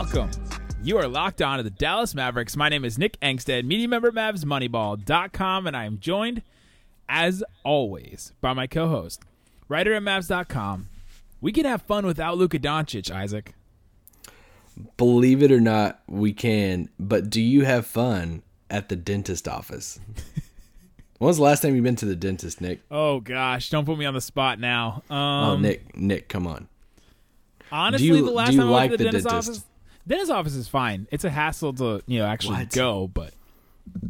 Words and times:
Welcome. 0.00 0.30
You 0.80 0.96
are 0.98 1.08
locked 1.08 1.42
on 1.42 1.56
to 1.56 1.64
the 1.64 1.70
Dallas 1.70 2.14
Mavericks. 2.14 2.56
My 2.56 2.68
name 2.68 2.84
is 2.84 2.98
Nick 2.98 3.18
Angstead, 3.18 3.64
media 3.64 3.88
member 3.88 4.12
MavsMoneyball.com, 4.12 5.66
and 5.66 5.76
I 5.76 5.86
am 5.86 5.98
joined, 5.98 6.42
as 7.08 7.42
always, 7.64 8.32
by 8.40 8.52
my 8.52 8.68
co-host, 8.68 9.24
writer 9.68 9.92
at 9.94 10.02
Mavs.com. 10.04 10.88
We 11.40 11.50
can 11.50 11.64
have 11.64 11.82
fun 11.82 12.06
without 12.06 12.38
Luka 12.38 12.60
Doncic, 12.60 13.10
Isaac. 13.10 13.54
Believe 14.96 15.42
it 15.42 15.50
or 15.50 15.60
not, 15.60 16.00
we 16.06 16.32
can. 16.32 16.90
But 17.00 17.28
do 17.28 17.40
you 17.40 17.64
have 17.64 17.84
fun 17.84 18.44
at 18.70 18.90
the 18.90 18.94
dentist 18.94 19.48
office? 19.48 19.98
when 21.18 21.26
was 21.26 21.38
the 21.38 21.42
last 21.42 21.60
time 21.62 21.74
you've 21.74 21.82
been 21.82 21.96
to 21.96 22.06
the 22.06 22.14
dentist, 22.14 22.60
Nick? 22.60 22.82
Oh 22.88 23.18
gosh, 23.18 23.68
don't 23.68 23.84
put 23.84 23.98
me 23.98 24.04
on 24.04 24.14
the 24.14 24.20
spot 24.20 24.60
now. 24.60 25.02
Um, 25.10 25.16
oh, 25.18 25.56
Nick, 25.56 25.96
Nick, 25.96 26.28
come 26.28 26.46
on. 26.46 26.68
Honestly, 27.72 28.06
you- 28.06 28.24
the 28.24 28.30
last 28.30 28.54
time 28.54 28.68
I 28.68 28.70
went 28.70 28.92
to 28.92 28.96
the, 28.96 29.04
the 29.04 29.04
dentist 29.10 29.28
dentist? 29.28 29.50
office, 29.50 29.64
dentist 30.08 30.30
office 30.32 30.54
is 30.56 30.66
fine. 30.66 31.06
It's 31.12 31.24
a 31.24 31.30
hassle 31.30 31.72
to 31.74 32.02
you 32.06 32.18
know 32.18 32.26
actually 32.26 32.56
What? 32.56 32.70
go, 32.70 33.06
but 33.06 33.32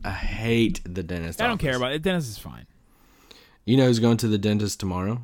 I 0.04 0.10
hate 0.12 0.80
the 0.84 1.02
dentist. 1.02 1.42
I 1.42 1.46
don't 1.46 1.58
care 1.58 1.76
about 1.76 1.92
it. 1.92 2.02
Dentist 2.02 2.30
is 2.30 2.38
fine. 2.38 2.66
You 3.66 3.76
know 3.76 3.86
who's 3.86 3.98
going 3.98 4.16
to 4.18 4.28
the 4.28 4.38
dentist 4.38 4.80
tomorrow? 4.80 5.20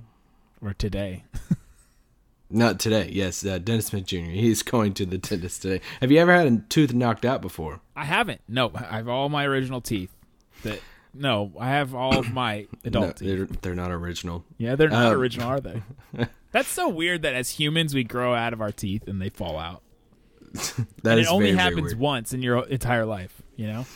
Or 0.61 0.75
today. 0.75 1.25
Not 2.51 2.79
today. 2.79 3.09
Yes, 3.13 3.45
uh, 3.45 3.59
Dennis 3.59 3.87
Smith 3.87 4.05
Jr. 4.07 4.17
He's 4.19 4.63
going 4.63 4.93
to 4.95 5.07
the 5.07 5.19
dentist 5.19 5.63
today. 5.63 5.81
Have 6.01 6.11
you 6.13 6.19
ever 6.19 6.33
had 6.33 6.47
a 6.47 6.59
tooth 6.69 6.93
knocked 6.93 7.25
out 7.25 7.41
before? 7.43 7.81
I 7.97 8.05
haven't. 8.05 8.43
No, 8.47 8.71
I 8.75 8.97
have 8.99 9.09
all 9.09 9.29
my 9.29 9.45
original 9.45 9.81
teeth. 9.81 10.15
That 10.63 10.81
no, 11.15 11.53
I 11.59 11.71
have 11.71 11.95
all 11.95 12.19
of 12.19 12.33
my 12.33 12.67
adult 12.85 13.07
No, 13.07 13.13
teeth. 13.13 13.19
they're, 13.29 13.47
they're 13.63 13.75
not 13.75 13.91
original. 13.91 14.45
Yeah, 14.59 14.77
they're 14.77 14.89
not 14.91 15.13
Um, 15.13 15.19
original, 15.19 15.49
are 15.49 15.61
they? 15.61 15.83
That's 16.53 16.69
so 16.69 16.89
weird 16.89 17.23
that 17.23 17.35
as 17.35 17.51
humans 17.51 17.95
we 17.95 18.05
grow 18.05 18.35
out 18.35 18.53
of 18.53 18.61
our 18.61 18.71
teeth 18.73 19.09
and 19.09 19.21
they 19.21 19.31
fall 19.31 19.59
out. 19.59 19.83
That 21.03 21.19
is 21.19 21.27
it 21.27 21.31
only 21.31 21.47
very, 21.47 21.57
very 21.57 21.59
happens 21.59 21.83
weird. 21.93 21.99
once 21.99 22.33
in 22.33 22.43
your 22.43 22.65
entire 22.67 23.05
life, 23.05 23.43
you 23.57 23.67
know? 23.67 23.87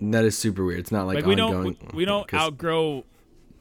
That 0.00 0.24
is 0.24 0.38
super 0.38 0.64
weird. 0.64 0.80
It's 0.80 0.92
not 0.92 1.06
like, 1.06 1.16
Like 1.16 1.26
we 1.26 1.32
ongoing. 1.32 1.74
don't 1.74 1.92
we, 1.92 1.98
we 1.98 2.04
don't 2.04 2.32
outgrow 2.32 3.04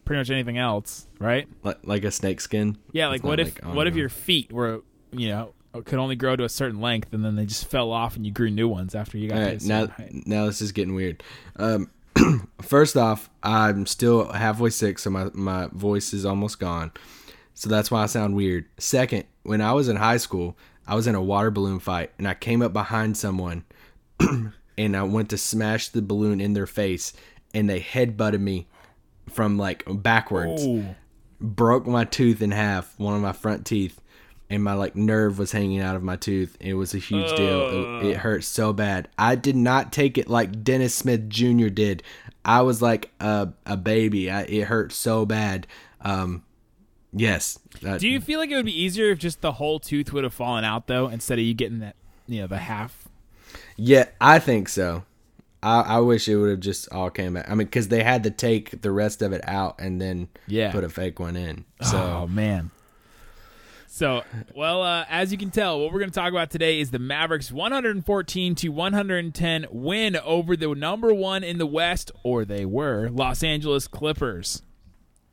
pretty 0.06 0.20
much 0.20 0.30
anything 0.30 0.58
else, 0.58 1.08
right? 1.20 1.48
like, 1.64 1.80
like 1.84 2.04
a 2.04 2.12
snake 2.12 2.42
skin. 2.42 2.78
Yeah, 2.92 3.08
like 3.08 3.24
not 3.24 3.30
what 3.30 3.40
if 3.40 3.64
like 3.64 3.76
what 3.76 3.88
if 3.88 3.96
your 3.96 4.10
feet 4.10 4.52
were, 4.54 4.84
you 5.12 5.30
know, 5.30 5.54
could 5.86 6.00
only 6.00 6.16
grow 6.16 6.36
to 6.36 6.44
a 6.44 6.50
certain 6.50 6.80
length 6.80 7.14
and 7.14 7.24
then 7.26 7.36
they 7.36 7.46
just 7.46 7.68
fell 7.68 7.92
off 7.92 8.16
and 8.16 8.26
you 8.26 8.32
grew 8.32 8.50
new 8.50 8.68
ones 8.68 8.96
after 8.96 9.18
you 9.18 9.30
got 9.30 9.38
All 9.38 9.44
right, 9.44 9.62
now 9.64 9.88
now 10.26 10.46
this 10.46 10.62
is 10.62 10.72
getting 10.72 10.94
weird. 10.94 11.24
Um, 11.56 11.90
first 12.62 12.96
off, 12.98 13.30
I'm 13.44 13.86
still 13.86 14.32
halfway 14.32 14.70
sick, 14.70 15.00
so 15.00 15.10
my 15.10 15.30
my 15.34 15.68
voice 15.72 16.14
is 16.14 16.26
almost 16.26 16.60
gone. 16.60 16.92
So 17.54 17.70
that's 17.70 17.90
why 17.90 18.04
I 18.04 18.06
sound 18.06 18.36
weird. 18.36 18.66
Second, 18.78 19.26
when 19.42 19.62
I 19.62 19.74
was 19.74 19.90
in 19.90 19.96
high 19.96 20.18
school, 20.18 20.56
I 20.88 20.96
was 20.96 21.08
in 21.08 21.16
a 21.16 21.22
water 21.22 21.52
balloon 21.52 21.80
fight, 21.80 22.12
and 22.18 22.28
I 22.28 22.34
came 22.34 22.62
up 22.62 22.74
behind 22.74 23.18
someone, 23.18 23.66
and 24.78 24.96
I 24.96 25.04
went 25.04 25.30
to 25.32 25.38
smash 25.38 25.90
the 25.90 26.02
balloon 26.02 26.40
in 26.40 26.54
their 26.54 26.68
face, 26.68 27.14
and 27.54 27.70
they 27.70 27.80
headbutted 27.80 28.40
me 28.40 28.68
from 29.30 29.58
like 29.58 29.84
backwards 29.88 30.64
Oh, 30.66 30.96
broke 31.40 31.86
my 31.86 32.06
tooth 32.06 32.42
in 32.42 32.52
half, 32.52 32.98
one 32.98 33.16
of 33.16 33.22
my 33.22 33.34
front 33.34 33.66
teeth, 33.66 34.00
and 34.50 34.64
my 34.64 34.74
like 34.74 34.96
nerve 34.96 35.38
was 35.38 35.52
hanging 35.52 35.82
out 35.82 35.96
of 35.96 36.04
my 36.04 36.16
tooth. 36.16 36.56
It 36.60 36.76
was 36.76 36.94
a 36.94 37.00
huge 37.00 37.36
deal. 37.36 38.00
It, 38.02 38.06
it 38.08 38.18
hurt 38.18 38.44
so 38.44 38.72
bad. 38.72 39.10
I 39.18 39.36
did 39.36 39.56
not 39.56 39.92
take 39.92 40.18
it 40.18 40.30
like 40.30 40.64
Dennis 40.64 40.96
Smith 40.96 41.30
Jr. 41.30 41.68
did. 41.68 42.02
I 42.46 42.62
was 42.62 42.82
like 42.82 43.12
a 43.20 43.50
a 43.66 43.76
baby. 43.76 44.32
I, 44.32 44.44
it 44.44 44.64
hurt 44.68 44.94
so 44.94 45.26
bad. 45.26 45.68
Um, 46.00 46.44
yes. 47.18 47.60
Uh, 47.86 47.98
Do 47.98 48.08
you 48.08 48.20
feel 48.22 48.40
like 48.40 48.50
it 48.50 48.56
would 48.56 48.66
be 48.66 48.80
easier 48.82 49.12
if 49.12 49.20
just 49.20 49.42
the 49.42 49.54
whole 49.54 49.80
tooth 49.80 50.12
would 50.14 50.24
have 50.24 50.34
fallen 50.34 50.64
out 50.64 50.88
though, 50.88 51.08
instead 51.08 51.38
of 51.40 51.46
you 51.46 51.54
getting 51.54 51.80
that, 51.80 51.96
you 52.28 52.42
know, 52.42 52.48
the 52.48 52.58
half? 52.58 53.08
Yeah, 53.76 54.06
I 54.22 54.40
think 54.40 54.70
so. 54.70 55.04
I, 55.64 55.82
I 55.82 56.00
wish 56.00 56.28
it 56.28 56.36
would 56.38 56.50
have 56.52 56.60
just 56.60 56.92
all 56.92 57.10
came 57.10 57.36
out. 57.38 57.46
I 57.48 57.56
mean, 57.56 57.66
because 57.68 57.88
they 57.88 58.04
had 58.04 58.24
to 58.24 58.32
take 58.32 58.82
the 58.82 58.92
rest 58.92 59.22
of 59.22 59.34
it 59.34 59.42
out 59.48 59.80
and 59.80 60.00
then 60.02 60.30
Yeah. 60.48 60.72
put 60.72 60.84
a 60.84 60.90
fake 60.90 61.20
one 61.20 61.36
in. 61.36 61.66
So 61.82 61.98
oh 61.98 62.28
man. 62.28 62.72
So, 63.90 64.24
well, 64.54 64.84
uh, 64.84 65.06
as 65.10 65.32
you 65.32 65.40
can 65.40 65.50
tell, 65.50 65.80
what 65.80 65.92
we're 65.92 65.98
going 66.00 66.12
to 66.12 66.20
talk 66.20 66.30
about 66.32 66.52
today 66.52 66.80
is 66.80 66.92
the 66.92 67.00
Mavericks' 67.00 67.52
114 67.52 68.54
to 68.56 68.68
110 68.70 69.66
win 69.72 70.16
over 70.18 70.56
the 70.56 70.76
number 70.76 71.12
one 71.16 71.44
in 71.44 71.58
the 71.58 71.66
West, 71.66 72.12
or 72.22 72.46
they 72.46 72.64
were 72.64 73.10
Los 73.10 73.42
Angeles 73.42 73.88
Clippers. 73.88 74.62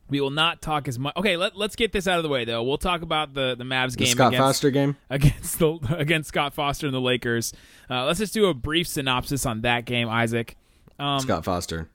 We 0.07 0.21
will 0.21 0.29
not 0.29 0.61
talk 0.61 0.87
as 0.87 0.99
much. 0.99 1.15
Okay, 1.17 1.35
let, 1.35 1.57
let's 1.57 1.75
get 1.75 1.91
this 1.91 2.07
out 2.07 2.17
of 2.17 2.23
the 2.23 2.29
way, 2.29 2.45
though. 2.45 2.61
We'll 2.61 2.77
talk 2.77 3.01
about 3.01 3.33
the 3.33 3.55
the 3.55 3.63
Mavs 3.63 3.91
the 3.91 3.97
game 3.97 4.07
Scott 4.09 4.27
against, 4.33 4.41
Foster 4.43 4.69
game. 4.71 4.97
against 5.09 5.57
the 5.59 5.79
against 5.97 6.27
Scott 6.29 6.53
Foster 6.53 6.85
and 6.85 6.93
the 6.93 7.01
Lakers. 7.01 7.53
Uh, 7.89 8.05
let's 8.05 8.19
just 8.19 8.33
do 8.33 8.45
a 8.45 8.53
brief 8.53 8.87
synopsis 8.87 9.45
on 9.45 9.61
that 9.61 9.85
game, 9.85 10.07
Isaac. 10.07 10.57
Um, 10.99 11.19
Scott 11.19 11.43
Foster. 11.43 11.89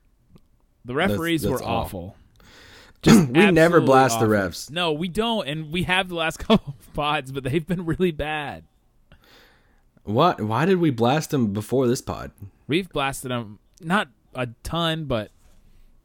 the 0.85 0.95
referees 0.95 1.43
that's 1.43 1.53
were 1.53 1.63
all. 1.63 1.83
awful. 1.83 2.17
We 3.07 3.51
never 3.51 3.81
blast 3.81 4.21
the 4.21 4.27
refs. 4.27 4.71
No, 4.71 4.93
we 4.93 5.09
don't, 5.09 5.49
and 5.49 5.73
we 5.73 5.85
have 5.85 6.09
the 6.11 6.17
last 6.17 6.39
couple 6.41 6.75
of 6.79 6.93
pods, 6.93 7.33
but 7.33 7.45
they've 7.45 7.67
been 7.67 7.87
really 7.87 8.11
bad. 8.11 8.65
What? 10.05 10.41
Why 10.41 10.65
did 10.67 10.79
we 10.79 10.91
blast 10.91 11.31
them 11.31 11.53
before 11.53 11.87
this 11.87 12.03
pod? 12.03 12.33
We've 12.67 12.89
blasted 12.91 13.31
them 13.31 13.59
not 13.81 14.09
a 14.35 14.49
ton, 14.63 15.05
but 15.05 15.31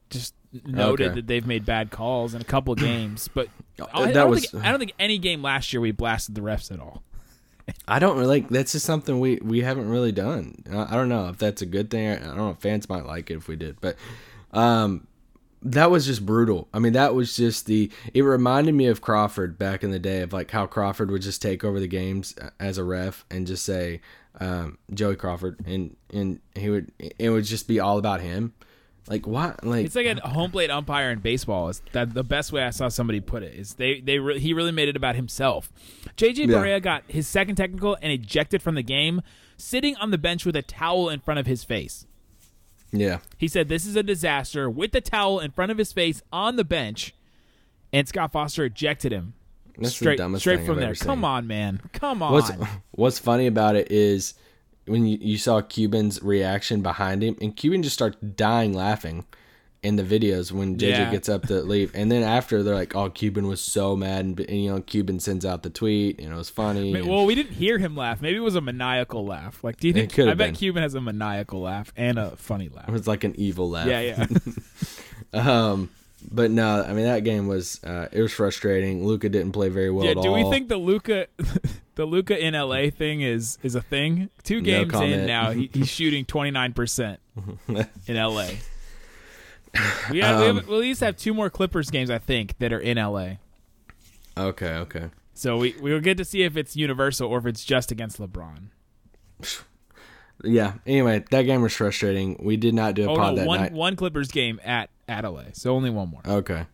just 0.08 0.34
noted 0.64 1.08
Okay. 1.08 1.14
that 1.16 1.26
they've 1.26 1.46
made 1.46 1.64
bad 1.66 1.90
calls 1.90 2.34
in 2.34 2.40
a 2.40 2.44
couple 2.44 2.72
of 2.72 2.78
games. 2.78 3.28
But 3.34 3.48
I, 3.92 4.04
I 4.04 4.12
don't 4.12 4.30
was- 4.30 4.48
think, 4.50 4.64
I 4.64 4.70
don't 4.70 4.78
think 4.78 4.94
any 4.98 5.18
game 5.18 5.42
last 5.42 5.72
year 5.72 5.80
we 5.80 5.90
blasted 5.92 6.34
the 6.34 6.40
refs 6.40 6.72
at 6.72 6.80
all. 6.80 7.02
I 7.88 7.98
don't 7.98 8.16
really 8.16 8.40
like. 8.40 8.48
That's 8.48 8.72
just 8.72 8.86
something 8.86 9.18
we 9.20 9.36
we 9.42 9.60
haven't 9.60 9.88
really 9.90 10.12
done. 10.12 10.62
I, 10.70 10.84
I 10.84 10.90
don't 10.92 11.08
know 11.08 11.28
if 11.28 11.38
that's 11.38 11.62
a 11.62 11.66
good 11.66 11.90
thing. 11.90 12.08
I 12.10 12.16
don't 12.18 12.36
know. 12.36 12.50
if 12.50 12.58
Fans 12.58 12.88
might 12.88 13.04
like 13.04 13.30
it 13.30 13.34
if 13.36 13.48
we 13.48 13.56
did, 13.56 13.80
but 13.80 13.96
um, 14.52 15.06
that 15.62 15.90
was 15.90 16.06
just 16.06 16.24
brutal. 16.24 16.68
I 16.72 16.78
mean, 16.78 16.92
that 16.94 17.14
was 17.14 17.36
just 17.36 17.66
the. 17.66 17.90
It 18.14 18.22
reminded 18.22 18.74
me 18.74 18.86
of 18.86 19.00
Crawford 19.00 19.58
back 19.58 19.82
in 19.82 19.90
the 19.90 19.98
day 19.98 20.20
of 20.22 20.32
like 20.32 20.50
how 20.52 20.66
Crawford 20.66 21.10
would 21.10 21.22
just 21.22 21.42
take 21.42 21.64
over 21.64 21.80
the 21.80 21.88
games 21.88 22.34
as 22.60 22.78
a 22.78 22.84
ref 22.84 23.24
and 23.30 23.46
just 23.48 23.64
say 23.64 24.00
um, 24.40 24.78
Joey 24.94 25.16
Crawford, 25.16 25.58
and 25.66 25.96
and 26.14 26.38
he 26.54 26.70
would 26.70 26.92
it 27.18 27.30
would 27.30 27.44
just 27.44 27.66
be 27.66 27.80
all 27.80 27.98
about 27.98 28.20
him. 28.20 28.54
Like 29.08 29.26
what? 29.26 29.64
Like 29.64 29.86
It's 29.86 29.94
like 29.94 30.06
a 30.06 30.24
uh, 30.24 30.28
home 30.28 30.50
plate 30.50 30.70
umpire 30.70 31.10
in 31.10 31.20
baseball. 31.20 31.68
Is 31.68 31.80
that 31.92 32.12
the 32.12 32.24
best 32.24 32.52
way 32.52 32.62
I 32.62 32.70
saw 32.70 32.88
somebody 32.88 33.20
put 33.20 33.42
it? 33.42 33.54
Is 33.54 33.74
they 33.74 34.00
they 34.00 34.18
re- 34.18 34.38
he 34.38 34.52
really 34.52 34.72
made 34.72 34.88
it 34.88 34.96
about 34.96 35.14
himself. 35.16 35.70
JJ 36.16 36.48
Yeah. 36.48 36.56
Barea 36.56 36.82
got 36.82 37.04
his 37.06 37.28
second 37.28 37.56
technical 37.56 37.96
and 38.02 38.12
ejected 38.12 38.62
from 38.62 38.74
the 38.74 38.82
game, 38.82 39.22
sitting 39.56 39.96
on 39.96 40.10
the 40.10 40.18
bench 40.18 40.44
with 40.44 40.56
a 40.56 40.62
towel 40.62 41.08
in 41.08 41.20
front 41.20 41.38
of 41.38 41.46
his 41.46 41.62
face. 41.62 42.06
yeah. 42.90 43.18
He 43.38 43.46
said 43.48 43.68
this 43.68 43.86
is 43.86 43.94
a 43.96 44.02
disaster 44.02 44.68
with 44.68 44.92
the 44.92 45.00
towel 45.00 45.38
in 45.38 45.52
front 45.52 45.70
of 45.70 45.78
his 45.78 45.92
face 45.92 46.22
on 46.32 46.56
the 46.56 46.64
bench, 46.64 47.14
and 47.92 48.08
Scott 48.08 48.32
Foster 48.32 48.64
ejected 48.64 49.12
him. 49.12 49.34
That's 49.78 49.94
straight 49.94 50.18
straight 50.38 50.64
from 50.64 50.76
I've 50.76 50.80
there. 50.80 50.94
Come 50.94 51.24
on, 51.24 51.46
man. 51.46 51.80
Come 51.92 52.22
on. 52.22 52.32
What's 52.32 52.50
What's 52.92 53.18
funny 53.18 53.46
about 53.46 53.76
it 53.76 53.92
is 53.92 54.34
when 54.86 55.06
you, 55.06 55.18
you 55.20 55.38
saw 55.38 55.60
Cuban's 55.60 56.22
reaction 56.22 56.82
behind 56.82 57.22
him, 57.22 57.36
and 57.40 57.54
Cuban 57.56 57.82
just 57.82 57.94
starts 57.94 58.16
dying 58.18 58.72
laughing 58.72 59.24
in 59.82 59.94
the 59.96 60.02
videos 60.02 60.50
when 60.50 60.76
JJ 60.78 60.88
Yeah. 60.90 61.10
gets 61.12 61.28
up 61.28 61.46
to 61.46 61.62
leave, 61.62 61.92
and 61.94 62.10
then 62.10 62.22
after 62.24 62.62
they're 62.62 62.74
like, 62.74 62.96
"Oh, 62.96 63.08
Cuban 63.10 63.46
was 63.46 63.60
so 63.60 63.94
mad," 63.94 64.24
and, 64.24 64.40
and 64.40 64.64
you 64.64 64.70
know, 64.70 64.80
Cuban 64.80 65.20
sends 65.20 65.44
out 65.44 65.62
the 65.62 65.70
tweet, 65.70 66.18
and 66.18 66.32
it 66.32 66.36
was 66.36 66.50
funny. 66.50 66.92
Ma- 66.92 66.98
and- 67.00 67.08
well, 67.08 67.24
we 67.26 67.34
didn't 67.36 67.52
hear 67.54 67.78
him 67.78 67.94
laugh. 67.94 68.20
Maybe 68.20 68.36
it 68.36 68.40
was 68.40 68.56
a 68.56 68.60
maniacal 68.60 69.24
laugh. 69.26 69.62
Like, 69.62 69.76
do 69.78 69.86
you 69.86 69.92
think? 69.92 70.18
I 70.18 70.26
bet 70.28 70.38
been. 70.38 70.54
Cuban 70.54 70.82
has 70.82 70.94
a 70.94 71.00
maniacal 71.00 71.60
laugh 71.60 71.92
and 71.96 72.18
a 72.18 72.34
funny 72.36 72.68
laugh. 72.68 72.88
it 72.88 72.92
was 72.92 73.06
like 73.06 73.22
an 73.22 73.34
evil 73.38 73.70
laugh. 73.70 73.86
Yeah, 73.86 74.00
yeah. 74.00 74.26
Um, 75.32 75.90
but 76.32 76.50
no, 76.50 76.82
I 76.82 76.92
mean 76.92 77.04
that 77.04 77.24
game 77.24 77.46
was 77.46 77.82
uh, 77.84 78.08
it 78.12 78.22
was 78.22 78.32
frustrating. 78.32 79.04
Luka 79.06 79.28
didn't 79.28 79.52
play 79.52 79.68
very 79.68 79.90
well 79.90 80.06
yeah. 80.06 80.14
Do 80.14 80.32
we 80.32 80.44
think 80.50 80.68
the 80.68 80.76
Luka, 80.78 81.26
the 81.96 82.04
Luka 82.06 82.38
in 82.38 82.54
LA 82.54 82.90
thing 82.90 83.20
is 83.20 83.58
is 83.62 83.74
a 83.74 83.80
thing? 83.82 84.30
Two 84.44 84.60
games 84.60 84.94
in 84.94 85.26
now, 85.26 85.50
he, 85.50 85.68
he's 85.72 85.88
shooting 85.90 86.24
twenty 86.24 86.50
nine 86.52 86.72
percent 86.72 87.20
in 88.06 88.16
LA. 88.16 88.48
We, 90.10 90.20
have, 90.20 90.36
Um, 90.36 90.40
we 90.40 90.46
have, 90.46 90.68
we'll 90.68 90.78
at 90.78 90.80
least 90.82 91.00
have 91.00 91.16
two 91.18 91.34
more 91.34 91.50
Clippers 91.50 91.90
games, 91.90 92.08
I 92.10 92.16
think, 92.18 92.56
that 92.60 92.72
are 92.72 92.78
in 92.78 92.96
LA. 92.96 93.32
Okay, 94.38 94.72
okay. 94.74 95.10
So 95.34 95.58
we 95.58 95.74
we'll 95.80 96.00
get 96.00 96.16
to 96.18 96.24
see 96.24 96.44
if 96.44 96.56
it's 96.56 96.76
universal 96.76 97.28
or 97.28 97.38
if 97.38 97.46
it's 97.46 97.64
just 97.64 97.90
against 97.90 98.18
LeBron. 98.18 98.68
Yeah. 100.44 100.74
Anyway, 100.86 101.24
that 101.30 101.42
game 101.42 101.62
was 101.62 101.72
frustrating. 101.72 102.38
We 102.42 102.58
did 102.58 102.74
not 102.74 102.94
do 102.94 103.08
a 103.08 103.12
Oh 103.12 103.16
pod 103.16 103.34
no, 103.36 103.40
that 103.40 103.46
one 103.48 103.60
night. 103.60 103.72
one 103.72 103.96
Clippers 103.96 104.28
game 104.30 104.60
at 104.62 104.90
at 105.08 105.24
LA. 105.24 105.44
So 105.54 105.74
only 105.74 105.88
one 105.88 106.10
more. 106.10 106.20
Okay. 106.26 106.66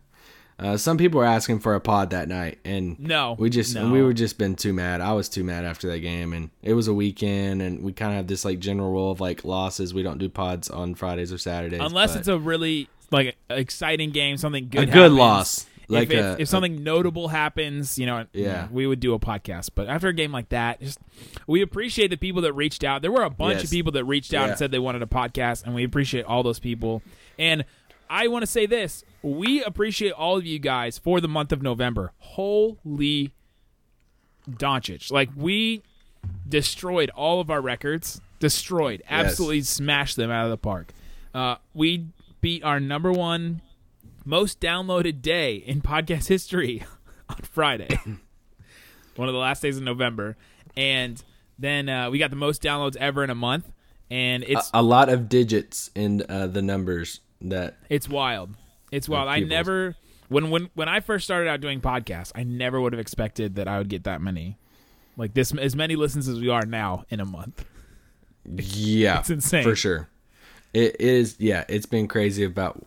Uh, 0.59 0.77
some 0.77 0.97
people 0.97 1.19
were 1.19 1.25
asking 1.25 1.59
for 1.59 1.73
a 1.75 1.79
pod 1.79 2.11
that 2.11 2.27
night, 2.27 2.59
and 2.63 2.99
No, 2.99 3.35
we 3.39 3.49
just 3.49 3.73
no. 3.75 3.89
we 3.91 4.01
were 4.01 4.13
just 4.13 4.37
been 4.37 4.55
too 4.55 4.71
mad. 4.71 5.01
I 5.01 5.13
was 5.13 5.27
too 5.27 5.43
mad 5.43 5.65
after 5.65 5.89
that 5.89 5.99
game, 5.99 6.31
and 6.31 6.51
it 6.61 6.73
was 6.73 6.87
a 6.87 6.93
weekend, 6.93 7.61
and 7.61 7.83
we 7.83 7.91
kind 7.91 8.11
of 8.11 8.17
have 8.17 8.27
this 8.27 8.45
like 8.45 8.59
general 8.59 8.91
rule 8.91 9.11
of 9.11 9.19
like 9.19 9.43
losses. 9.43 9.93
We 9.93 10.03
don't 10.03 10.19
do 10.19 10.29
pods 10.29 10.69
on 10.69 10.95
Fridays 10.95 11.33
or 11.33 11.37
Saturdays 11.37 11.79
Unless 11.81 12.15
it's 12.15 12.27
a 12.27 12.37
really 12.37 12.87
like 13.11 13.35
exciting 13.49 14.11
game, 14.11 14.37
something 14.37 14.69
good. 14.69 14.89
a 14.89 14.91
good 14.91 15.11
loss. 15.11 15.65
Like 15.89 16.09
if, 16.11 16.19
a, 16.23 16.41
if 16.41 16.47
something 16.47 16.81
notable 16.81 17.27
happens, 17.27 17.99
you 17.99 18.05
know, 18.05 18.25
Yeah. 18.31 18.67
we 18.71 18.87
would 18.87 18.99
do 19.01 19.13
a 19.13 19.19
podcast. 19.19 19.71
But 19.75 19.87
after 19.89 20.07
a 20.07 20.13
game 20.13 20.31
like 20.31 20.49
that, 20.49 20.79
just 20.79 20.97
we 21.45 21.61
appreciate 21.61 22.07
the 22.09 22.17
people 22.17 22.41
that 22.43 22.53
reached 22.53 22.83
out. 22.85 23.01
There 23.01 23.11
were 23.11 23.23
a 23.23 23.29
bunch 23.29 23.55
Yes. 23.55 23.63
of 23.65 23.69
people 23.71 23.91
that 23.91 24.05
reached 24.05 24.33
out 24.33 24.43
Yeah. 24.45 24.49
and 24.51 24.57
said 24.57 24.71
they 24.71 24.79
wanted 24.79 25.03
a 25.03 25.07
podcast, 25.07 25.65
and 25.65 25.75
we 25.75 25.83
appreciate 25.83 26.25
all 26.25 26.41
those 26.41 26.57
people. 26.59 27.01
And 27.37 27.65
I 28.09 28.27
want 28.29 28.43
to 28.43 28.47
say 28.47 28.65
this: 28.65 29.03
we 29.23 29.63
appreciate 29.63 30.11
all 30.11 30.37
of 30.37 30.45
you 30.45 30.59
guys 30.59 30.97
for 30.97 31.19
the 31.21 31.27
month 31.27 31.51
of 31.51 31.61
November. 31.61 32.11
Holy 32.19 33.31
Doncic! 34.49 35.11
Like 35.11 35.29
we 35.35 35.81
destroyed 36.47 37.09
all 37.11 37.39
of 37.39 37.49
our 37.49 37.61
records. 37.61 38.21
Destroyed, 38.39 39.01
absolutely 39.09 39.61
smashed 39.61 40.17
them 40.17 40.29
out 40.29 40.43
of 40.43 40.51
the 40.51 40.57
park. 40.57 40.93
Uh, 41.33 41.55
we 41.73 42.07
beat 42.41 42.61
our 42.63 42.79
number 42.79 43.11
one 43.11 43.61
most 44.25 44.59
downloaded 44.59 45.21
day 45.21 45.55
in 45.55 45.81
podcast 45.81 46.27
history 46.27 46.83
on 47.29 47.37
Friday, 47.37 47.87
one 49.15 49.29
of 49.29 49.33
the 49.33 49.39
last 49.39 49.61
days 49.61 49.77
of 49.77 49.83
November, 49.83 50.35
and 50.75 51.23
then 51.57 51.87
uh, 51.87 52.09
we 52.09 52.19
got 52.19 52.29
the 52.29 52.35
most 52.35 52.61
downloads 52.61 52.97
ever 52.97 53.23
in 53.23 53.29
a 53.29 53.35
month, 53.35 53.71
and 54.11 54.43
it's 54.43 54.69
a 54.73 54.81
lot 54.81 55.07
of 55.07 55.29
digits 55.29 55.89
in 55.95 56.25
uh, 56.27 56.47
the 56.47 56.61
numbers 56.61 57.21
that 57.39 57.77
it's 57.89 58.09
wild. 58.09 58.55
It's 58.93 59.09
wild. 59.09 59.27
I 59.27 59.39
never 59.39 59.95
when 60.29 60.49
when 60.49 60.69
when 60.75 60.87
I 60.87 60.99
first 60.99 61.25
started 61.25 61.49
out 61.49 61.61
doing 61.61 61.81
podcasts, 61.81 62.31
I 62.35 62.43
never 62.43 62.79
would 62.79 62.93
have 62.93 62.99
expected 62.99 63.55
that 63.55 63.67
I 63.67 63.77
would 63.79 63.89
get 63.89 64.03
that 64.05 64.21
many, 64.21 64.57
like 65.17 65.33
this 65.33 65.53
as 65.55 65.75
many 65.75 65.95
listens 65.95 66.27
as 66.27 66.39
we 66.39 66.49
are 66.49 66.65
now 66.65 67.05
in 67.09 67.19
a 67.19 67.25
month. 67.25 67.65
yeah, 68.45 69.19
It's 69.19 69.29
insane. 69.29 69.63
for 69.63 69.75
sure. 69.75 70.09
It 70.73 70.99
is 70.99 71.35
yeah, 71.39 71.63
it's 71.69 71.85
been 71.85 72.07
crazy 72.07 72.43
about 72.43 72.85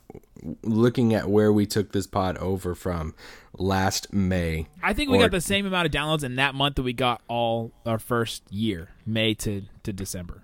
looking 0.62 1.14
at 1.14 1.28
where 1.28 1.52
we 1.52 1.66
took 1.66 1.92
this 1.92 2.06
pod 2.06 2.36
over 2.38 2.74
from 2.74 3.14
last 3.58 4.12
May. 4.12 4.66
I 4.82 4.92
think 4.92 5.10
we 5.10 5.18
Or- 5.18 5.22
got 5.22 5.30
the 5.32 5.40
same 5.40 5.66
amount 5.66 5.86
of 5.86 5.92
downloads 5.92 6.22
in 6.24 6.36
that 6.36 6.54
month 6.54 6.76
that 6.76 6.82
we 6.82 6.92
got 6.92 7.20
all 7.28 7.72
our 7.84 7.98
first 7.98 8.42
year, 8.52 8.90
May 9.04 9.34
to 9.34 9.62
to 9.84 9.92
December. 9.92 10.42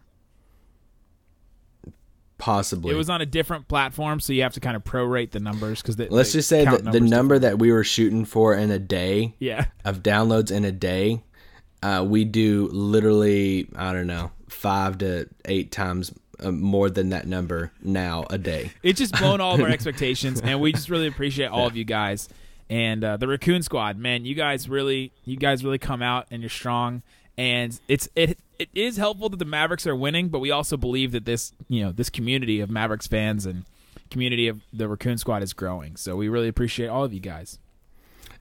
Possibly. 2.42 2.92
It 2.92 2.96
was 2.96 3.08
on 3.08 3.20
a 3.20 3.26
different 3.26 3.68
platform, 3.68 4.18
so 4.18 4.32
you 4.32 4.42
have 4.42 4.54
to 4.54 4.60
kind 4.60 4.74
of 4.74 4.82
prorate 4.82 5.30
the 5.30 5.38
numbers 5.38 5.80
because 5.80 5.96
Let's 6.10 6.32
just 6.32 6.48
say 6.48 6.64
that 6.64 6.82
the 6.90 6.98
number 6.98 7.38
that 7.38 7.60
we 7.60 7.70
were 7.70 7.84
shooting 7.84 8.24
for 8.24 8.52
in 8.52 8.72
a 8.72 8.80
day 8.80 9.36
Yeah, 9.38 9.66
of 9.84 10.02
downloads 10.02 10.50
in 10.50 10.64
a 10.64 10.72
day, 10.72 11.22
uh, 11.84 12.04
we 12.04 12.24
do 12.24 12.68
literally 12.72 13.68
I 13.76 13.92
don't 13.92 14.08
know 14.08 14.32
five 14.48 14.98
to 14.98 15.28
eight 15.44 15.70
times 15.70 16.12
uh, 16.40 16.50
more 16.50 16.90
than 16.90 17.10
that 17.10 17.28
number 17.28 17.70
now 17.80 18.24
a 18.28 18.38
day. 18.38 18.72
it's 18.82 18.98
just 18.98 19.16
blown 19.16 19.40
all 19.40 19.54
of 19.54 19.60
our 19.60 19.68
expectations, 19.70 20.40
and 20.40 20.60
we 20.60 20.72
just 20.72 20.88
really 20.90 21.06
appreciate 21.06 21.46
all 21.46 21.68
of 21.68 21.76
you 21.76 21.84
guys 21.84 22.28
and 22.68 23.04
uh, 23.04 23.16
the 23.18 23.28
Raccoon 23.28 23.62
Squad. 23.62 23.98
Man, 23.98 24.24
you 24.24 24.34
guys 24.34 24.68
really, 24.68 25.12
you 25.24 25.36
guys 25.36 25.64
really 25.64 25.78
come 25.78 26.02
out 26.02 26.26
and 26.32 26.42
you're 26.42 26.50
strong, 26.50 27.02
and 27.36 27.78
it's 27.88 28.08
it 28.14 28.38
it 28.58 28.68
is 28.74 28.96
helpful 28.96 29.28
that 29.30 29.38
the 29.38 29.44
Mavericks 29.44 29.86
are 29.86 29.96
winning, 29.96 30.28
but 30.28 30.38
we 30.38 30.50
also 30.50 30.76
believe 30.76 31.12
that 31.12 31.24
this 31.24 31.52
you 31.68 31.84
know 31.84 31.92
this 31.92 32.10
community 32.10 32.60
of 32.60 32.70
Mavericks 32.70 33.06
fans 33.06 33.46
and 33.46 33.64
community 34.10 34.48
of 34.48 34.60
the 34.72 34.88
Raccoon 34.88 35.18
Squad 35.18 35.42
is 35.42 35.52
growing. 35.52 35.96
So 35.96 36.16
we 36.16 36.28
really 36.28 36.48
appreciate 36.48 36.88
all 36.88 37.04
of 37.04 37.12
you 37.12 37.20
guys. 37.20 37.58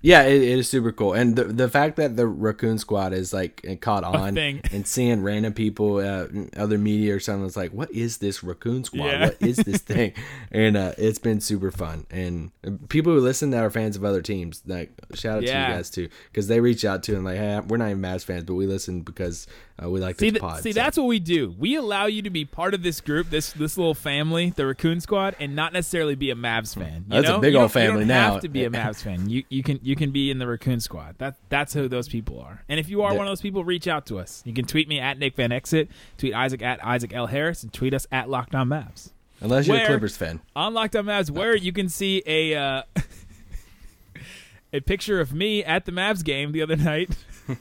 Yeah, 0.03 0.24
it, 0.24 0.42
it 0.42 0.57
is 0.59 0.68
super 0.69 0.92
cool, 0.92 1.13
and 1.13 1.36
the 1.36 1.44
the 1.44 1.69
fact 1.69 1.98
that 1.98 2.15
the 2.18 2.25
Raccoon 2.25 2.80
Squad 2.80 3.13
is 3.13 3.33
like 3.33 3.63
caught 3.81 4.03
on 4.03 4.36
and 4.38 4.88
seeing 4.88 5.21
random 5.21 5.53
people, 5.53 5.98
uh, 5.98 6.25
other 6.57 6.80
media 6.80 7.15
or 7.15 7.19
something, 7.19 7.45
it's 7.45 7.56
like, 7.56 7.71
what 7.71 7.92
is 7.92 8.18
this 8.18 8.44
Raccoon 8.44 8.83
Squad? 8.83 9.06
Yeah. 9.06 9.25
What 9.25 9.38
is 9.42 9.57
this 9.57 9.77
thing? 9.81 10.13
And 10.51 10.75
uh, 10.75 10.94
it's 10.98 11.19
been 11.19 11.39
super 11.39 11.69
fun, 11.71 12.07
and 12.09 12.50
people 12.89 13.13
who 13.13 13.19
listen 13.19 13.51
that 13.51 13.63
are 13.63 13.69
fans 13.69 13.95
of 13.95 14.03
other 14.03 14.24
teams, 14.24 14.63
like 14.65 14.92
shout 15.13 15.38
out 15.38 15.39
to 15.42 15.45
you 15.45 15.51
guys 15.51 15.92
too, 15.92 16.09
because 16.31 16.47
they 16.47 16.59
reach 16.59 16.83
out 16.83 17.04
to 17.04 17.15
and 17.15 17.24
like, 17.24 17.38
hey, 17.38 17.59
we're 17.68 17.77
not 17.77 17.89
even 17.89 18.01
Mavs 18.01 18.25
fans, 18.25 18.45
but 18.45 18.56
we 18.56 18.65
listen 18.65 19.01
because 19.01 19.45
uh, 19.83 19.88
we 19.88 20.00
like 20.00 20.18
See, 20.19 20.31
this 20.31 20.39
th- 20.39 20.42
pod. 20.42 20.63
see, 20.63 20.71
so- 20.71 20.80
that's 20.80 20.97
what 20.97 21.06
we 21.06 21.19
do. 21.19 21.56
We 21.59 21.75
allow 21.75 22.07
you 22.07 22.24
to 22.24 22.30
be 22.31 22.44
part 22.44 22.74
of 22.74 22.81
this 22.81 23.01
group, 23.01 23.30
this 23.30 23.51
this 23.54 23.77
little 23.77 23.94
family, 23.94 24.50
the 24.50 24.65
Raccoon 24.65 25.00
Squad, 25.00 25.36
and 25.39 25.56
not 25.56 25.74
necessarily 25.74 26.15
be 26.15 26.31
a 26.31 26.36
Mavs 26.36 26.74
fan. 26.75 27.06
You 27.07 27.21
That's 27.21 27.30
a 27.30 27.38
big 27.38 27.54
You 27.54 27.59
old 27.59 27.69
you 27.69 27.74
family 27.74 28.00
don't 28.01 28.07
now. 28.07 28.33
Have 28.33 28.42
to 28.42 28.50
be 28.50 28.63
a 28.65 28.69
Mavs 28.71 29.04
fan. 29.04 29.30
You 29.30 29.44
you 29.50 29.62
can 29.62 29.80
you 29.83 29.90
can 29.95 30.11
be 30.11 30.29
in 30.31 30.38
the 30.39 30.47
Raccoon 30.47 30.79
Squad. 30.79 31.15
That 31.17 31.35
that's 31.49 31.73
who 31.73 31.88
those 31.88 32.07
people 32.07 32.39
are. 32.39 32.63
And 32.69 32.79
if 32.79 32.89
you 32.89 33.01
are 33.01 33.11
Yeah. 33.11 33.17
one 33.17 33.27
of 33.27 33.31
those 33.31 33.41
people, 33.41 33.63
reach 33.63 33.88
out 33.88 34.05
to 34.07 34.19
us. 34.19 34.41
You 34.45 34.53
can 34.53 34.65
tweet 34.65 34.88
me 34.88 34.99
at 34.99 35.17
Nick 35.17 35.35
Van 35.35 35.49
Exel, 35.49 35.88
tweet 36.17 36.33
Isaac 36.33 36.61
at 36.61 36.83
Isaac 36.85 37.13
L 37.13 37.27
Harris, 37.27 37.63
and 37.63 37.71
tweet 37.73 37.93
us 37.93 38.05
at 38.11 38.29
Locked 38.29 38.53
On 38.55 38.67
Mavs. 38.69 39.11
unless 39.39 39.67
you're 39.67 39.75
where- 39.77 39.85
a 39.85 39.88
Clippers 39.88 40.15
fan. 40.17 40.39
On 40.55 40.73
Locked 40.73 40.95
On 40.95 41.05
Mavs, 41.05 41.29
where 41.31 41.55
you 41.55 41.71
can 41.73 41.89
see 41.89 42.21
a 42.25 42.53
uh, 42.55 42.83
a 44.73 44.79
picture 44.81 45.19
of 45.19 45.33
me 45.33 45.63
at 45.63 45.85
the 45.85 45.91
Mavs 45.91 46.23
game 46.23 46.51
the 46.51 46.61
other 46.61 46.75
night. 46.77 47.15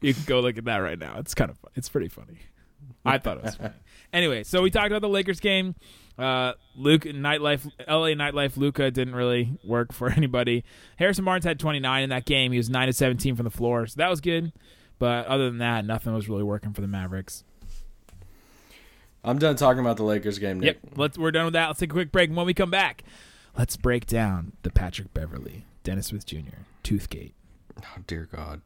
you 0.00 0.14
can 0.14 0.22
go 0.26 0.40
look 0.40 0.58
at 0.58 0.64
that 0.64 0.78
right 0.78 0.98
now. 0.98 1.18
It's 1.18 1.34
kind 1.34 1.50
of 1.50 1.58
fun. 1.58 1.70
It's 1.74 1.88
pretty 1.88 2.08
funny. 2.08 2.38
I 3.04 3.18
thought 3.18 3.38
it 3.38 3.44
was 3.44 3.56
funny. 3.56 3.74
Anyway, 4.14 4.42
so 4.42 4.60
we 4.60 4.70
talked 4.70 4.88
about 4.88 5.00
the 5.00 5.08
Lakers 5.08 5.40
game. 5.40 5.74
Uh, 6.18 6.52
Luke 6.76 7.02
nightlife, 7.02 7.70
LA 7.88 8.14
nightlife. 8.14 8.56
Luka 8.56 8.90
didn't 8.90 9.14
really 9.14 9.58
work 9.64 9.92
for 9.92 10.10
anybody. 10.16 10.64
Harrison 10.96 11.24
Barnes 11.24 11.44
had 11.44 11.58
29 11.58 12.02
in 12.02 12.10
that 12.10 12.24
game. 12.24 12.52
He 12.52 12.58
was 12.58 12.68
nine 12.70 12.86
to 12.86 12.92
17 12.92 13.34
from 13.36 13.44
the 13.44 13.50
floor, 13.50 13.86
so 13.86 13.94
that 13.96 14.10
was 14.10 14.20
good. 14.20 14.52
But 14.98 15.26
other 15.26 15.46
than 15.46 15.58
that, 15.58 15.84
nothing 15.84 16.12
was 16.14 16.28
really 16.28 16.42
working 16.42 16.72
for 16.72 16.80
the 16.80 16.86
Mavericks. 16.86 17.44
I'm 19.24 19.38
done 19.38 19.56
talking 19.56 19.80
about 19.80 19.96
the 19.96 20.02
Lakers 20.04 20.38
game. 20.38 20.60
Nick. 20.60 20.78
Yep. 20.82 20.92
Let's 20.96 21.18
we're 21.18 21.30
done 21.30 21.44
with 21.46 21.54
that. 21.54 21.68
Let's 21.68 21.80
take 21.80 21.90
a 21.90 21.92
quick 21.92 22.12
break. 22.12 22.28
And 22.28 22.36
when 22.36 22.46
we 22.46 22.54
come 22.54 22.70
back, 22.70 23.04
let's 23.56 23.76
break 23.76 24.06
down 24.06 24.52
the 24.62 24.70
Patrick 24.70 25.14
Beverly, 25.14 25.64
Dennis 25.84 26.08
Smith 26.08 26.26
Jr. 26.26 26.66
Toothgate. 26.82 27.32
Oh 27.80 28.02
dear 28.06 28.28
God. 28.30 28.62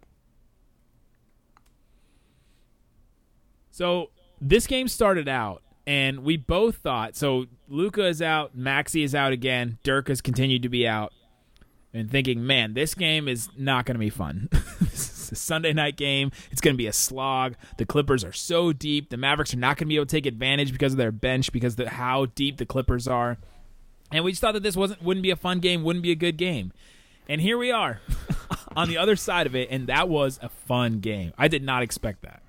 So 3.70 4.10
this 4.40 4.66
game 4.66 4.88
started 4.88 5.28
out, 5.28 5.62
and 5.86 6.20
we 6.20 6.36
both 6.36 6.76
thought 6.76 7.16
so. 7.16 7.46
Luka 7.68 8.06
is 8.06 8.22
out, 8.22 8.56
Maxi 8.56 9.04
is 9.04 9.14
out 9.14 9.32
again, 9.32 9.78
Dirk 9.82 10.08
has 10.08 10.20
continued 10.20 10.62
to 10.62 10.68
be 10.68 10.86
out, 10.86 11.12
and 11.92 12.10
thinking, 12.10 12.46
man, 12.46 12.74
this 12.74 12.94
game 12.94 13.28
is 13.28 13.48
not 13.56 13.86
going 13.86 13.94
to 13.94 14.00
be 14.00 14.10
fun. 14.10 14.48
this 14.80 15.10
is 15.10 15.32
a 15.32 15.36
Sunday 15.36 15.72
night 15.72 15.96
game. 15.96 16.30
It's 16.50 16.60
going 16.60 16.74
to 16.74 16.78
be 16.78 16.86
a 16.86 16.92
slog. 16.92 17.54
The 17.78 17.86
Clippers 17.86 18.22
are 18.22 18.32
so 18.32 18.72
deep. 18.72 19.10
The 19.10 19.16
Mavericks 19.16 19.54
are 19.54 19.58
not 19.58 19.76
going 19.76 19.86
to 19.86 19.88
be 19.88 19.96
able 19.96 20.06
to 20.06 20.16
take 20.16 20.26
advantage 20.26 20.72
because 20.72 20.92
of 20.92 20.98
their 20.98 21.12
bench, 21.12 21.52
because 21.52 21.78
of 21.78 21.86
how 21.88 22.26
deep 22.26 22.58
the 22.58 22.66
Clippers 22.66 23.08
are. 23.08 23.38
And 24.12 24.24
we 24.24 24.32
just 24.32 24.40
thought 24.40 24.52
that 24.52 24.62
this 24.62 24.76
wasn't 24.76 25.02
wouldn't 25.02 25.22
be 25.22 25.30
a 25.30 25.36
fun 25.36 25.58
game, 25.58 25.82
wouldn't 25.82 26.02
be 26.02 26.12
a 26.12 26.16
good 26.16 26.36
game. 26.36 26.72
And 27.28 27.40
here 27.40 27.58
we 27.58 27.72
are 27.72 28.00
on 28.76 28.88
the 28.88 28.98
other 28.98 29.16
side 29.16 29.46
of 29.46 29.56
it, 29.56 29.68
and 29.70 29.88
that 29.88 30.08
was 30.08 30.38
a 30.42 30.48
fun 30.48 31.00
game. 31.00 31.32
I 31.36 31.48
did 31.48 31.64
not 31.64 31.82
expect 31.82 32.22
that. 32.22 32.42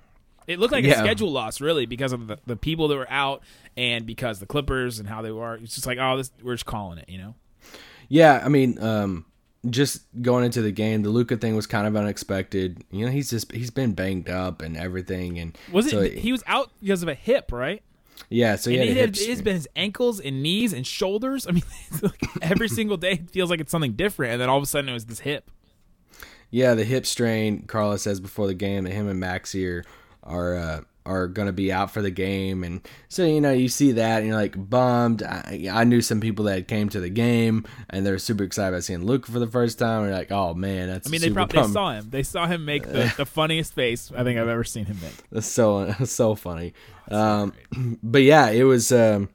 It 0.48 0.58
looked 0.58 0.72
like 0.72 0.84
a 0.84 0.94
schedule 0.94 1.30
loss, 1.30 1.60
really, 1.60 1.86
because 1.86 2.12
of 2.12 2.26
the, 2.26 2.38
the 2.46 2.56
people 2.56 2.88
that 2.88 2.96
were 2.96 3.10
out 3.10 3.42
and 3.76 4.06
because 4.06 4.40
the 4.40 4.46
Clippers 4.46 4.98
and 4.98 5.08
how 5.08 5.22
they 5.22 5.30
were. 5.30 5.54
It's 5.56 5.74
just 5.74 5.86
like, 5.86 5.98
oh, 6.00 6.16
this 6.16 6.32
we're 6.42 6.54
just 6.54 6.66
calling 6.66 6.98
it, 6.98 7.08
you 7.08 7.18
know? 7.18 7.34
Yeah, 8.08 8.40
I 8.42 8.48
mean, 8.48 8.82
um, 8.82 9.26
just 9.68 10.02
going 10.22 10.44
into 10.44 10.62
the 10.62 10.72
game, 10.72 11.02
the 11.02 11.10
Luka 11.10 11.36
thing 11.36 11.54
was 11.54 11.66
kind 11.66 11.86
of 11.86 11.94
unexpected. 11.94 12.82
You 12.90 13.04
know, 13.06 13.12
he's 13.12 13.28
just 13.30 13.52
he's 13.52 13.70
been 13.70 13.92
banged 13.92 14.30
up 14.30 14.62
and 14.62 14.76
everything, 14.76 15.38
and 15.38 15.56
Was 15.70 15.86
it? 15.86 15.90
so- 15.90 16.02
he 16.02 16.32
was 16.32 16.42
out 16.46 16.70
because 16.80 17.02
of 17.02 17.08
a 17.08 17.14
hip, 17.14 17.52
right? 17.52 17.82
yeah, 18.30 18.56
so 18.56 18.70
he 18.70 18.78
and 18.78 18.88
had 18.88 18.96
it, 18.96 18.98
a 18.98 19.00
had, 19.02 19.16
hip 19.16 19.24
it 19.26 19.30
has 19.30 19.42
been 19.42 19.54
his 19.54 19.68
ankles 19.76 20.18
and 20.18 20.42
knees 20.42 20.72
and 20.72 20.86
shoulders. 20.86 21.46
I 21.46 21.52
mean, 21.52 21.62
like 22.02 22.20
every 22.42 22.68
single 22.68 22.96
day 22.96 23.12
it 23.12 23.30
feels 23.30 23.50
like 23.50 23.60
it's 23.60 23.70
something 23.70 23.92
different, 23.92 24.32
and 24.32 24.40
then 24.40 24.48
all 24.48 24.56
of 24.56 24.62
a 24.62 24.66
sudden 24.66 24.88
it 24.88 24.94
was 24.94 25.04
this 25.06 25.20
hip. 25.20 25.50
yeah 26.50 26.74
the 26.74 26.84
hip 26.84 27.04
strain. 27.04 27.62
Carlos 27.66 28.02
says 28.02 28.20
before 28.20 28.46
the 28.46 28.54
game 28.54 28.84
that 28.84 28.92
him 28.92 29.06
and 29.08 29.22
Maxi 29.22 29.68
are 29.68 29.84
are 30.28 30.56
uh, 30.56 30.80
are 31.06 31.26
gonna 31.26 31.52
be 31.52 31.72
out 31.72 31.90
for 31.90 32.02
the 32.02 32.10
game, 32.10 32.62
and 32.62 32.86
so 33.08 33.24
you 33.24 33.40
know 33.40 33.52
you 33.52 33.68
see 33.68 33.92
that 33.92 34.18
and 34.18 34.28
you're 34.28 34.36
like 34.36 34.54
bummed. 34.70 35.22
I, 35.22 35.68
I 35.72 35.84
knew 35.84 36.02
some 36.02 36.20
people 36.20 36.44
that 36.44 36.68
came 36.68 36.88
to 36.90 37.00
the 37.00 37.08
game 37.08 37.66
and 37.90 38.04
they're 38.04 38.18
super 38.18 38.44
excited 38.44 38.74
about 38.74 38.84
seeing 38.84 39.04
Luke 39.04 39.26
for 39.26 39.38
the 39.38 39.46
first 39.46 39.78
time. 39.78 40.02
And 40.02 40.10
you're 40.10 40.18
like, 40.18 40.30
oh 40.30 40.54
man, 40.54 40.88
that's 40.88 41.08
I 41.08 41.10
mean, 41.10 41.20
they 41.20 41.30
probably 41.30 41.62
they 41.62 41.68
saw 41.68 41.92
him. 41.92 42.10
They 42.10 42.22
saw 42.22 42.46
him 42.46 42.64
make 42.64 42.84
the, 42.84 43.12
the 43.16 43.26
funniest 43.26 43.74
face 43.74 44.12
I 44.14 44.22
think 44.22 44.38
I've 44.38 44.48
ever 44.48 44.64
seen 44.64 44.84
him 44.84 44.98
make. 45.00 45.14
That's 45.30 45.46
so 45.46 45.92
so 46.04 46.34
funny. 46.34 46.74
Um, 47.10 47.54
but 48.02 48.22
yeah, 48.22 48.50
it 48.50 48.64
was. 48.64 48.92
Um, 48.92 49.30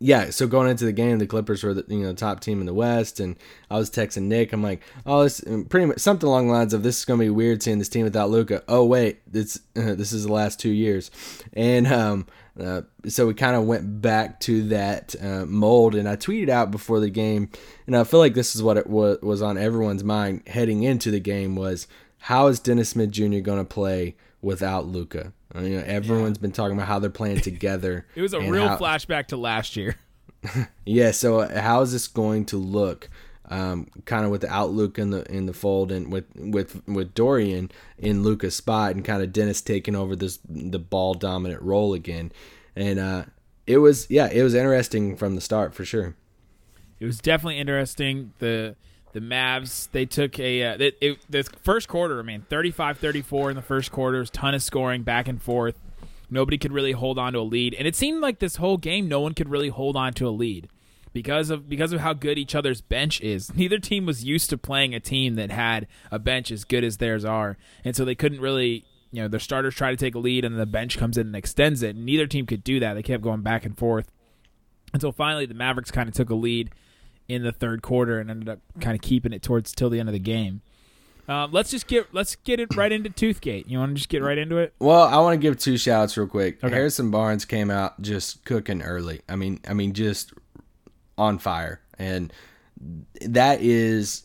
yeah, 0.00 0.30
so 0.30 0.46
going 0.46 0.70
into 0.70 0.84
the 0.84 0.92
game, 0.92 1.18
the 1.18 1.26
Clippers 1.26 1.64
were 1.64 1.74
the 1.74 1.84
you 1.88 2.04
know 2.04 2.14
top 2.14 2.38
team 2.38 2.60
in 2.60 2.66
the 2.66 2.74
West, 2.74 3.18
and 3.18 3.36
I 3.68 3.78
was 3.78 3.90
texting 3.90 4.24
Nick. 4.24 4.52
I'm 4.52 4.62
like, 4.62 4.80
oh, 5.04 5.24
this 5.24 5.40
pretty 5.68 5.86
much 5.86 5.98
something 5.98 6.28
along 6.28 6.46
the 6.46 6.52
lines 6.52 6.72
of 6.72 6.84
this 6.84 6.98
is 6.98 7.04
gonna 7.04 7.18
be 7.18 7.30
weird 7.30 7.62
seeing 7.62 7.78
this 7.78 7.88
team 7.88 8.04
without 8.04 8.30
Luka. 8.30 8.62
Oh 8.68 8.84
wait, 8.84 9.20
it's 9.32 9.56
uh, 9.76 9.94
this 9.94 10.12
is 10.12 10.24
the 10.24 10.32
last 10.32 10.60
two 10.60 10.70
years, 10.70 11.10
and 11.52 11.88
um, 11.88 12.26
uh, 12.60 12.82
so 13.08 13.26
we 13.26 13.34
kind 13.34 13.56
of 13.56 13.64
went 13.64 14.00
back 14.00 14.38
to 14.40 14.68
that 14.68 15.16
uh, 15.20 15.44
mold. 15.46 15.96
And 15.96 16.08
I 16.08 16.14
tweeted 16.14 16.48
out 16.48 16.70
before 16.70 17.00
the 17.00 17.10
game, 17.10 17.50
and 17.86 17.96
I 17.96 18.04
feel 18.04 18.20
like 18.20 18.34
this 18.34 18.54
is 18.54 18.62
what 18.62 18.76
it 18.76 18.86
was 18.86 19.18
was 19.20 19.42
on 19.42 19.58
everyone's 19.58 20.04
mind 20.04 20.42
heading 20.46 20.84
into 20.84 21.10
the 21.10 21.20
game 21.20 21.56
was 21.56 21.88
how 22.18 22.46
is 22.46 22.60
Dennis 22.60 22.90
Smith 22.90 23.10
Jr. 23.10 23.40
gonna 23.40 23.64
play 23.64 24.14
without 24.40 24.86
Luka? 24.86 25.32
You 25.54 25.78
know, 25.78 25.84
everyone's 25.86 26.38
been 26.38 26.52
talking 26.52 26.76
about 26.76 26.88
how 26.88 26.98
they're 26.98 27.10
playing 27.10 27.40
together. 27.40 28.06
It 28.14 28.22
was 28.22 28.34
a 28.34 28.40
real 28.40 28.68
how- 28.68 28.78
flashback 28.78 29.28
to 29.28 29.36
last 29.36 29.76
year. 29.76 29.96
yeah. 30.84 31.10
So 31.10 31.40
uh, 31.40 31.60
how 31.60 31.80
is 31.82 31.92
this 31.92 32.06
going 32.08 32.44
to 32.46 32.56
look? 32.56 33.08
Um, 33.50 33.86
kind 34.04 34.26
of 34.26 34.30
with 34.30 34.42
the 34.42 34.52
outlook 34.52 34.98
in 34.98 35.08
the 35.08 35.24
in 35.32 35.46
the 35.46 35.54
fold, 35.54 35.90
and 35.90 36.12
with 36.12 36.26
with 36.36 36.86
with 36.86 37.14
Dorian 37.14 37.70
in 37.96 38.22
Luka's 38.22 38.54
spot, 38.54 38.94
and 38.94 39.02
kind 39.02 39.22
of 39.22 39.32
Dennis 39.32 39.62
taking 39.62 39.96
over 39.96 40.14
this 40.14 40.38
the 40.46 40.78
ball 40.78 41.14
dominant 41.14 41.62
role 41.62 41.94
again, 41.94 42.30
and 42.76 42.98
uh, 42.98 43.24
it 43.66 43.78
was 43.78 44.06
yeah, 44.10 44.28
it 44.30 44.42
was 44.42 44.52
interesting 44.54 45.16
from 45.16 45.34
the 45.34 45.40
start 45.40 45.74
for 45.74 45.86
sure. 45.86 46.14
It 47.00 47.06
was 47.06 47.20
definitely 47.20 47.58
interesting. 47.58 48.34
The 48.38 48.76
the 49.12 49.20
Mavs 49.20 49.90
they 49.92 50.06
took 50.06 50.38
a 50.38 50.62
uh, 50.62 50.76
it, 50.78 50.98
it, 51.00 51.18
the 51.28 51.42
first 51.62 51.88
quarter. 51.88 52.18
I 52.18 52.22
mean, 52.22 52.46
35-34 52.50 53.50
in 53.50 53.56
the 53.56 53.62
first 53.62 53.90
quarter. 53.90 54.24
ton 54.24 54.54
of 54.54 54.62
scoring 54.62 55.02
back 55.02 55.28
and 55.28 55.40
forth. 55.40 55.76
Nobody 56.30 56.58
could 56.58 56.72
really 56.72 56.92
hold 56.92 57.18
on 57.18 57.32
to 57.32 57.38
a 57.38 57.40
lead, 57.40 57.74
and 57.74 57.88
it 57.88 57.96
seemed 57.96 58.20
like 58.20 58.38
this 58.38 58.56
whole 58.56 58.76
game 58.76 59.08
no 59.08 59.20
one 59.20 59.32
could 59.32 59.48
really 59.48 59.70
hold 59.70 59.96
on 59.96 60.12
to 60.14 60.28
a 60.28 60.30
lead 60.30 60.68
because 61.14 61.48
of 61.48 61.68
because 61.68 61.92
of 61.92 62.00
how 62.00 62.12
good 62.12 62.38
each 62.38 62.54
other's 62.54 62.80
bench 62.80 63.20
is. 63.22 63.54
Neither 63.56 63.78
team 63.78 64.04
was 64.04 64.24
used 64.24 64.50
to 64.50 64.58
playing 64.58 64.94
a 64.94 65.00
team 65.00 65.36
that 65.36 65.50
had 65.50 65.86
a 66.10 66.18
bench 66.18 66.50
as 66.50 66.64
good 66.64 66.84
as 66.84 66.98
theirs 66.98 67.24
are, 67.24 67.56
and 67.84 67.96
so 67.96 68.04
they 68.04 68.14
couldn't 68.14 68.40
really. 68.40 68.84
You 69.10 69.22
know, 69.22 69.28
their 69.28 69.40
starters 69.40 69.74
try 69.74 69.90
to 69.90 69.96
take 69.96 70.14
a 70.14 70.18
lead, 70.18 70.44
and 70.44 70.58
the 70.58 70.66
bench 70.66 70.98
comes 70.98 71.16
in 71.16 71.28
and 71.28 71.36
extends 71.36 71.82
it. 71.82 71.96
And 71.96 72.04
neither 72.04 72.26
team 72.26 72.44
could 72.44 72.62
do 72.62 72.78
that. 72.80 72.92
They 72.92 73.02
kept 73.02 73.22
going 73.22 73.40
back 73.40 73.64
and 73.64 73.74
forth 73.74 74.10
until 74.92 75.12
finally 75.12 75.46
the 75.46 75.54
Mavericks 75.54 75.90
kind 75.90 76.10
of 76.10 76.14
took 76.14 76.28
a 76.28 76.34
lead 76.34 76.70
in 77.28 77.42
the 77.42 77.52
third 77.52 77.82
quarter 77.82 78.18
and 78.18 78.30
ended 78.30 78.48
up 78.48 78.60
kind 78.80 78.94
of 78.94 79.02
keeping 79.02 79.32
it 79.32 79.42
towards 79.42 79.72
till 79.72 79.90
the 79.90 80.00
end 80.00 80.08
of 80.08 80.12
the 80.14 80.18
game. 80.18 80.62
Uh, 81.28 81.46
let's 81.50 81.70
just 81.70 81.86
get 81.86 82.06
let's 82.14 82.36
get 82.36 82.58
it 82.58 82.74
right 82.74 82.90
into 82.90 83.10
Toothgate. 83.10 83.68
You 83.68 83.78
want 83.78 83.90
to 83.90 83.94
just 83.96 84.08
get 84.08 84.22
right 84.22 84.38
into 84.38 84.56
it? 84.56 84.72
Well, 84.78 85.02
I 85.02 85.18
want 85.18 85.34
to 85.34 85.38
give 85.38 85.58
two 85.58 85.76
shouts 85.76 86.16
real 86.16 86.26
quick. 86.26 86.64
Okay. 86.64 86.74
Harrison 86.74 87.10
Barnes 87.10 87.44
came 87.44 87.70
out 87.70 88.00
just 88.00 88.46
cooking 88.46 88.80
early. 88.80 89.20
I 89.28 89.36
mean, 89.36 89.60
I 89.68 89.74
mean, 89.74 89.92
just 89.92 90.32
on 91.18 91.38
fire, 91.38 91.82
and 91.98 92.32
that 93.20 93.60
is, 93.60 94.24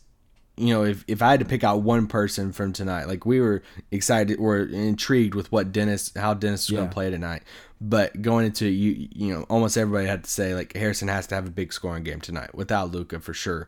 you 0.56 0.74
know, 0.74 0.86
if 0.86 1.04
if 1.10 1.22
I 1.22 1.32
had 1.32 1.42
to 1.42 1.46
pick 1.46 1.66
out 1.66 1.82
one 1.82 2.08
person 2.08 2.54
from 2.54 2.72
tonight, 2.72 3.10
like 3.10 3.26
we 3.26 3.42
were 3.42 3.64
excited, 3.92 4.40
we're 4.40 4.64
intrigued 4.64 5.36
with 5.36 5.52
what 5.52 5.74
Dennis, 5.74 6.14
how 6.16 6.34
Dennis 6.34 6.70
was 6.70 6.78
going 6.78 6.88
to 6.88 6.94
play 6.94 7.10
tonight. 7.10 7.44
But 7.86 8.22
going 8.22 8.46
into 8.46 8.66
you, 8.68 9.10
you 9.14 9.34
know, 9.34 9.44
almost 9.50 9.78
everybody 9.78 10.08
had 10.08 10.24
to 10.24 10.30
say 10.30 10.56
like 10.56 10.74
Harrison 10.74 11.10
has 11.10 11.28
to 11.28 11.36
have 11.36 11.46
a 11.46 11.52
big 11.52 11.74
scoring 11.74 12.04
game 12.04 12.22
tonight 12.22 12.56
without 12.56 12.92
Luka 12.92 13.20
for 13.20 13.34
sure. 13.34 13.68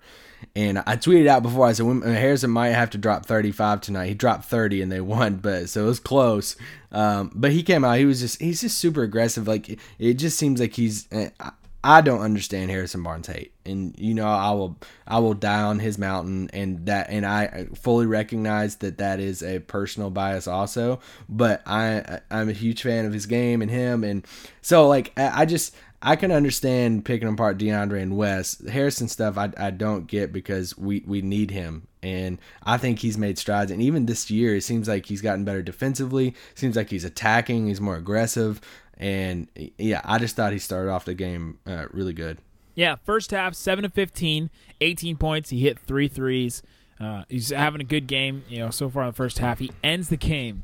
And 0.55 0.79
I 0.79 0.95
tweeted 0.95 1.27
out 1.27 1.43
before 1.43 1.67
I 1.67 1.73
said 1.73 1.85
Harrison 2.03 2.49
might 2.49 2.69
have 2.69 2.91
to 2.91 2.97
drop 2.97 3.25
35 3.25 3.81
tonight. 3.81 4.07
He 4.07 4.13
dropped 4.13 4.45
30 4.45 4.81
and 4.81 4.91
they 4.91 5.01
won, 5.01 5.35
but 5.43 5.67
so 5.69 5.83
it 5.83 5.87
was 5.87 5.99
close. 5.99 6.55
Um, 6.93 7.29
but 7.35 7.51
he 7.51 7.61
came 7.61 7.83
out. 7.83 7.97
He 7.97 8.05
was 8.05 8.21
just 8.21 8.41
he's 8.41 8.61
just 8.61 8.77
super 8.77 9.03
aggressive. 9.03 9.47
Like 9.47 9.77
it 9.99 10.13
just 10.13 10.37
seems 10.37 10.61
like 10.61 10.73
he's. 10.73 11.07
I, 11.11 11.51
I 11.87 12.01
don't 12.01 12.21
understand 12.21 12.71
Harrison 12.71 13.03
Barnes 13.03 13.27
hate, 13.27 13.53
and 13.63 13.93
you 13.99 14.15
know 14.15 14.25
I 14.25 14.49
will 14.53 14.75
I 15.05 15.19
will 15.19 15.35
die 15.35 15.61
on 15.61 15.77
his 15.77 15.99
mountain, 15.99 16.49
and 16.51 16.87
that 16.87 17.11
and 17.11 17.23
I 17.23 17.67
fully 17.75 18.07
recognize 18.07 18.77
that 18.77 18.97
that 18.97 19.19
is 19.19 19.43
a 19.43 19.59
personal 19.59 20.09
bias 20.09 20.47
also. 20.47 20.99
But 21.29 21.61
I 21.67 22.21
I'm 22.31 22.49
a 22.49 22.53
huge 22.53 22.81
fan 22.81 23.05
of 23.05 23.13
his 23.13 23.27
game 23.27 23.61
and 23.61 23.69
him, 23.69 24.03
and 24.03 24.25
so 24.63 24.87
like 24.87 25.13
I 25.15 25.45
just 25.45 25.75
I 26.01 26.15
can 26.15 26.31
understand 26.31 27.03
picking 27.03 27.27
apart 27.27 27.57
DeAndre 27.57 27.99
and 27.99 28.15
Wes. 28.15 28.63
Harrison 28.67 29.07
stuff 29.07 29.39
I, 29.39 29.51
I 29.57 29.71
don't 29.71 30.05
get 30.05 30.31
because 30.31 30.77
we, 30.77 31.03
we 31.07 31.23
need 31.23 31.49
him. 31.49 31.87
And 32.03 32.37
I 32.61 32.77
think 32.77 32.99
he's 32.99 33.17
made 33.17 33.39
strides. 33.39 33.71
And 33.71 33.81
even 33.81 34.05
this 34.05 34.29
year, 34.29 34.55
it 34.55 34.61
seems 34.61 34.87
like 34.87 35.07
he's 35.07 35.21
gotten 35.21 35.45
better 35.45 35.63
defensively. 35.63 36.35
Seems 36.53 36.75
like 36.75 36.91
he's 36.91 37.05
attacking. 37.05 37.65
He's 37.65 37.81
more 37.81 37.95
aggressive. 37.95 38.61
And 38.97 39.47
yeah, 39.77 40.01
I 40.03 40.19
just 40.19 40.35
thought 40.35 40.53
he 40.53 40.59
started 40.59 40.89
off 40.91 41.05
the 41.05 41.13
game 41.13 41.59
uh, 41.67 41.85
really 41.91 42.13
good. 42.13 42.37
Yeah, 42.75 42.95
first 43.03 43.31
half, 43.31 43.55
7 43.55 43.85
of 43.85 43.93
15, 43.93 44.49
18 44.81 45.17
points. 45.17 45.49
He 45.49 45.61
hit 45.61 45.79
three 45.79 46.07
threes. 46.07 46.61
Uh, 46.99 47.23
he's 47.29 47.49
having 47.49 47.81
a 47.81 47.85
good 47.85 48.07
game, 48.07 48.43
you 48.49 48.59
know, 48.59 48.69
so 48.69 48.89
far 48.89 49.03
in 49.03 49.09
the 49.09 49.13
first 49.13 49.39
half. 49.39 49.59
He 49.59 49.71
ends 49.83 50.09
the 50.09 50.17
game 50.17 50.63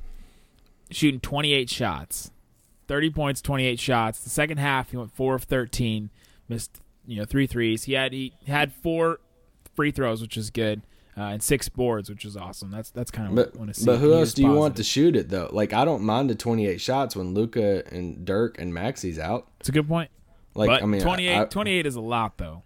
shooting 0.89 1.19
28 1.19 1.69
shots, 1.69 2.31
30 2.88 3.09
points, 3.11 3.41
28 3.41 3.79
shots. 3.79 4.19
The 4.19 4.29
second 4.29 4.57
half, 4.57 4.91
he 4.91 4.97
went 4.97 5.13
4 5.13 5.35
of 5.35 5.43
13, 5.43 6.09
missed, 6.50 6.81
you 7.05 7.17
know, 7.17 7.25
three 7.25 7.47
threes. 7.47 7.83
He 7.83 7.93
had 7.93 8.13
he 8.13 8.33
had 8.47 8.73
four 8.73 9.19
free 9.75 9.91
throws, 9.91 10.21
which 10.21 10.38
is 10.38 10.50
good, 10.50 10.81
uh, 11.21 11.29
and 11.29 11.43
six 11.43 11.69
boards, 11.69 12.09
which 12.09 12.25
is 12.25 12.35
awesome. 12.35 12.71
That's 12.71 12.89
that's 12.91 13.11
kind 13.11 13.27
of 13.29 13.35
what 13.37 13.51
I 13.55 13.57
want 13.57 13.73
to 13.73 13.79
see. 13.79 13.85
but 13.85 13.97
who 13.99 14.13
else 14.13 14.33
do 14.33 14.41
you 14.41 14.51
want 14.51 14.75
to 14.77 14.83
shoot 14.83 15.15
it 15.15 15.29
though? 15.29 15.49
Like 15.51 15.73
I 15.73 15.85
don't 15.85 16.03
mind 16.03 16.29
the 16.29 16.35
28 16.35 16.81
shots 16.81 17.15
when 17.15 17.33
Luka 17.33 17.83
and 17.93 18.25
Dirk 18.25 18.59
and 18.59 18.73
Maxi's 18.73 19.19
out. 19.19 19.47
It's 19.59 19.69
a 19.69 19.71
good 19.71 19.87
point. 19.87 20.09
Like 20.55 20.67
but 20.69 20.83
I 20.83 20.85
mean, 20.85 21.01
I- 21.01 21.05
28, 21.05 21.37
I- 21.39 21.45
28 21.45 21.85
is 21.85 21.95
a 21.95 22.01
lot, 22.01 22.37
though. 22.37 22.63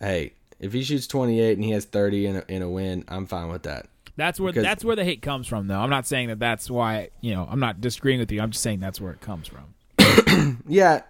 hey, 0.00 0.32
if 0.60 0.72
he 0.72 0.82
shoots 0.82 1.06
28 1.06 1.52
and 1.58 1.64
he 1.64 1.72
has 1.72 1.84
30 1.84 2.26
in 2.26 2.36
a, 2.36 2.44
in 2.48 2.62
a 2.62 2.68
win, 2.70 3.04
I'm 3.08 3.26
fine 3.26 3.48
with 3.48 3.64
that. 3.64 3.88
That's 4.16 4.38
where 4.38 4.52
Because- 4.52 4.64
that's 4.64 4.84
where 4.84 4.96
the 4.96 5.04
hate 5.04 5.20
comes 5.22 5.46
from, 5.46 5.66
though. 5.66 5.80
I'm 5.80 5.90
not 5.90 6.06
saying 6.06 6.28
that 6.28 6.38
that's 6.38 6.70
why 6.70 7.10
you 7.20 7.34
know. 7.34 7.46
I'm 7.50 7.58
not 7.60 7.80
disagreeing 7.80 8.20
with 8.20 8.30
you. 8.32 8.40
I'm 8.40 8.50
just 8.52 8.62
saying 8.62 8.80
that's 8.80 9.00
where 9.00 9.12
it 9.12 9.20
comes 9.20 9.48
from. 9.48 9.74
Yeah, 10.68 11.02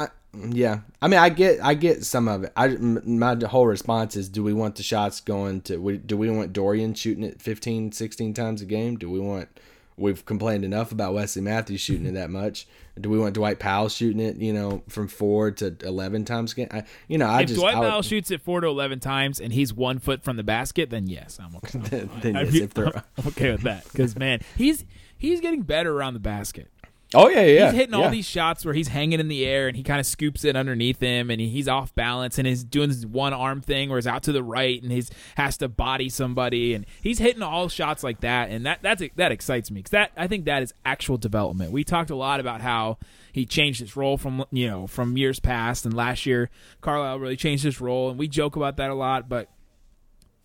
I, 0.00 0.08
yeah. 0.50 0.80
I 1.02 1.08
mean, 1.08 1.18
I 1.20 1.28
get, 1.28 1.62
I 1.62 1.74
get 1.74 2.04
some 2.04 2.28
of 2.28 2.44
it. 2.44 2.52
I 2.56 2.68
my 2.68 3.36
whole 3.46 3.66
response 3.66 4.16
is, 4.16 4.28
do 4.28 4.42
we 4.42 4.52
want 4.52 4.76
the 4.76 4.82
shots 4.82 5.20
going 5.20 5.60
to? 5.62 5.98
Do 5.98 6.16
we 6.16 6.30
want 6.30 6.52
Dorian 6.52 6.94
shooting 6.94 7.24
it 7.24 7.40
15, 7.42 7.92
16 7.92 8.34
times 8.34 8.62
a 8.62 8.66
game? 8.66 8.96
Do 8.96 9.10
we 9.10 9.20
want? 9.20 9.48
We've 9.96 10.24
complained 10.24 10.64
enough 10.64 10.92
about 10.92 11.12
Wesley 11.12 11.42
Matthews 11.42 11.82
shooting 11.82 12.06
it 12.06 12.12
that 12.14 12.30
much. 12.30 12.66
Do 12.98 13.10
we 13.10 13.18
want 13.18 13.34
Dwight 13.34 13.58
Powell 13.58 13.88
shooting 13.88 14.20
it? 14.20 14.36
You 14.36 14.52
know, 14.52 14.82
from 14.88 15.08
four 15.08 15.50
to 15.52 15.76
eleven 15.82 16.24
times 16.24 16.52
a 16.52 16.56
game. 16.56 16.68
I, 16.70 16.84
you 17.08 17.18
know, 17.18 17.26
I 17.26 17.42
if 17.42 17.48
just 17.48 17.60
Dwight 17.60 17.74
I 17.74 17.80
would- 17.80 17.88
Powell 17.88 18.02
shoots 18.02 18.30
it 18.30 18.40
four 18.40 18.60
to 18.60 18.66
eleven 18.68 19.00
times 19.00 19.40
and 19.40 19.52
he's 19.52 19.74
one 19.74 19.98
foot 19.98 20.22
from 20.22 20.36
the 20.36 20.42
basket, 20.42 20.90
then 20.90 21.06
yes, 21.06 21.38
I'm 21.42 21.54
okay. 21.56 21.78
then 22.22 22.36
I'd 22.36 22.52
yes, 22.52 22.62
if 22.62 22.74
they're, 22.74 22.86
I'm 23.18 23.26
okay 23.28 23.50
with 23.52 23.62
that 23.62 23.84
because 23.84 24.16
man, 24.16 24.40
he's 24.56 24.84
he's 25.18 25.40
getting 25.40 25.62
better 25.62 25.92
around 25.92 26.14
the 26.14 26.20
basket. 26.20 26.68
Oh 27.14 27.28
yeah, 27.28 27.42
yeah, 27.42 27.70
he's 27.70 27.80
hitting 27.80 27.94
all 27.94 28.08
these 28.10 28.26
shots 28.26 28.64
where 28.64 28.74
he's 28.74 28.88
hanging 28.88 29.20
in 29.20 29.28
the 29.28 29.44
air 29.44 29.68
and 29.68 29.76
he 29.76 29.82
kind 29.82 29.98
of 29.98 30.06
scoops 30.06 30.44
it 30.44 30.56
underneath 30.56 31.00
him 31.00 31.30
and 31.30 31.40
he's 31.40 31.68
off 31.68 31.94
balance 31.94 32.38
and 32.38 32.46
he's 32.46 32.62
doing 32.62 32.88
this 32.88 33.04
one 33.04 33.32
arm 33.32 33.60
thing 33.60 33.88
where 33.88 33.98
he's 33.98 34.06
out 34.06 34.22
to 34.22 34.32
the 34.32 34.42
right 34.42 34.82
and 34.82 34.92
he's 34.92 35.10
has 35.36 35.56
to 35.56 35.68
body 35.68 36.08
somebody 36.08 36.74
and 36.74 36.86
he's 37.02 37.18
hitting 37.18 37.42
all 37.42 37.68
shots 37.68 38.04
like 38.04 38.20
that 38.20 38.50
and 38.50 38.64
that 38.64 38.80
that's 38.82 39.02
that 39.16 39.32
excites 39.32 39.70
me 39.70 39.80
because 39.80 39.90
that 39.90 40.12
I 40.16 40.26
think 40.26 40.44
that 40.44 40.62
is 40.62 40.72
actual 40.84 41.16
development. 41.16 41.72
We 41.72 41.84
talked 41.84 42.10
a 42.10 42.16
lot 42.16 42.40
about 42.40 42.60
how 42.60 42.98
he 43.32 43.44
changed 43.44 43.80
his 43.80 43.96
role 43.96 44.16
from 44.16 44.44
you 44.50 44.68
know 44.68 44.86
from 44.86 45.16
years 45.16 45.40
past 45.40 45.84
and 45.84 45.94
last 45.94 46.26
year 46.26 46.50
Carlisle 46.80 47.18
really 47.18 47.36
changed 47.36 47.64
his 47.64 47.80
role 47.80 48.10
and 48.10 48.18
we 48.18 48.28
joke 48.28 48.56
about 48.56 48.76
that 48.76 48.90
a 48.90 48.94
lot, 48.94 49.28
but 49.28 49.48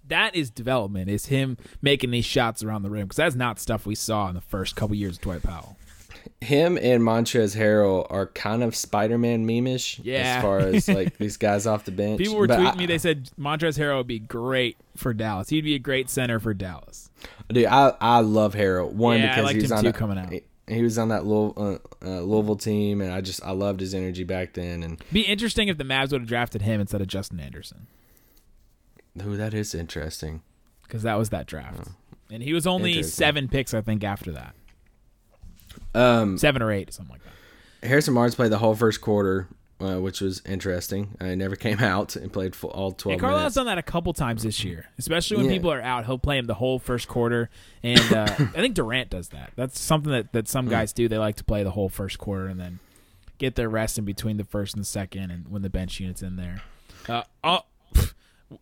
that 0.07 0.35
is 0.35 0.49
development. 0.51 1.09
Is 1.09 1.27
him 1.27 1.57
making 1.81 2.11
these 2.11 2.25
shots 2.25 2.63
around 2.63 2.83
the 2.83 2.89
rim 2.89 3.03
because 3.03 3.17
that's 3.17 3.35
not 3.35 3.59
stuff 3.59 3.85
we 3.85 3.95
saw 3.95 4.27
in 4.29 4.35
the 4.35 4.41
first 4.41 4.75
couple 4.75 4.95
years 4.95 5.15
of 5.15 5.21
Dwight 5.21 5.43
Powell. 5.43 5.77
Him 6.41 6.77
and 6.77 7.01
Montrezl 7.03 7.57
Harrell 7.57 8.05
are 8.09 8.27
kind 8.27 8.63
of 8.63 8.75
Spider-Man 8.75 9.45
meme-ish 9.45 9.99
Yeah. 9.99 10.37
as 10.37 10.41
far 10.41 10.59
as 10.59 10.87
like 10.87 11.17
these 11.19 11.37
guys 11.37 11.65
off 11.67 11.85
the 11.85 11.91
bench. 11.91 12.19
People 12.19 12.35
were 12.37 12.47
But 12.47 12.59
tweeting 12.59 12.73
I- 12.73 12.77
me. 12.77 12.85
They 12.85 12.97
said 12.97 13.29
Montrezl 13.39 13.79
Harrell 13.79 13.97
would 13.97 14.07
be 14.07 14.19
great 14.19 14.77
for 14.95 15.13
Dallas. 15.13 15.49
He'd 15.49 15.63
be 15.63 15.75
a 15.75 15.79
great 15.79 16.09
center 16.09 16.39
for 16.39 16.53
Dallas. 16.53 17.09
Dude, 17.49 17.65
I 17.65 17.93
I 18.01 18.19
love 18.19 18.53
Harrell. 18.53 18.91
One 18.91 19.19
Yeah, 19.19 19.25
I 19.25 19.27
because 19.29 19.43
liked 19.45 19.55
he 19.55 19.61
was 19.63 19.71
him 19.71 19.77
on 19.77 19.83
too 19.83 19.91
that- 19.91 19.97
coming 19.97 20.17
out. 20.17 20.33
He, 20.67 20.81
was 20.81 20.97
on 20.97 21.09
that 21.09 21.25
Louisville, 21.27 21.79
uh, 22.01 22.05
uh, 22.07 22.21
Louisville 22.21 22.55
team, 22.55 22.99
and 23.01 23.11
I 23.13 23.21
just 23.21 23.43
I 23.43 23.51
loved 23.51 23.79
his 23.79 23.93
energy 23.93 24.23
back 24.23 24.53
then. 24.53 24.81
And 24.81 24.99
Be 25.13 25.21
interesting 25.21 25.67
if 25.67 25.77
the 25.77 25.83
Mavs 25.83 26.11
would 26.11 26.21
have 26.21 26.27
drafted 26.27 26.63
him 26.63 26.81
instead 26.81 27.01
of 27.01 27.07
Justin 27.07 27.39
Anderson 27.39 27.85
ooh, 29.23 29.37
that 29.37 29.53
is 29.53 29.75
interesting. 29.75 30.41
because 30.83 31.03
that 31.03 31.19
was 31.19 31.29
that 31.29 31.45
draft, 31.45 31.89
and 32.31 32.41
he 32.43 32.53
was 32.53 32.65
only 32.65 33.03
seven 33.03 33.47
picks 33.47 33.73
I 33.75 33.81
think 33.81 34.03
after 34.03 34.31
that, 34.31 34.55
Um, 35.95 36.37
seven 36.37 36.61
or 36.61 36.71
eight, 36.71 36.93
something 36.93 37.13
like 37.13 37.21
that. 37.23 37.87
Harrison 37.87 38.13
Barnes 38.13 38.35
played 38.35 38.51
the 38.51 38.57
whole 38.57 38.75
first 38.75 38.99
quarter, 39.01 39.47
uh, 39.79 39.95
which 40.01 40.21
was 40.21 40.41
interesting. 40.45 41.15
I 41.21 41.35
never 41.35 41.55
came 41.67 41.79
out 41.79 42.15
and 42.15 42.31
played 42.33 42.55
full, 42.55 42.71
all 42.71 42.91
twelve 42.91 43.13
And 43.13 43.21
Carlisle's 43.21 43.39
minutes. 43.41 43.55
done 43.55 43.65
that 43.67 43.77
a 43.77 43.83
couple 43.83 44.13
times 44.13 44.43
this 44.43 44.63
year, 44.63 44.87
especially 44.97 45.37
when 45.37 45.45
Yeah. 45.47 45.51
people 45.53 45.71
are 45.71 45.81
out. 45.81 46.05
He'll 46.05 46.17
play 46.17 46.37
him 46.37 46.45
the 46.47 46.53
whole 46.55 46.79
first 46.79 47.07
quarter, 47.07 47.49
and 47.83 47.99
uh, 48.13 48.23
I 48.39 48.45
think 48.61 48.75
Durant 48.75 49.09
does 49.09 49.29
that. 49.29 49.51
That's 49.55 49.79
something 49.79 50.11
that, 50.11 50.33
that 50.33 50.45
Hmm. 50.45 50.51
some 50.51 50.67
guys 50.67 50.93
do. 50.93 51.07
They 51.07 51.17
like 51.17 51.35
to 51.37 51.43
play 51.43 51.63
the 51.63 51.71
whole 51.71 51.89
first 51.89 52.17
quarter, 52.17 52.47
and 52.47 52.59
then 52.59 52.79
get 53.37 53.55
their 53.55 53.69
rest 53.69 53.97
in 53.97 54.05
between 54.05 54.37
the 54.37 54.45
first 54.45 54.73
and 54.75 54.81
the 54.81 54.87
second, 54.87 55.29
and 55.31 55.47
when 55.49 55.61
the 55.61 55.69
bench 55.69 55.99
unit's 55.99 56.21
in 56.21 56.35
there. 56.37 56.61
Uh, 57.07 57.23
oh, 57.43 57.59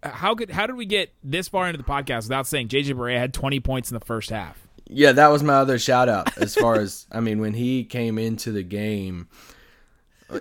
how 0.01 0.33
could 0.35 0.49
how 0.49 0.65
did 0.67 0.75
we 0.75 0.85
get 0.85 1.13
this 1.23 1.47
far 1.47 1.67
into 1.67 1.77
the 1.77 1.83
podcast 1.83 2.23
without 2.23 2.47
saying 2.47 2.67
JJ 2.69 2.93
Barea 2.95 3.17
had 3.17 3.33
20 3.33 3.59
points 3.59 3.91
in 3.91 3.95
the 3.95 4.03
first 4.05 4.29
half? 4.29 4.62
Yeah, 4.87 5.11
that 5.13 5.27
was 5.29 5.43
my 5.43 5.53
other 5.55 5.79
shout 5.79 6.09
out 6.09 6.37
as 6.37 6.55
far 6.55 6.75
as 6.79 7.05
I 7.11 7.19
mean 7.19 7.39
when 7.39 7.53
he 7.53 7.83
came 7.83 8.17
into 8.17 8.51
the 8.51 8.63
game 8.63 9.27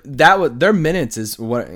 that 0.04 0.38
was 0.38 0.52
their 0.54 0.72
minutes 0.72 1.18
is 1.18 1.38
what 1.38 1.66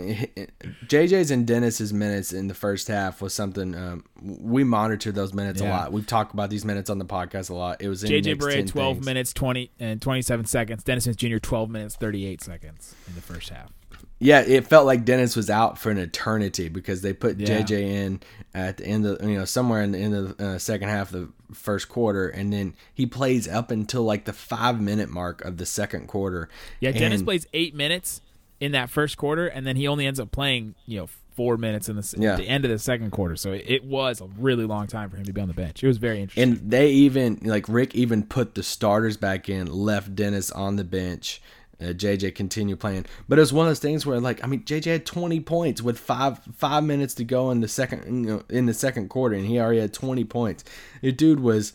JJ's 0.87 1.31
and 1.31 1.47
Dennis's 1.47 1.93
minutes 1.93 2.33
in 2.33 2.49
the 2.49 2.55
first 2.55 2.89
half 2.89 3.21
was 3.21 3.35
something 3.35 3.75
um, 3.75 4.05
we 4.23 4.65
monitor 4.65 5.13
those 5.13 5.35
minutes 5.35 5.61
Yeah. 5.61 5.69
a 5.69 5.71
lot. 5.71 5.93
We've 5.93 6.07
talked 6.07 6.33
about 6.33 6.49
these 6.49 6.65
minutes 6.65 6.89
on 6.89 6.99
the 6.99 7.05
podcast 7.05 7.51
a 7.51 7.55
lot. 7.55 7.83
It 7.83 7.89
was 7.89 8.05
in 8.05 8.11
JJ 8.11 8.39
10 8.39 8.67
12 8.69 8.97
things. 8.97 9.07
minutes 9.07 9.33
20 9.35 9.71
and 9.81 10.01
27 10.01 10.47
seconds. 10.47 10.83
Dennis 10.83 11.05
Smith 11.05 11.17
Jr. 11.17 11.37
12 11.39 11.69
minutes 11.69 11.97
38 11.97 12.43
seconds 12.43 12.95
in 13.07 13.15
the 13.17 13.21
first 13.21 13.51
half. 13.51 13.71
Yeah, 14.19 14.41
it 14.41 14.67
felt 14.67 14.87
like 14.87 15.05
Dennis 15.05 15.37
was 15.37 15.51
out 15.51 15.79
for 15.79 15.91
an 15.91 15.99
eternity 15.99 16.69
because 16.71 17.03
they 17.03 17.13
put 17.13 17.39
Yeah. 17.39 17.61
JJ 17.61 17.83
in 17.83 18.21
at 18.55 18.79
the 18.79 18.87
end 18.87 19.05
of 19.07 19.29
you 19.29 19.37
know 19.37 19.45
somewhere 19.45 19.83
in 19.83 19.93
the 19.93 19.99
end 19.99 20.15
of 20.15 20.37
the 20.39 20.47
uh, 20.55 20.59
second 20.59 20.89
half 20.89 21.13
of 21.13 21.21
the 21.21 21.33
first 21.53 21.88
quarter, 21.88 22.29
and 22.29 22.53
then 22.53 22.75
he 22.95 23.07
plays 23.07 23.47
up 23.49 23.71
until 23.71 24.03
like 24.05 24.25
the 24.25 24.33
five 24.33 24.81
minute 24.81 25.09
mark 25.11 25.45
of 25.45 25.57
the 25.57 25.67
second 25.67 26.07
quarter. 26.09 26.49
Yeah, 26.81 26.93
Dennis 26.93 27.21
And- 27.21 27.26
plays 27.26 27.47
eight 27.53 27.75
minutes 27.75 28.21
in 28.61 28.73
that 28.73 28.88
first 28.91 29.17
quarter, 29.17 29.47
and 29.47 29.67
then 29.67 29.76
he 29.76 29.87
only 29.87 30.07
ends 30.07 30.19
up 30.21 30.31
playing 30.33 30.75
you 30.87 30.99
know 31.00 31.09
four 31.35 31.59
minutes 31.59 31.91
in 31.91 31.97
the, 31.97 32.15
Yeah. 32.19 32.37
the 32.37 32.49
end 32.49 32.65
of 32.65 32.71
the 32.71 32.79
second 32.79 33.11
quarter. 33.11 33.37
So 33.37 33.53
it 33.53 33.85
was 33.85 34.23
a 34.23 34.26
really 34.38 34.65
long 34.65 34.87
time 34.87 35.11
for 35.11 35.19
him 35.19 35.26
to 35.26 35.35
be 35.35 35.41
on 35.43 35.49
the 35.49 35.55
bench. 35.55 35.85
It 35.85 35.87
was 35.87 35.99
very 35.99 36.23
interesting. 36.23 36.43
And 36.55 36.71
they 36.71 36.88
even 36.91 37.41
like 37.43 37.69
Rick 37.69 37.95
even 37.95 38.23
put 38.23 38.55
the 38.55 38.62
starters 38.62 39.19
back 39.19 39.50
in, 39.50 39.67
left 39.67 40.15
Dennis 40.17 40.50
on 40.50 40.76
the 40.76 40.85
bench. 40.85 41.43
Uh, 41.78 41.87
JJ 41.87 42.35
continued 42.35 42.80
playing, 42.80 43.04
but 43.28 43.38
it 43.38 43.42
was 43.42 43.52
one 43.52 43.66
of 43.66 43.71
those 43.71 43.80
things 43.80 44.06
where 44.06 44.18
like 44.18 44.42
I 44.42 44.47
mean 44.47 44.62
JJ 44.62 44.85
had 44.85 45.06
20 45.06 45.40
points 45.40 45.83
with 45.83 45.99
five 45.99 46.40
five 46.56 46.83
minutes 46.85 47.12
to 47.14 47.25
go 47.25 47.50
in 47.50 47.61
the 47.61 47.68
second 47.68 48.25
you 48.25 48.37
know, 48.37 48.42
in 48.49 48.64
the 48.64 48.73
second 48.73 49.09
quarter, 49.09 49.37
and 49.37 49.47
he 49.47 49.61
already 49.61 49.80
had 49.80 49.92
20 49.92 50.25
points. 50.25 50.64
The 51.02 51.12
dude 51.12 51.40
was, 51.40 51.75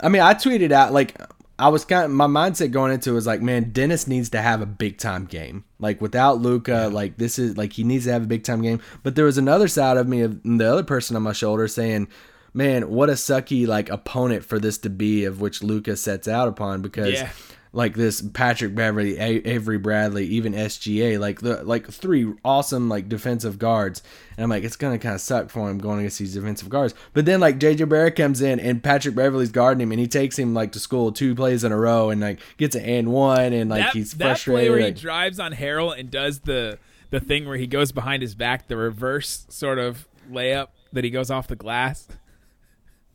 I 0.00 0.10
mean 0.10 0.20
I 0.20 0.34
tweeted 0.34 0.70
out 0.70 0.92
like 0.92 1.18
I 1.58 1.68
was 1.68 1.86
kind 1.86 2.04
of 2.04 2.10
my 2.10 2.26
mindset 2.26 2.72
going 2.72 2.92
into 2.92 3.10
it 3.10 3.14
was 3.14 3.26
like 3.26 3.40
man 3.40 3.70
Dennis 3.70 4.06
needs 4.06 4.28
to 4.30 4.42
have 4.42 4.60
a 4.60 4.66
big 4.66 4.98
time 4.98 5.24
game 5.24 5.64
like 5.78 6.02
without 6.02 6.42
Luka 6.42 6.90
like 6.92 7.16
this 7.16 7.38
is 7.38 7.56
like 7.56 7.72
he 7.72 7.84
needs 7.84 8.04
to 8.04 8.12
have 8.12 8.24
a 8.24 8.26
big 8.26 8.44
time 8.44 8.60
game. 8.60 8.82
But 9.02 9.14
there 9.14 9.24
was 9.24 9.38
another 9.38 9.68
side 9.68 9.96
of 9.96 10.08
me 10.08 10.20
of 10.20 10.42
the 10.42 10.70
other 10.70 10.84
person 10.84 11.16
on 11.16 11.22
my 11.22 11.32
shoulder 11.32 11.68
saying 11.68 12.08
man, 12.52 12.90
what 12.90 13.08
a 13.08 13.14
sucky 13.14 13.66
like 13.66 13.88
opponent 13.88 14.44
for 14.44 14.58
this 14.58 14.78
to 14.78 14.90
be, 14.90 15.24
of 15.24 15.40
which 15.40 15.62
Luka 15.62 15.96
sets 15.96 16.28
out 16.28 16.48
upon 16.48 16.82
because. 16.82 17.14
Yeah. 17.14 17.30
Like 17.72 17.94
this, 17.94 18.20
Patrick 18.20 18.74
Beverly, 18.74 19.16
A- 19.16 19.48
Avery 19.48 19.78
Bradley, 19.78 20.26
even 20.26 20.54
SGA, 20.54 21.20
like 21.20 21.40
the 21.40 21.62
like 21.62 21.88
three 21.88 22.32
awesome 22.44 22.88
like 22.88 23.08
defensive 23.08 23.60
guards, 23.60 24.02
and 24.36 24.42
I'm 24.42 24.50
like, 24.50 24.64
it's 24.64 24.74
gonna 24.74 24.98
kind 24.98 25.14
of 25.14 25.20
suck 25.20 25.50
for 25.50 25.70
him 25.70 25.78
going 25.78 26.00
against 26.00 26.18
these 26.18 26.34
defensive 26.34 26.68
guards. 26.68 26.94
But 27.12 27.26
then 27.26 27.38
like 27.38 27.60
JJ 27.60 27.86
Barea 27.86 28.14
comes 28.16 28.40
in 28.42 28.58
and 28.58 28.82
Patrick 28.82 29.14
Beverly's 29.14 29.52
guarding 29.52 29.80
him, 29.82 29.92
and 29.92 30.00
he 30.00 30.08
takes 30.08 30.36
him 30.36 30.52
like 30.52 30.72
to 30.72 30.80
school 30.80 31.12
two 31.12 31.36
plays 31.36 31.62
in 31.62 31.70
a 31.70 31.76
row, 31.76 32.10
and 32.10 32.20
like 32.20 32.40
gets 32.56 32.74
an 32.74 32.84
and 32.84 33.12
one, 33.12 33.52
and 33.52 33.70
like 33.70 33.84
that, 33.84 33.92
he's 33.92 34.12
that 34.14 34.18
play 34.18 34.28
frustrated. 34.30 34.70
where 34.72 34.86
he 34.86 34.90
drives 34.90 35.38
on 35.38 35.52
Harrell 35.52 35.96
and 35.96 36.10
does 36.10 36.40
the 36.40 36.76
the 37.10 37.20
thing 37.20 37.46
where 37.46 37.56
he 37.56 37.68
goes 37.68 37.92
behind 37.92 38.22
his 38.22 38.34
back, 38.34 38.66
the 38.66 38.76
reverse 38.76 39.46
sort 39.48 39.78
of 39.78 40.08
layup 40.28 40.68
that 40.92 41.04
he 41.04 41.10
goes 41.10 41.30
off 41.30 41.46
the 41.46 41.54
glass. 41.56 42.08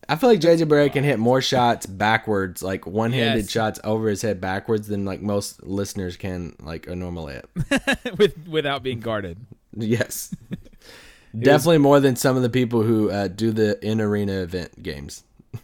I 0.07 0.15
feel 0.17 0.29
like 0.29 0.39
JJ 0.39 0.65
Barea 0.67 0.91
can 0.93 1.03
hit 1.03 1.17
more 1.19 1.41
shots 1.41 1.85
backwards, 1.85 2.61
like 2.61 2.85
one-handed 2.85 3.43
Yes. 3.45 3.51
shots 3.51 3.79
over 3.83 4.07
his 4.09 4.21
head 4.21 4.39
backwards, 4.39 4.87
than 4.87 5.03
like 5.05 5.21
most 5.21 5.63
listeners 5.63 6.15
can 6.17 6.55
like 6.61 6.85
a 6.87 6.95
normal 6.95 7.25
layup. 7.27 8.17
with 8.19 8.47
without 8.47 8.83
being 8.83 8.99
guarded. 8.99 9.37
yes, 9.75 10.35
definitely 11.37 11.79
more 11.79 11.99
than 11.99 12.15
some 12.15 12.35
of 12.37 12.43
the 12.43 12.49
people 12.49 12.83
who 12.83 13.09
uh, 13.09 13.27
do 13.27 13.51
the 13.51 13.83
in 13.85 13.99
arena 14.01 14.41
event 14.41 14.81
games. 14.81 15.23
Oh 15.55 15.59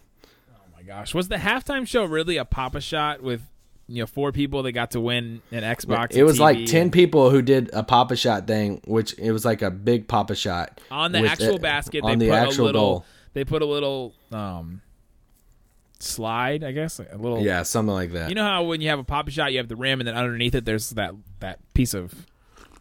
my 0.75 0.83
gosh, 0.83 1.13
was 1.13 1.27
the 1.27 1.35
halftime 1.37 1.85
show 1.87 2.03
really 2.05 2.37
a 2.37 2.45
Pop-A-Shot 2.45 3.21
with 3.21 3.41
you 3.87 4.01
know 4.01 4.07
four 4.07 4.31
people 4.31 4.63
that 4.63 4.71
got 4.71 4.91
to 4.91 4.99
win 4.99 5.41
an 5.51 5.63
Xbox? 5.63 6.13
It 6.15 6.23
was 6.23 6.39
like 6.39 6.65
ten 6.65 6.89
people 6.91 7.29
who 7.29 7.41
did 7.41 7.69
a 7.73 7.83
Pop-A-Shot 7.83 8.47
thing, 8.47 8.81
which 8.85 9.13
it 9.19 9.31
was 9.31 9.45
like 9.45 9.61
a 9.61 9.69
big 9.71 10.07
Pop-A-Shot 10.07 10.81
on 10.89 11.11
the 11.11 11.25
actual 11.27 11.55
a- 11.55 11.59
basket. 11.59 12.03
on 12.03 12.17
the 12.19 12.31
actual 12.31 12.65
little. 12.65 12.81
goal. 12.81 13.05
They 13.33 13.43
put 13.45 13.61
a 13.61 13.65
little 13.65 14.13
um 14.31 14.81
slide, 15.99 16.63
I 16.63 16.71
guess, 16.71 16.99
a 16.99 17.17
little. 17.17 17.41
Yeah, 17.41 17.63
something 17.63 17.93
like 17.93 18.11
that. 18.13 18.29
You 18.29 18.35
know 18.35 18.43
how 18.43 18.63
when 18.63 18.81
you 18.81 18.89
have 18.89 18.99
a 18.99 19.03
Pop-A-Shot, 19.03 19.51
you 19.51 19.59
have 19.59 19.67
the 19.67 19.75
rim, 19.75 19.99
and 19.99 20.07
then 20.07 20.15
underneath 20.15 20.55
it, 20.55 20.65
there's 20.65 20.91
that 20.91 21.13
that 21.39 21.59
piece 21.73 21.93
of 21.93 22.25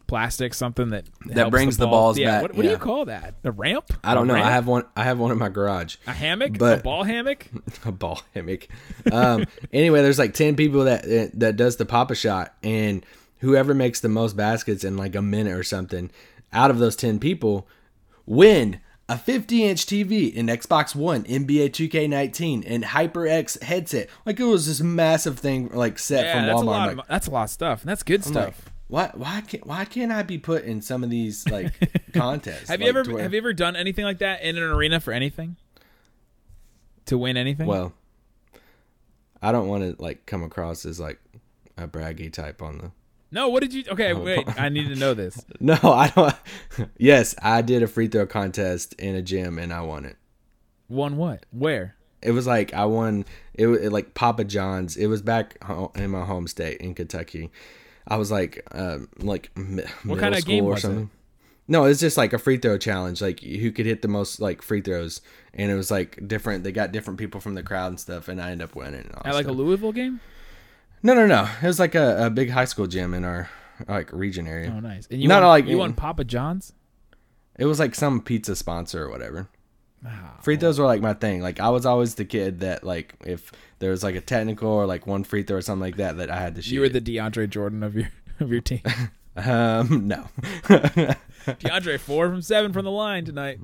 plastic, 0.07 0.53
something 0.53 0.89
that 0.89 1.05
helps 1.33 1.51
brings 1.51 1.77
the 1.77 1.85
ball- 1.85 1.91
balls 1.91 2.17
yeah, 2.19 2.31
back, 2.31 2.41
What, 2.41 2.55
what 2.55 2.63
do 2.63 2.69
you 2.69 2.77
call 2.77 3.05
that? 3.05 3.35
A 3.45 3.51
ramp? 3.51 3.93
I 4.03 4.13
don't 4.13 4.25
A 4.25 4.27
know. 4.27 4.33
ramp? 4.33 4.45
I 4.45 4.51
have 4.51 4.67
one. 4.67 4.83
I 4.95 5.03
have 5.03 5.19
one 5.19 5.31
in 5.31 5.37
my 5.37 5.49
garage. 5.49 5.95
a 6.05 6.11
hammock, 6.11 6.57
but- 6.57 6.79
a 6.79 6.83
ball 6.83 7.03
hammock. 7.03 7.47
a 7.85 7.91
ball 7.91 8.21
hammock. 8.33 8.67
Um, 9.11 9.45
anyway, 9.73 10.01
there's 10.01 10.19
like 10.19 10.33
ten 10.33 10.55
people 10.55 10.83
that 10.85 11.03
that 11.39 11.55
does 11.55 11.77
the 11.77 11.85
Pop-A-Shot, 11.85 12.53
and 12.63 13.05
whoever 13.39 13.73
makes 13.73 14.01
the 14.01 14.09
most 14.09 14.35
baskets 14.35 14.83
in 14.83 14.97
like 14.97 15.15
a 15.15 15.21
minute 15.21 15.53
or 15.53 15.63
something, 15.63 16.11
out 16.51 16.71
of 16.71 16.79
those 16.79 16.95
ten 16.95 17.19
people, 17.19 17.67
win 18.25 18.81
a 19.11 19.17
50 19.17 19.63
inch 19.65 19.85
TV, 19.87 20.37
an 20.37 20.47
Xbox 20.47 20.95
One, 20.95 21.23
NBA 21.25 21.71
2K19, 21.71 22.63
and 22.65 22.83
HyperX 22.83 23.61
headset. 23.61 24.09
Like 24.25 24.39
it 24.39 24.43
was 24.45 24.67
this 24.67 24.79
massive 24.79 25.37
thing, 25.37 25.67
like 25.69 25.99
set 25.99 26.25
Yeah, 26.25 26.33
from 26.37 26.45
that's 26.47 26.61
a 26.61 26.63
Walmart. 26.63 26.67
lot. 26.67 26.89
I'm 26.89 26.99
Of, 26.99 27.07
that's 27.09 27.27
a 27.27 27.31
lot 27.31 27.43
of 27.43 27.49
stuff, 27.49 27.81
and 27.81 27.89
that's 27.89 28.03
good 28.03 28.25
I'm 28.25 28.33
like, 28.33 28.43
stuff. 28.55 28.65
why 28.87 29.11
why 29.13 29.41
can't 29.41 29.67
why 29.67 29.83
can't 29.85 30.11
I 30.11 30.23
be 30.23 30.37
put 30.37 30.63
in 30.63 30.81
some 30.81 31.03
of 31.03 31.09
these 31.09 31.45
like 31.49 31.73
contests? 32.13 32.69
have 32.69 32.81
you 32.81 32.87
ever 32.87 33.03
where- 33.03 33.21
have 33.23 33.33
you 33.33 33.39
ever 33.39 33.51
done 33.53 33.75
anything 33.75 34.05
like 34.05 34.19
that 34.19 34.43
in 34.43 34.57
an 34.57 34.63
arena 34.63 34.99
for 35.01 35.11
anything? 35.11 35.57
To 37.07 37.17
win 37.17 37.35
anything? 37.35 37.67
Well, 37.67 37.93
I 39.41 39.51
don't 39.51 39.67
want 39.67 39.83
to 39.97 40.01
like 40.01 40.25
come 40.25 40.43
across 40.43 40.85
as 40.85 40.99
like 40.99 41.19
a 41.77 41.87
braggy 41.87 42.31
type 42.31 42.61
on 42.61 42.77
the. 42.77 42.91
No. 43.31 43.49
What 43.49 43.61
did 43.61 43.73
you? 43.73 43.83
Okay, 43.89 44.13
Oh. 44.13 44.19
wait. 44.21 44.59
I 44.59 44.69
need 44.69 44.87
to 44.89 44.95
know 44.95 45.13
this. 45.13 45.43
No, 45.59 45.77
I 45.83 46.09
don't. 46.09 46.35
yes, 46.97 47.35
I 47.41 47.61
did 47.61 47.83
a 47.83 47.87
free 47.87 48.07
throw 48.07 48.25
contest 48.27 48.93
in 48.93 49.15
a 49.15 49.21
gym 49.21 49.57
and 49.59 49.71
I 49.73 49.81
won 49.81 50.05
it. 50.05 50.17
Won 50.89 51.17
what? 51.17 51.45
Where? 51.51 51.95
It 52.21 52.31
was 52.31 52.45
like 52.47 52.73
I 52.73 52.85
won. 52.85 53.25
It 53.53 53.67
was 53.67 53.91
like 53.91 54.13
Papa 54.13 54.43
John's. 54.43 54.95
It 54.97 55.07
was 55.07 55.21
back 55.21 55.57
in 55.95 56.11
my 56.11 56.25
home 56.25 56.47
state 56.47 56.77
in 56.81 56.93
Kentucky. 56.93 57.49
I 58.07 58.17
was 58.17 58.31
like, 58.31 58.63
um, 58.73 59.07
like 59.19 59.51
mi- 59.55 59.83
middle 60.03 60.19
kind 60.19 60.35
of 60.35 60.45
game 60.45 60.65
or 60.65 60.71
was 60.71 60.79
it? 60.79 60.81
something. 60.81 61.09
No, 61.67 61.85
it's 61.85 61.99
just 62.01 62.17
like 62.17 62.33
a 62.33 62.37
free 62.39 62.57
throw 62.57 62.77
challenge. 62.77 63.21
Like 63.21 63.39
who 63.39 63.71
could 63.71 63.85
hit 63.85 64.01
the 64.01 64.07
most 64.07 64.39
like 64.41 64.61
free 64.61 64.81
throws, 64.81 65.21
and 65.53 65.71
it 65.71 65.75
was 65.75 65.89
like 65.89 66.27
different. 66.27 66.63
They 66.63 66.71
got 66.71 66.91
different 66.91 67.17
people 67.19 67.39
from 67.39 67.55
the 67.55 67.63
crowd 67.63 67.87
and 67.87 67.99
stuff, 67.99 68.27
and 68.27 68.41
I 68.41 68.51
ended 68.51 68.65
up 68.69 68.75
winning. 68.75 69.09
At 69.23 69.33
like 69.33 69.47
a. 69.47 69.51
Louisville 69.51 69.93
game? 69.93 70.19
No, 71.03 71.13
no, 71.13 71.25
no. 71.25 71.49
It 71.61 71.67
was 71.67 71.79
like 71.79 71.95
a, 71.95 72.27
a 72.27 72.29
big 72.29 72.49
high 72.49 72.65
school 72.65 72.87
gym 72.87 73.13
in 73.13 73.23
our 73.25 73.49
like 73.87 74.11
region 74.13 74.47
area. 74.47 74.71
Oh, 74.75 74.79
nice. 74.79 75.07
And 75.09 75.21
you 75.21 75.27
No, 75.27 75.35
won, 75.35 75.43
no, 75.43 75.47
like- 75.49 75.65
you 75.67 75.77
won 75.77 75.93
Papa 75.93 76.23
John's. 76.23 76.73
It 77.57 77.65
was 77.65 77.79
like 77.79 77.95
some 77.95 78.21
pizza 78.21 78.55
sponsor 78.55 79.03
or 79.05 79.09
whatever. 79.09 79.47
Ah, 80.05 80.37
Free 80.41 80.57
throws 80.57 80.79
were 80.79 80.85
like 80.85 81.01
my 81.01 81.13
thing. 81.13 81.41
Like 81.41 81.59
I 81.59 81.69
was 81.69 81.85
always 81.85 82.15
the 82.15 82.25
kid 82.25 82.61
that 82.61 82.83
like 82.83 83.13
if 83.25 83.51
there 83.79 83.91
was 83.91 84.03
like 84.03 84.15
a 84.15 84.21
technical 84.21 84.69
or 84.69 84.85
like 84.87 85.05
one 85.05 85.23
free 85.23 85.43
throw 85.43 85.57
or 85.57 85.61
something 85.61 85.81
like 85.81 85.97
that 85.97 86.17
that 86.17 86.31
I 86.31 86.39
had 86.39 86.55
to 86.55 86.61
shoot. 86.63 86.73
you 86.73 86.79
were 86.81 86.89
the 86.89 87.01
DeAndre 87.01 87.47
Jordan 87.49 87.83
of 87.83 87.95
your 87.95 88.09
of 88.39 88.51
your 88.51 88.61
team. 88.61 88.81
um 89.35 90.07
no. 90.07 90.27
DeAndre 91.45 91.99
four 91.99 92.29
from 92.29 92.41
seven 92.41 92.73
from 92.73 92.85
the 92.85 92.91
line 92.91 93.25
tonight 93.25 93.59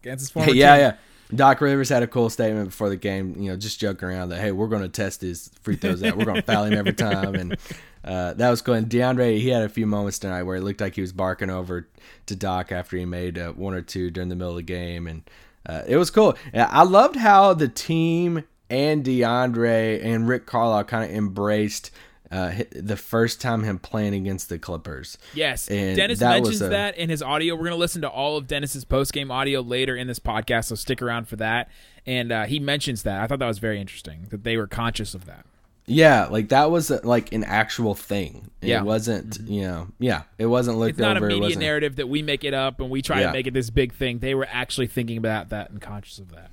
against 0.00 0.22
his 0.22 0.30
former 0.30 0.50
yeah, 0.54 0.74
team. 0.76 0.80
yeah. 0.80 0.96
Doc 1.34 1.60
Rivers 1.60 1.88
had 1.88 2.02
a 2.02 2.06
cool 2.06 2.30
statement 2.30 2.68
before 2.68 2.88
the 2.88 2.96
game, 2.96 3.34
you 3.38 3.50
know, 3.50 3.56
just 3.56 3.80
joking 3.80 4.08
around 4.08 4.30
that 4.30 4.40
hey, 4.40 4.52
we're 4.52 4.68
going 4.68 4.82
to 4.82 4.88
test 4.88 5.20
his 5.22 5.50
free 5.62 5.76
throws 5.76 6.02
out. 6.02 6.16
We're 6.16 6.24
going 6.24 6.36
to 6.36 6.42
foul 6.42 6.64
him 6.64 6.74
every 6.74 6.92
time, 6.92 7.34
and 7.34 7.56
uh, 8.04 8.34
that 8.34 8.50
was 8.50 8.60
cool. 8.60 8.74
And 8.74 8.88
DeAndre, 8.88 9.40
he 9.40 9.48
had 9.48 9.62
a 9.62 9.68
few 9.68 9.86
moments 9.86 10.18
tonight 10.18 10.42
where 10.42 10.56
it 10.56 10.62
looked 10.62 10.80
like 10.80 10.94
he 10.94 11.00
was 11.00 11.12
barking 11.12 11.50
over 11.50 11.88
to 12.26 12.36
Doc 12.36 12.72
after 12.72 12.96
he 12.96 13.04
made 13.04 13.38
uh, 13.38 13.52
one 13.52 13.74
or 13.74 13.82
two 13.82 14.10
during 14.10 14.28
the 14.28 14.36
middle 14.36 14.50
of 14.50 14.56
the 14.56 14.62
game, 14.62 15.06
and 15.06 15.22
uh, 15.66 15.82
it 15.86 15.96
was 15.96 16.10
cool. 16.10 16.36
And 16.52 16.62
I 16.70 16.82
loved 16.82 17.16
how 17.16 17.54
the 17.54 17.68
team 17.68 18.44
and 18.68 19.04
DeAndre 19.04 20.02
and 20.04 20.28
Rick 20.28 20.46
Carlisle 20.46 20.84
kind 20.84 21.04
of 21.04 21.16
embraced. 21.16 21.90
Uh, 22.32 22.64
the 22.74 22.96
first 22.96 23.40
time 23.42 23.62
him 23.62 23.78
playing 23.78 24.14
against 24.14 24.48
the 24.48 24.58
Clippers. 24.58 25.18
Yes, 25.34 25.68
And 25.68 25.94
Dennis 25.96 26.18
that 26.20 26.40
mentions 26.40 26.62
a- 26.62 26.68
that 26.70 26.96
in 26.96 27.10
his 27.10 27.22
audio. 27.22 27.54
We're 27.54 27.60
going 27.64 27.72
to 27.72 27.76
listen 27.76 28.00
to 28.02 28.08
all 28.08 28.38
of 28.38 28.46
Dennis's 28.46 28.84
post 28.86 29.12
game 29.12 29.30
audio 29.30 29.60
later 29.60 29.94
in 29.94 30.06
this 30.06 30.18
podcast, 30.18 30.64
so 30.66 30.74
stick 30.74 31.02
around 31.02 31.28
for 31.28 31.36
that. 31.36 31.68
And 32.06 32.32
uh, 32.32 32.44
he 32.46 32.58
mentions 32.58 33.02
that. 33.02 33.20
I 33.20 33.26
thought 33.26 33.38
that 33.40 33.46
was 33.46 33.58
very 33.58 33.80
interesting 33.80 34.26
that 34.30 34.44
they 34.44 34.56
were 34.56 34.66
conscious 34.66 35.14
of 35.14 35.26
that. 35.26 35.44
Yeah, 35.84 36.26
like 36.26 36.48
that 36.50 36.70
was 36.70 36.90
uh, 36.90 37.00
like 37.04 37.32
an 37.32 37.42
actual 37.44 37.94
thing. 37.94 38.50
It 38.60 38.68
Yeah. 38.68 38.82
wasn't, 38.82 39.40
you 39.46 39.62
know, 39.62 39.88
yeah, 39.98 40.22
it 40.38 40.46
wasn't 40.46 40.78
looked 40.78 40.90
It's 40.90 40.98
not 41.00 41.16
over. 41.16 41.26
a 41.26 41.28
media 41.28 41.58
narrative 41.58 41.96
that 41.96 42.08
we 42.08 42.22
make 42.22 42.44
it 42.44 42.54
up 42.54 42.80
and 42.80 42.88
we 42.88 43.02
try 43.02 43.20
Yeah. 43.20 43.26
to 43.26 43.32
make 43.32 43.46
it 43.48 43.52
this 43.54 43.68
big 43.68 43.92
thing. 43.92 44.20
They 44.20 44.34
were 44.34 44.46
actually 44.50 44.86
thinking 44.86 45.18
about 45.18 45.48
that 45.50 45.70
and 45.70 45.80
conscious 45.80 46.18
of 46.18 46.30
that. 46.32 46.50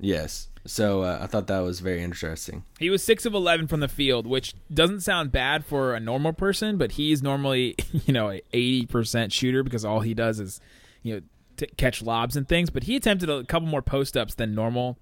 Yes. 0.00 0.48
So 0.66 1.02
uh, 1.02 1.18
I 1.22 1.26
thought 1.26 1.46
that 1.46 1.60
was 1.60 1.80
very 1.80 2.02
interesting. 2.02 2.64
He 2.78 2.90
was 2.90 3.02
six 3.02 3.24
of 3.24 3.34
eleven 3.34 3.66
from 3.66 3.80
the 3.80 3.88
field, 3.88 4.26
which 4.26 4.54
doesn't 4.72 5.00
sound 5.00 5.32
bad 5.32 5.64
for 5.64 5.94
a 5.94 6.00
normal 6.00 6.32
person, 6.32 6.76
but 6.76 6.92
he's 6.92 7.22
normally 7.22 7.74
you 8.06 8.12
know 8.12 8.30
a 8.30 8.42
eighty 8.52 8.86
percent 8.86 9.32
shooter 9.32 9.62
because 9.62 9.84
all 9.84 10.00
he 10.00 10.14
does 10.14 10.40
is 10.40 10.60
you 11.02 11.14
know 11.14 11.20
t- 11.56 11.68
catch 11.76 12.02
lobs 12.02 12.36
and 12.36 12.46
things. 12.46 12.70
But 12.70 12.84
he 12.84 12.96
attempted 12.96 13.30
a 13.30 13.44
couple 13.44 13.68
more 13.68 13.82
post 13.82 14.16
ups 14.16 14.34
than 14.34 14.54
normal. 14.54 14.98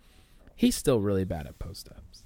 He's 0.55 0.77
still 0.77 1.01
really 1.01 1.25
bad 1.25 1.47
at 1.47 1.59
post 1.59 1.89
ups. 1.89 2.23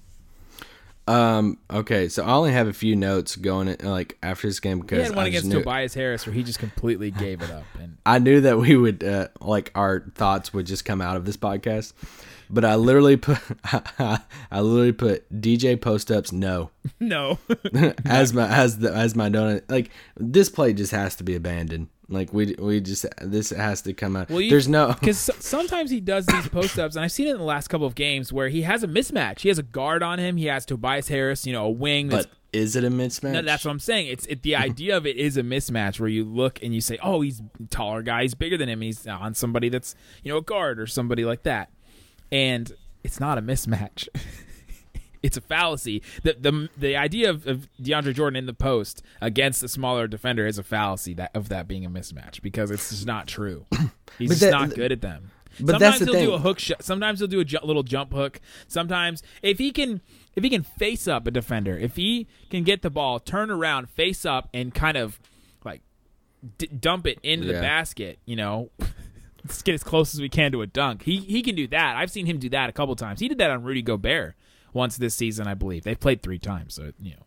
Um. 1.07 1.57
Okay. 1.69 2.09
So 2.09 2.23
I 2.23 2.31
only 2.33 2.51
have 2.51 2.67
a 2.67 2.73
few 2.73 2.95
notes 2.95 3.35
going 3.35 3.69
uh, 3.69 3.75
like 3.89 4.17
after 4.21 4.47
this 4.47 4.59
game 4.59 4.79
because 4.81 4.99
He 4.99 5.03
had 5.03 5.15
one 5.15 5.25
I, 5.25 5.29
against 5.29 5.47
knew, 5.47 5.59
Tobias 5.59 5.95
Harris 5.95 6.27
where 6.27 6.33
he 6.33 6.43
just 6.43 6.59
completely 6.59 7.09
gave 7.25 7.41
it 7.41 7.49
up. 7.49 7.63
And 7.79 7.97
I 8.05 8.19
knew 8.19 8.41
that 8.41 8.59
we 8.59 8.77
would 8.77 9.03
uh, 9.03 9.29
like 9.39 9.71
our 9.73 10.05
thoughts 10.13 10.53
would 10.53 10.67
just 10.67 10.85
come 10.85 11.01
out 11.01 11.17
of 11.17 11.25
this 11.25 11.37
podcast, 11.37 11.93
but 12.51 12.65
I 12.65 12.75
literally 12.75 13.17
put 13.17 13.39
I 13.63 14.19
literally 14.59 14.91
put 14.91 15.41
DJ 15.41 15.79
post 15.79 16.11
ups 16.11 16.31
no 16.31 16.69
no, 16.99 17.37
as 18.05 18.33
my 18.33 18.47
as 18.47 18.79
the 18.79 18.93
as 18.93 19.15
my 19.15 19.29
donut 19.29 19.63
like 19.69 19.89
this 20.17 20.49
play 20.49 20.73
just 20.73 20.91
has 20.91 21.15
to 21.17 21.23
be 21.23 21.35
abandoned. 21.35 21.87
Like 22.09 22.33
we 22.33 22.55
we 22.59 22.81
just 22.81 23.05
this 23.21 23.51
has 23.51 23.81
to 23.83 23.93
come 23.93 24.17
out. 24.17 24.29
Well, 24.29 24.41
you- 24.41 24.49
There's 24.49 24.67
no 24.67 24.87
because 24.99 25.17
sometimes 25.39 25.89
he 25.91 26.01
does 26.01 26.25
these 26.25 26.49
post 26.49 26.77
ups, 26.77 26.95
and 26.97 27.05
I've 27.05 27.11
seen 27.13 27.27
it 27.27 27.31
in 27.31 27.37
the 27.37 27.43
last 27.43 27.69
couple 27.69 27.87
of 27.87 27.95
games 27.95 28.33
where 28.33 28.49
he 28.49 28.63
has 28.63 28.83
a 28.83 28.87
mismatch. 28.87 29.39
He 29.39 29.47
has 29.47 29.57
a 29.57 29.63
guard 29.63 30.03
on 30.03 30.19
him. 30.19 30.35
He 30.35 30.47
has 30.47 30.65
Tobias 30.65 31.07
Harris, 31.07 31.47
you 31.47 31.53
know, 31.53 31.65
a 31.67 31.69
wing. 31.69 32.09
That's, 32.09 32.25
but 32.25 32.35
is 32.51 32.75
it 32.75 32.83
a 32.83 32.89
mismatch? 32.89 33.31
no, 33.31 33.41
that's 33.43 33.63
what 33.63 33.71
I'm 33.71 33.79
saying. 33.79 34.07
It's 34.07 34.25
it, 34.25 34.43
the 34.43 34.57
idea 34.57 34.97
of 34.97 35.07
it 35.07 35.15
is 35.15 35.37
a 35.37 35.41
mismatch 35.43 36.01
where 36.01 36.09
you 36.09 36.25
look 36.25 36.61
and 36.61 36.75
you 36.75 36.81
say, 36.81 36.97
"Oh, 37.01 37.21
he's 37.21 37.41
taller 37.69 38.01
guy. 38.01 38.23
He's 38.23 38.33
bigger 38.35 38.57
than 38.57 38.67
him. 38.67 38.81
He's 38.81 39.07
on 39.07 39.33
somebody 39.33 39.69
that's 39.69 39.95
you 40.21 40.33
know 40.33 40.37
a 40.39 40.41
guard 40.41 40.81
or 40.81 40.87
somebody 40.87 41.23
like 41.23 41.43
that," 41.43 41.69
and 42.31 42.71
it's 43.03 43.19
not 43.19 43.37
a 43.37 43.41
mismatch. 43.41 44.07
it's 45.23 45.37
a 45.37 45.41
fallacy. 45.41 46.01
The 46.23 46.35
the 46.39 46.69
the 46.77 46.95
idea 46.95 47.29
of, 47.29 47.45
of 47.47 47.67
DeAndre 47.81 48.13
Jordan 48.13 48.37
in 48.37 48.45
the 48.45 48.53
post 48.53 49.03
against 49.21 49.63
a 49.63 49.67
smaller 49.67 50.07
defender 50.07 50.45
is 50.47 50.57
a 50.57 50.63
fallacy 50.63 51.13
that 51.15 51.31
of 51.35 51.49
that 51.49 51.67
being 51.67 51.85
a 51.85 51.89
mismatch 51.89 52.41
because 52.41 52.71
it's 52.71 52.89
just 52.89 53.05
not 53.05 53.27
true. 53.27 53.65
He's 54.17 54.29
just 54.29 54.41
that- 54.41 54.51
not 54.51 54.73
good 54.73 54.91
at 54.91 55.01
them. 55.01 55.31
but 55.59 55.73
sometimes 55.73 55.99
that's 55.99 56.11
the 56.11 56.17
he'll 56.19 56.29
do 56.29 56.33
a 56.33 56.39
hook 56.39 56.59
shot. 56.59 56.83
Sometimes 56.83 57.19
he'll 57.19 57.27
do 57.27 57.39
a 57.41 57.45
ju- 57.45 57.59
little 57.63 57.83
jump 57.83 58.13
hook. 58.13 58.39
Sometimes 58.67 59.21
if 59.41 59.57
he 59.57 59.71
can 59.71 60.01
if 60.35 60.43
he 60.43 60.49
can 60.49 60.63
face 60.63 61.07
up 61.07 61.27
a 61.27 61.31
defender, 61.31 61.77
if 61.77 61.97
he 61.97 62.27
can 62.49 62.63
get 62.63 62.81
the 62.81 62.89
ball, 62.89 63.19
turn 63.19 63.51
around, 63.51 63.89
face 63.89 64.25
up, 64.25 64.49
and 64.53 64.73
kind 64.73 64.95
of 64.97 65.19
like 65.65 65.81
d- 66.57 66.67
dump 66.67 67.05
it 67.05 67.19
into 67.21 67.47
the 67.47 67.53
basket, 67.61 68.19
you 68.25 68.35
know. 68.37 68.69
Let's 69.43 69.61
get 69.61 69.73
as 69.73 69.83
close 69.83 70.13
as 70.13 70.21
we 70.21 70.29
can 70.29 70.51
to 70.51 70.61
a 70.61 70.67
dunk. 70.67 71.03
He 71.03 71.17
he 71.17 71.41
can 71.41 71.55
do 71.55 71.67
that. 71.67 71.95
I've 71.97 72.11
seen 72.11 72.25
him 72.25 72.37
do 72.39 72.49
that 72.49 72.69
a 72.69 72.73
couple 72.73 72.95
times. 72.95 73.19
He 73.19 73.27
did 73.27 73.37
that 73.39 73.51
on 73.51 73.63
Rudy 73.63 73.81
Gobert 73.81 74.35
once 74.73 74.97
this 74.97 75.15
season, 75.15 75.47
I 75.47 75.53
believe. 75.53 75.83
They've 75.83 75.99
played 75.99 76.21
three 76.21 76.39
times, 76.39 76.73
so 76.75 76.91
you 77.01 77.11
know 77.11 77.23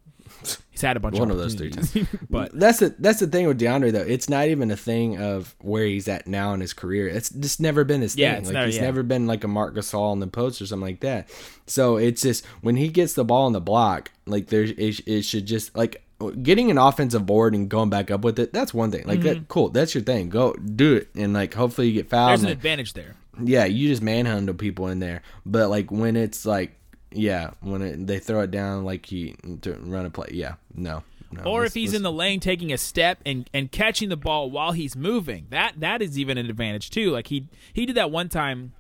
he's 0.70 0.80
had 0.80 0.96
a 0.96 1.00
bunch 1.00 1.18
One 1.18 1.30
of 1.30 1.36
of 1.36 1.42
those 1.42 1.54
three 1.54 1.70
times. 1.70 1.94
but 2.30 2.58
that's 2.58 2.78
the 2.78 2.94
that's 2.98 3.20
the 3.20 3.26
thing 3.26 3.46
with 3.46 3.60
DeAndre 3.60 3.92
though. 3.92 4.00
It's 4.00 4.28
not 4.28 4.46
even 4.48 4.70
a 4.70 4.76
thing 4.76 5.20
of 5.20 5.54
where 5.60 5.84
he's 5.84 6.08
at 6.08 6.26
now 6.26 6.54
in 6.54 6.60
his 6.60 6.72
career. 6.72 7.08
It's 7.08 7.28
just 7.30 7.60
never 7.60 7.84
been 7.84 8.00
his 8.00 8.16
Yeah, 8.16 8.36
thing. 8.36 8.44
Like 8.46 8.52
never- 8.54 8.66
he's 8.66 8.76
yeah. 8.76 8.82
never 8.82 9.02
been 9.02 9.26
like 9.26 9.44
a 9.44 9.48
Marc 9.48 9.74
Gasol 9.74 10.10
on 10.12 10.20
the 10.20 10.26
post 10.26 10.62
or 10.62 10.66
something 10.66 10.86
like 10.86 11.00
that. 11.00 11.28
So 11.66 11.96
it's 11.96 12.22
just 12.22 12.44
when 12.62 12.76
he 12.76 12.88
gets 12.88 13.14
the 13.14 13.24
ball 13.24 13.46
on 13.46 13.52
the 13.52 13.60
block, 13.60 14.10
like 14.26 14.46
there's 14.46 14.70
it, 14.70 15.00
it 15.06 15.22
should 15.22 15.46
just 15.46 15.76
like 15.76 16.03
getting 16.30 16.70
an 16.70 16.78
offensive 16.78 17.24
board 17.26 17.54
and 17.54 17.68
going 17.68 17.90
back 17.90 18.10
up 18.10 18.22
with 18.22 18.38
it. 18.38 18.52
That's 18.52 18.72
one 18.74 18.90
thing. 18.90 19.06
Like 19.06 19.20
that, 19.22 19.48
cool. 19.48 19.68
That's 19.70 19.94
your 19.94 20.02
thing. 20.04 20.28
Go 20.28 20.52
do 20.54 20.94
it, 20.96 21.08
and 21.14 21.32
like 21.32 21.54
hopefully 21.54 21.88
you 21.88 21.94
get 21.94 22.08
fouled. 22.10 22.24
Mm-hmm. 22.24 22.30
there's 22.30 22.42
an 22.42 22.48
and, 22.48 22.56
advantage 22.58 22.92
there. 22.94 23.16
yeah, 23.42 23.64
you 23.64 23.88
just 23.88 24.02
manhandle 24.02 24.54
people 24.54 24.88
in 24.88 24.98
there. 25.00 25.22
But 25.46 25.70
like 25.70 25.90
when 25.90 26.16
it's 26.16 26.44
like, 26.46 26.72
yeah, 27.10 27.50
when 27.60 27.82
it, 27.82 28.06
they 28.06 28.18
throw 28.18 28.40
it 28.42 28.50
down 28.50 28.84
like 28.84 29.06
he 29.06 29.36
to 29.62 29.74
run 29.74 30.06
a 30.06 30.10
play, 30.10 30.28
yeah, 30.32 30.54
no. 30.74 31.02
no 31.32 31.42
Or 31.44 31.60
let's- 31.60 31.70
if 31.72 31.74
he's 31.74 31.90
let's- 31.90 31.96
in 31.98 32.02
the 32.02 32.12
lane 32.12 32.40
taking 32.40 32.72
a 32.72 32.78
step 32.78 33.18
and, 33.24 33.48
and 33.54 33.70
catching 33.70 34.08
the 34.08 34.16
ball 34.16 34.50
while 34.50 34.72
he's 34.72 34.96
moving, 34.96 35.46
that 35.50 35.80
that 35.80 36.02
is 36.02 36.18
even 36.18 36.38
an 36.38 36.50
advantage 36.50 36.90
too. 36.90 37.10
Like 37.10 37.28
he 37.28 37.46
he 37.72 37.86
did 37.86 37.96
that 37.96 38.10
one 38.10 38.28
time 38.28 38.72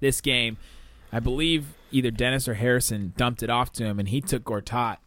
this 0.00 0.20
game. 0.20 0.56
I 1.12 1.18
believe 1.18 1.74
either 1.90 2.12
Dennis 2.12 2.46
or 2.46 2.54
Harrison 2.54 3.12
dumped 3.16 3.42
it 3.42 3.50
off 3.50 3.72
to 3.72 3.84
him 3.84 3.98
and 3.98 4.08
he 4.08 4.20
took 4.20 4.44
Gortat, 4.44 4.98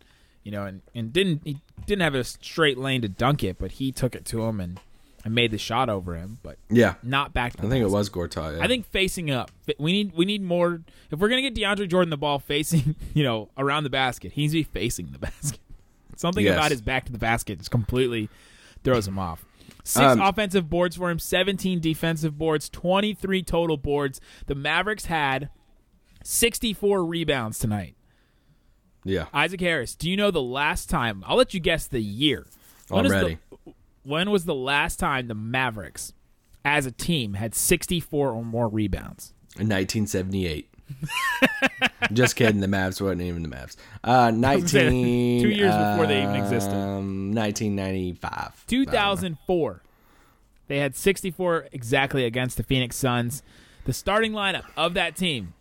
you 0.44 0.52
know, 0.52 0.66
and, 0.66 0.82
and 0.94 1.12
didn't 1.14 1.42
he 1.44 1.60
didn't 1.86 2.02
have 2.02 2.16
a 2.16 2.24
straight 2.24 2.78
lane 2.78 3.02
to 3.02 3.10
dunk 3.10 3.44
it, 3.44 3.58
but 3.60 3.74
he 3.74 3.92
took 3.92 4.16
it 4.16 4.26
to 4.26 4.44
him 4.44 4.60
and, 4.60 4.80
and 5.26 5.34
made 5.34 5.52
the 5.52 5.58
shot 5.58 5.90
over 5.90 6.16
him, 6.16 6.40
but 6.44 6.58
yeah, 6.70 6.96
not 7.04 7.34
back 7.34 7.54
I 7.58 7.62
the 7.64 7.70
think 7.70 7.84
it 7.84 7.90
was 7.90 8.10
Gortat. 8.10 8.58
Yeah. 8.58 8.64
I 8.64 8.68
think 8.68 8.86
facing 8.86 9.32
up. 9.32 9.52
We 9.80 9.92
need 9.94 10.14
we 10.16 10.26
need 10.26 10.42
more. 10.42 10.82
If 11.12 11.20
we're 11.20 11.30
gonna 11.30 11.42
get 11.42 11.56
DeAndre 11.56 11.88
Jordan 11.90 12.10
the 12.10 12.18
ball 12.18 12.40
facing, 12.40 12.96
you 13.14 13.24
know, 13.24 13.50
around 13.58 13.84
the 13.84 13.90
basket, 13.90 14.34
he 14.34 14.42
needs 14.42 14.54
to 14.54 14.60
be 14.60 14.64
facing 14.64 15.12
the 15.12 15.20
basket. 15.20 15.60
Something 16.16 16.46
Yes. 16.46 16.56
about 16.56 16.72
his 16.72 16.82
back 16.82 17.06
to 17.06 17.12
the 17.12 17.18
basket 17.18 17.58
just 17.58 17.72
completely 17.72 18.30
throws 18.84 19.08
him 19.08 19.18
off. 19.18 19.46
Six 19.86 20.00
Um, 20.06 20.22
offensive 20.22 20.70
boards 20.70 20.96
for 20.96 21.10
him, 21.10 21.20
17 21.20 21.80
defensive 21.82 22.38
boards, 22.38 22.70
23 22.70 23.44
total 23.44 23.76
boards. 23.78 24.22
The 24.46 24.56
Mavericks 24.56 25.06
had 25.06 25.50
64 26.24 27.04
rebounds 27.06 27.60
tonight. 27.60 27.96
Yeah. 29.04 29.26
Isaac 29.34 29.60
Harris, 29.62 29.96
do 29.96 30.10
you 30.10 30.18
know 30.18 30.32
the 30.32 30.42
last 30.42 30.90
time? 30.90 31.24
I'll 31.28 31.38
let 31.38 31.54
you 31.54 31.60
guess 31.60 31.88
the 31.88 32.02
year. 32.02 32.46
I'm 32.92 33.06
is 33.06 33.12
the- 33.12 33.38
when 34.04 34.32
was 34.32 34.46
the 34.46 34.56
last 34.56 35.00
time 35.00 35.28
the 35.28 35.36
Mavericks, 35.36 36.14
as 36.66 36.86
a 36.86 36.92
team, 36.92 37.34
had 37.36 37.56
64 37.56 38.32
or 38.32 38.44
more 38.44 38.68
rebounds? 38.68 39.34
In 39.58 39.70
1978. 39.70 40.70
Just 42.14 42.36
kidding. 42.36 42.60
The 42.60 42.68
Mavs 42.68 43.00
wasn't 43.02 43.22
even 43.22 43.44
the 43.44 43.50
Mavs. 43.50 43.76
Uh, 44.04 44.30
gonna 44.32 44.38
19. 44.38 45.42
two 45.42 45.50
years 45.50 45.74
before 45.74 46.08
they 46.08 46.22
even 46.24 46.36
existed. 46.36 46.74
Um, 46.74 47.34
1995. 47.34 48.66
2004. 48.68 49.82
They 50.68 50.78
had 50.80 50.96
64 50.96 51.68
exactly 51.72 52.26
against 52.26 52.58
the 52.58 52.64
Phoenix 52.64 52.96
Suns. 52.96 53.44
The 53.86 53.94
starting 53.94 54.32
lineup 54.32 54.64
of 54.78 54.94
that 54.94 55.16
team 55.16 55.54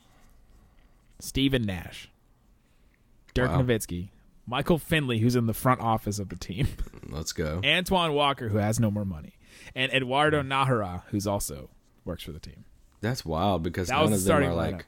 Stephen 1.19 1.63
Nash, 1.63 2.09
Dirk 3.35 3.51
Wow. 3.51 3.63
Nowitzki, 3.63 4.09
Michael 4.47 4.79
Finley, 4.79 5.19
who's 5.19 5.37
in 5.37 5.47
the 5.47 5.55
front 5.55 5.81
office 5.81 6.19
of 6.19 6.29
the 6.29 6.37
team, 6.37 6.69
Let's 7.09 7.33
go. 7.33 7.61
Antoine 7.65 8.13
Walker, 8.13 8.49
who 8.49 8.59
has 8.59 8.79
no 8.81 8.91
more 8.91 9.05
money, 9.05 9.35
and 9.75 9.93
Eduardo 9.93 10.43
mm. 10.43 10.49
Najera, 10.49 11.03
who's 11.11 11.27
also 11.27 11.71
works 12.05 12.23
for 12.25 12.33
the 12.33 12.41
team. 12.41 12.65
That's 13.01 13.25
wild 13.25 13.63
because 13.63 13.89
That 13.89 14.03
none 14.03 14.13
of 14.13 14.25
them 14.25 14.37
are 14.37 14.43
lineup. 14.43 14.57
like. 14.73 14.87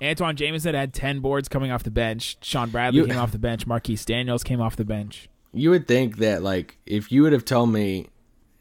Antawn 0.00 0.36
Jamison 0.36 0.74
had 0.74 0.92
10 0.92 1.20
boards 1.20 1.48
coming 1.48 1.70
off 1.70 1.82
the 1.82 1.90
bench. 1.90 2.36
Shawn 2.42 2.70
Bradley 2.70 3.00
You- 3.00 3.06
came 3.06 3.16
off 3.16 3.32
the 3.32 3.38
bench. 3.38 3.66
Marquis 3.66 3.96
Daniels 4.04 4.44
came 4.44 4.60
off 4.60 4.76
the 4.76 4.84
bench. 4.84 5.28
You 5.52 5.70
would 5.70 5.88
think 5.88 6.18
that 6.18 6.42
like 6.42 6.76
if 6.84 7.10
you 7.10 7.22
would 7.22 7.32
have 7.32 7.46
told 7.46 7.72
me, 7.72 8.08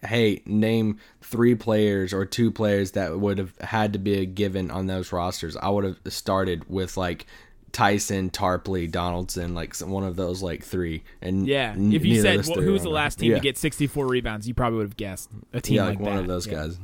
hey, 0.05 0.41
name 0.45 0.97
three 1.21 1.55
players 1.55 2.13
or 2.13 2.25
two 2.25 2.51
players 2.51 2.91
that 2.91 3.19
would 3.19 3.37
have 3.37 3.57
had 3.59 3.91
to 3.93 3.99
be 3.99 4.19
a 4.19 4.25
given 4.25 4.71
on 4.71 4.87
those 4.87 5.11
rosters, 5.11 5.57
I 5.57 5.69
would 5.69 5.83
have 5.83 5.99
started 6.07 6.69
with 6.69 6.95
like 6.95 7.25
Tyson, 7.75 8.29
Tarpley, 8.29 8.89
Donaldson, 8.89 9.53
like 9.53 9.75
some- 9.75 9.89
one 9.89 10.05
of 10.05 10.15
those 10.15 10.41
like 10.41 10.63
three. 10.63 11.03
And 11.21 11.45
Yeah. 11.45 11.73
n- 11.75 11.91
If 11.91 12.05
you 12.05 12.21
said 12.21 12.45
well, 12.47 12.61
who 12.61 12.71
was 12.71 12.83
the 12.83 12.89
last 12.89 13.19
team 13.19 13.31
yeah. 13.31 13.35
to 13.35 13.41
get 13.41 13.57
64 13.57 14.07
rebounds, 14.07 14.47
you 14.47 14.53
probably 14.53 14.77
would 14.77 14.87
have 14.87 14.95
guessed 14.95 15.29
a 15.51 15.59
team 15.59 15.75
yeah, 15.75 15.83
like, 15.83 15.97
like, 15.99 16.05
one 16.05 16.15
that. 16.15 16.21
of 16.21 16.27
those 16.27 16.47
Yeah. 16.47 16.53
guys. 16.53 16.79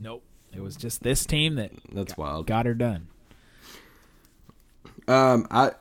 Nope. 0.00 0.22
It 0.56 0.62
was 0.62 0.74
just 0.76 1.02
this 1.02 1.26
team 1.26 1.56
that 1.56 1.72
That's 1.92 2.16
wild. 2.16 2.46
got 2.46 2.64
her 2.64 2.72
done. 2.72 3.08
Um, 5.06 5.46
I 5.50 5.72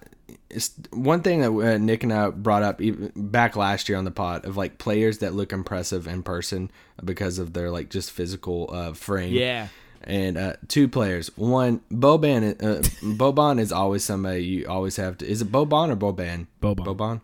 it's 0.49 0.71
one 0.91 1.21
thing 1.21 1.39
that 1.41 1.51
uh, 1.51 1.77
Nick 1.77 2.03
and 2.03 2.11
I 2.11 2.29
brought 2.29 2.63
up 2.63 2.81
even 2.81 3.11
back 3.15 3.55
last 3.55 3.87
year 3.87 3.97
on 3.97 4.03
the 4.03 4.11
pod 4.11 4.43
of 4.45 4.57
like 4.57 4.77
players 4.77 5.19
that 5.19 5.33
look 5.33 5.53
impressive 5.53 6.07
in 6.07 6.23
person 6.23 6.71
because 7.03 7.39
of 7.39 7.53
their 7.53 7.71
like 7.71 7.89
just 7.89 8.11
physical 8.11 8.69
uh, 8.73 8.91
frame. 8.93 9.33
Yeah. 9.33 9.67
And 10.03 10.37
uh, 10.37 10.53
two 10.67 10.87
players. 10.87 11.29
One 11.37 11.81
Boban. 11.91 12.55
Uh, 12.63 12.81
Boban 13.15 13.59
is 13.59 13.71
always 13.71 14.03
somebody 14.03 14.43
you 14.43 14.67
always 14.67 14.95
have 14.97 15.17
to. 15.19 15.27
Is 15.27 15.41
it 15.41 15.51
Boban 15.51 15.89
or 15.91 15.95
Boban? 15.95 16.47
Boban. 16.61 16.85
Boban. 16.85 17.21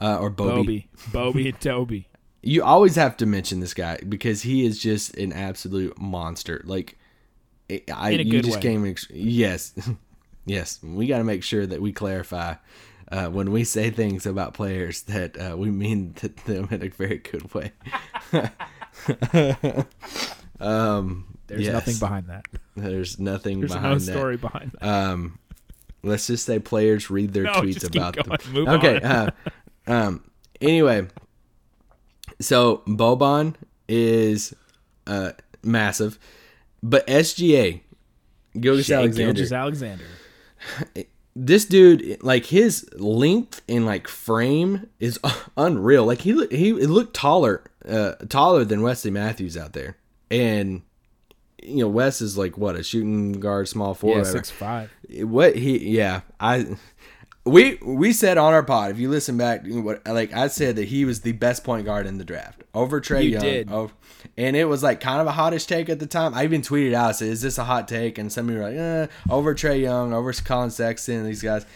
Uh, 0.00 0.18
or 0.18 0.28
Bobby. 0.30 0.52
Bobby. 0.58 0.88
Bobby 1.12 1.48
and 1.48 1.60
Toby. 1.60 2.08
You 2.46 2.62
always 2.62 2.96
have 2.96 3.16
to 3.16 3.24
mention 3.26 3.60
this 3.60 3.72
guy 3.72 3.98
because 4.06 4.42
he 4.42 4.66
is 4.66 4.78
just 4.78 5.16
an 5.16 5.32
absolute 5.32 5.98
monster. 5.98 6.60
Like, 6.66 6.98
I 7.70 7.80
I- 7.88 8.10
In 8.10 8.20
a 8.20 8.22
you 8.22 8.30
good 8.32 8.44
just 8.44 8.56
way. 8.56 8.62
can't. 8.62 8.86
Ex- 8.86 9.08
yes, 9.10 9.72
yes. 10.44 10.78
We 10.82 11.06
got 11.06 11.18
to 11.18 11.24
make 11.24 11.42
sure 11.42 11.64
that 11.64 11.80
we 11.80 11.90
clarify 11.92 12.56
uh, 13.10 13.28
when 13.28 13.50
we 13.50 13.64
say 13.64 13.88
things 13.88 14.26
about 14.26 14.52
players 14.52 15.04
that 15.04 15.38
uh, 15.40 15.56
we 15.56 15.70
mean 15.70 16.12
th- 16.16 16.36
them 16.44 16.68
in 16.70 16.82
a 16.84 16.88
very 16.88 17.16
good 17.16 17.54
way. 17.54 17.72
um, 20.60 21.38
There's 21.46 21.62
yes. 21.62 21.72
nothing 21.72 21.98
behind 21.98 22.26
that. 22.28 22.46
There's 22.76 23.18
nothing 23.18 23.60
There's 23.60 23.72
behind 23.72 23.92
no 23.92 23.98
that. 23.98 24.12
story 24.12 24.36
behind 24.36 24.72
that. 24.72 24.86
Um, 24.88 25.38
let's 26.02 26.26
just 26.26 26.46
say 26.46 26.58
players 26.58 27.10
read 27.10 27.32
their 27.32 27.42
No, 27.44 27.52
tweets 27.52 27.84
about 27.86 28.16
them. 28.16 28.36
Move 28.52 28.68
okay. 28.68 29.00
Uh, 29.00 29.30
um. 29.86 30.30
Anyway, 30.60 31.06
so 32.40 32.82
Boban 32.86 33.54
is 33.88 34.54
uh 35.06 35.32
massive, 35.62 36.18
but 36.82 37.06
SGA 37.06 37.80
Gilgeous 38.58 38.90
Alexander. 38.90 39.32
Gilgeous 39.32 39.52
Alexander. 39.52 40.04
this 41.36 41.64
dude, 41.64 42.22
like 42.22 42.46
his 42.46 42.88
length 42.94 43.62
and 43.68 43.84
like 43.86 44.08
frame 44.08 44.88
is 45.00 45.18
unreal. 45.56 46.04
Like 46.06 46.20
he 46.20 46.46
he 46.50 46.72
looked 46.72 47.14
taller, 47.14 47.64
uh, 47.88 48.12
taller 48.28 48.64
than 48.64 48.82
Wesley 48.82 49.10
Matthews 49.10 49.56
out 49.56 49.72
there, 49.72 49.96
and 50.34 50.82
you 51.62 51.78
know 51.78 51.88
Wes 51.88 52.20
is 52.20 52.36
like 52.36 52.58
what 52.58 52.76
a 52.76 52.82
shooting 52.82 53.32
guard, 53.32 53.68
small 53.68 53.94
forward. 53.94 54.18
Yeah, 54.18 54.32
six 54.32 54.50
five. 54.50 54.90
what 55.08 55.56
he 55.56 55.96
yeah 55.96 56.20
i 56.40 56.66
we 57.46 57.78
we 57.82 58.12
said 58.12 58.38
on 58.38 58.52
our 58.54 58.62
pod 58.62 58.90
if 58.90 58.98
you 58.98 59.08
listen 59.10 59.36
back 59.36 59.62
what 59.66 60.00
like 60.06 60.32
i 60.32 60.48
said 60.48 60.76
that 60.76 60.88
he 60.88 61.04
was 61.04 61.20
the 61.20 61.32
best 61.32 61.62
point 61.62 61.84
guard 61.84 62.06
in 62.06 62.16
the 62.18 62.24
draft 62.24 62.64
over 62.74 63.00
trey 63.00 63.22
You 63.24 63.30
young 63.32 63.42
did. 63.42 63.70
over, 63.70 63.92
and 64.38 64.56
it 64.56 64.64
was 64.64 64.82
like 64.82 65.00
kind 65.00 65.20
of 65.20 65.26
a 65.26 65.32
hottish 65.32 65.66
take 65.66 65.88
at 65.90 65.98
the 65.98 66.06
time 66.06 66.32
i 66.34 66.44
even 66.44 66.62
tweeted 66.62 66.94
out 66.94 67.10
I 67.10 67.12
said 67.12 67.28
is 67.28 67.42
this 67.42 67.58
a 67.58 67.64
hot 67.64 67.86
take 67.86 68.16
and 68.18 68.32
some 68.32 68.48
of 68.48 68.54
you 68.54 68.60
were 68.62 68.68
like 68.70 68.76
eh, 68.78 69.06
over 69.30 69.54
trae 69.54 69.80
young 69.80 70.14
over 70.14 70.32
collin 70.32 70.70
sexton 70.70 71.24
these 71.26 71.42
guys 71.42 71.66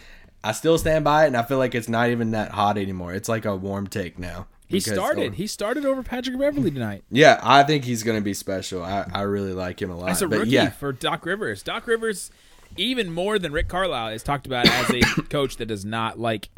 i 0.42 0.52
still 0.52 0.78
stand 0.78 1.04
by 1.04 1.24
it 1.24 1.28
and 1.28 1.36
i 1.36 1.42
feel 1.42 1.58
like 1.58 1.74
it's 1.74 1.88
not 1.88 2.08
even 2.08 2.30
that 2.30 2.50
hot 2.52 2.78
anymore 2.78 3.12
it's 3.12 3.28
like 3.28 3.44
a 3.44 3.54
warm 3.54 3.86
take 3.86 4.18
now 4.18 4.46
He 4.68 4.80
started. 4.80 5.34
He 5.34 5.46
started 5.46 5.84
over 5.84 6.02
Patrick 6.02 6.38
Beverly 6.38 6.70
tonight. 6.70 7.02
yeah 7.10 7.40
i 7.42 7.62
think 7.62 7.84
he's 7.84 8.02
gonna 8.02 8.20
be 8.20 8.34
special 8.34 8.82
i, 8.82 9.06
I 9.12 9.22
really 9.22 9.52
like 9.54 9.80
him 9.82 9.90
a 9.90 9.96
lot 9.96 10.10
As 10.10 10.20
a 10.22 10.28
but 10.28 10.40
rookie 10.40 10.50
yeah 10.50 10.70
for 10.70 10.92
Doc 10.92 11.24
Rivers. 11.24 11.62
Doc 11.62 11.86
Rivers, 11.86 12.30
even 12.76 13.10
more 13.12 13.38
than 13.38 13.52
Rick 13.52 13.68
Carlisle, 13.68 14.08
is 14.08 14.22
talked 14.22 14.46
about 14.46 14.66
as 14.68 14.90
a 14.90 15.00
coach 15.30 15.56
that 15.56 15.66
does 15.66 15.84
not 15.84 16.18
like 16.18 16.48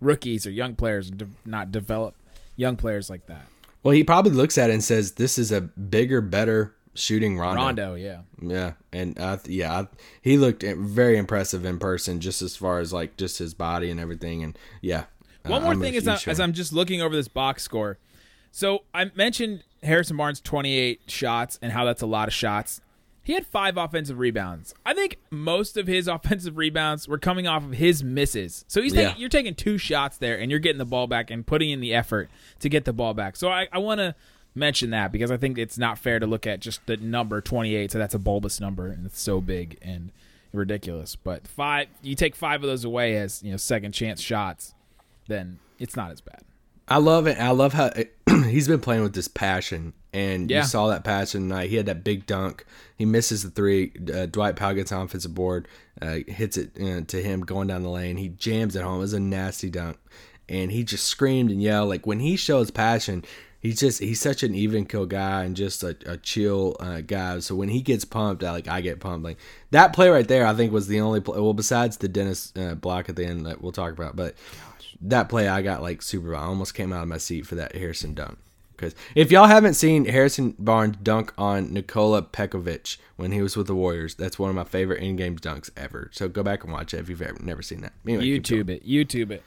rookies 0.00 0.46
or 0.46 0.50
young 0.50 0.74
players, 0.74 1.08
and 1.10 1.34
not 1.44 1.70
develop 1.72 2.14
young 2.56 2.76
players 2.76 3.08
like 3.08 3.26
that. 3.26 3.46
well 3.82 3.92
he 3.94 4.02
probably 4.04 4.32
looks 4.32 4.58
at 4.58 4.70
it 4.70 4.72
and 4.74 4.82
says 4.84 5.12
this 5.12 5.38
is 5.38 5.52
a 5.52 5.60
bigger 5.60 6.20
better 6.20 6.74
shooting 6.94 7.38
rondo 7.38 7.62
Rondo, 7.62 7.94
yeah. 7.94 8.20
Yeah, 8.40 8.72
and 8.92 9.18
I 9.18 9.38
yeah, 9.46 9.80
I, 9.80 9.88
he 10.22 10.36
looked 10.38 10.64
eh, 10.64 10.74
very 10.76 11.16
impressive 11.18 11.64
in 11.64 11.78
person, 11.78 12.20
just 12.20 12.40
as 12.42 12.56
far 12.56 12.78
as 12.80 12.92
like 12.92 13.16
just 13.18 13.38
his 13.38 13.52
body 13.54 13.90
and 13.90 14.00
everything. 14.00 14.42
And 14.42 14.58
yeah, 14.80 15.04
One 15.48 15.62
uh, 15.62 15.64
more 15.64 15.72
I'm 15.72 15.80
thing 15.80 15.94
is 15.94 16.08
as. 16.08 16.40
I'm 16.40 16.52
just 16.52 16.72
looking 16.72 17.02
over 17.02 17.14
this 17.14 17.28
box 17.28 17.62
score. 17.62 17.98
So 18.50 18.84
I 18.94 19.10
mentioned 19.14 19.64
Harrison 19.82 20.16
Barnes 20.16 20.40
28 20.40 21.02
shots 21.08 21.58
and 21.60 21.72
how 21.72 21.84
that's 21.84 22.02
a 22.02 22.06
lot 22.06 22.28
of 22.28 22.34
shots. 22.34 22.80
He 23.22 23.32
had 23.32 23.44
five 23.44 23.76
offensive 23.76 24.18
rebounds. 24.18 24.72
I 24.86 24.94
think 24.94 25.18
most 25.30 25.76
of 25.76 25.86
his 25.86 26.06
offensive 26.08 26.56
rebounds 26.56 27.08
were 27.08 27.18
coming 27.18 27.46
off 27.46 27.64
of 27.64 27.72
his 27.72 28.02
misses. 28.04 28.64
So 28.68 28.80
he's 28.80 28.94
Yeah. 28.94 29.08
taking, 29.08 29.20
you're 29.20 29.28
taking 29.28 29.54
two 29.54 29.78
shots 29.78 30.16
there 30.18 30.38
and 30.38 30.50
you're 30.50 30.60
getting 30.60 30.78
the 30.78 30.84
ball 30.84 31.06
back 31.06 31.30
and 31.30 31.46
putting 31.46 31.70
in 31.70 31.80
the 31.80 31.92
effort 31.92 32.30
to 32.60 32.68
get 32.68 32.84
the 32.84 32.92
ball 32.92 33.14
back. 33.14 33.36
So 33.36 33.48
I, 33.50 33.68
I 33.72 33.78
want 33.78 33.98
to 33.98 34.14
mention 34.54 34.90
that 34.90 35.12
because 35.12 35.30
I 35.30 35.36
think 35.36 35.58
it's 35.58 35.76
not 35.76 35.98
fair 35.98 36.18
to 36.18 36.26
look 36.26 36.46
at 36.46 36.60
just 36.60 36.86
the 36.86 36.96
number 36.96 37.40
28. 37.40 37.90
So 37.90 37.98
that's 37.98 38.14
a 38.14 38.18
bulbous 38.18 38.60
number 38.60 38.86
and 38.86 39.04
it's 39.06 39.20
so 39.20 39.40
big 39.40 39.76
and 39.82 40.12
ridiculous. 40.52 41.16
But 41.16 41.46
five, 41.46 41.88
you 42.02 42.14
take 42.14 42.34
five 42.34 42.62
of 42.62 42.68
those 42.68 42.84
away 42.84 43.16
as 43.16 43.42
you 43.42 43.50
know 43.50 43.56
second 43.56 43.92
chance 43.92 44.20
shots, 44.20 44.74
then 45.28 45.58
it's 45.78 45.96
not 45.96 46.10
as 46.10 46.20
bad. 46.20 46.42
I 46.88 46.98
love 46.98 47.26
it. 47.26 47.38
I 47.38 47.50
love 47.50 47.72
how 47.72 47.90
he's 48.44 48.68
been 48.68 48.80
playing 48.80 49.02
with 49.02 49.12
this 49.14 49.26
passion, 49.28 49.92
and 50.12 50.48
Yeah. 50.50 50.60
you 50.60 50.66
saw 50.66 50.86
that 50.88 51.02
passion 51.02 51.42
tonight. 51.42 51.68
He 51.68 51.76
had 51.76 51.86
that 51.86 52.04
big 52.04 52.26
dunk. 52.26 52.64
He 52.96 53.04
misses 53.04 53.42
the 53.42 53.50
three. 53.50 53.92
Uh, 54.14 54.26
Dwight 54.26 54.54
Powell 54.56 54.74
gets 54.74 54.92
on 54.92 55.02
offensive 55.06 55.34
board, 55.34 55.66
uh, 56.00 56.18
hits 56.28 56.56
it 56.56 56.70
uh, 56.80 57.00
to 57.08 57.20
him 57.22 57.40
going 57.40 57.66
down 57.66 57.82
the 57.82 57.90
lane. 57.90 58.16
He 58.18 58.28
jams 58.28 58.76
it 58.76 58.82
home. 58.82 58.98
It 58.98 59.00
was 59.00 59.12
a 59.14 59.20
nasty 59.20 59.68
dunk, 59.68 59.96
and 60.48 60.70
he 60.70 60.84
just 60.84 61.06
screamed 61.06 61.50
and 61.50 61.60
yelled. 61.60 61.88
Like 61.88 62.06
when 62.06 62.20
he 62.20 62.36
shows 62.36 62.70
passion, 62.70 63.24
he's 63.58 63.80
just 63.80 63.98
he's 63.98 64.20
such 64.20 64.44
an 64.44 64.54
even 64.54 64.86
kill 64.86 65.06
guy 65.06 65.42
and 65.42 65.56
just 65.56 65.82
a, 65.82 65.96
a 66.06 66.16
chill 66.18 66.76
uh, 66.78 67.00
guy. 67.00 67.40
So 67.40 67.56
when 67.56 67.68
he 67.68 67.82
gets 67.82 68.04
pumped, 68.04 68.44
I, 68.44 68.52
like 68.52 68.68
I 68.68 68.80
get 68.80 69.00
pumped. 69.00 69.24
Like 69.24 69.38
that 69.72 69.92
play 69.92 70.08
right 70.08 70.28
there, 70.28 70.46
I 70.46 70.54
think 70.54 70.72
was 70.72 70.86
the 70.86 71.00
only 71.00 71.20
play. 71.20 71.40
Well, 71.40 71.52
besides 71.52 71.96
the 71.96 72.06
Dennis 72.08 72.52
uh, 72.56 72.76
block 72.76 73.08
at 73.08 73.16
the 73.16 73.26
end 73.26 73.44
that 73.46 73.60
we'll 73.60 73.72
talk 73.72 73.92
about, 73.92 74.14
but 74.14 74.36
that 75.00 75.28
play 75.28 75.48
I 75.48 75.62
got 75.62 75.82
like 75.82 76.02
super. 76.02 76.34
I 76.34 76.44
almost 76.44 76.74
came 76.74 76.92
out 76.92 77.02
of 77.02 77.08
my 77.08 77.18
seat 77.18 77.46
for 77.46 77.54
that 77.56 77.74
Harrison 77.74 78.14
dunk. 78.14 78.38
Because 78.76 78.94
if 79.14 79.30
y'all 79.30 79.46
haven't 79.46 79.74
seen 79.74 80.04
Harrison 80.04 80.54
Barnes 80.58 80.96
dunk 81.02 81.32
on 81.38 81.72
Nikola 81.72 82.22
Pekovic 82.22 82.98
when 83.16 83.32
he 83.32 83.40
was 83.40 83.56
with 83.56 83.66
the 83.66 83.74
Warriors, 83.74 84.14
that's 84.14 84.38
one 84.38 84.50
of 84.50 84.56
my 84.56 84.64
favorite 84.64 85.02
in-game 85.02 85.38
dunks 85.38 85.70
ever. 85.76 86.10
So 86.12 86.28
go 86.28 86.42
back 86.42 86.62
and 86.62 86.72
watch 86.72 86.92
it 86.92 86.98
if 86.98 87.08
you've 87.08 87.22
ever 87.22 87.38
never 87.40 87.62
seen 87.62 87.80
that. 87.80 87.94
Anyway. 88.06 88.24
YouTube 88.24 88.68
it. 88.68 88.86
YouTube 88.86 89.30
it. 89.30 89.42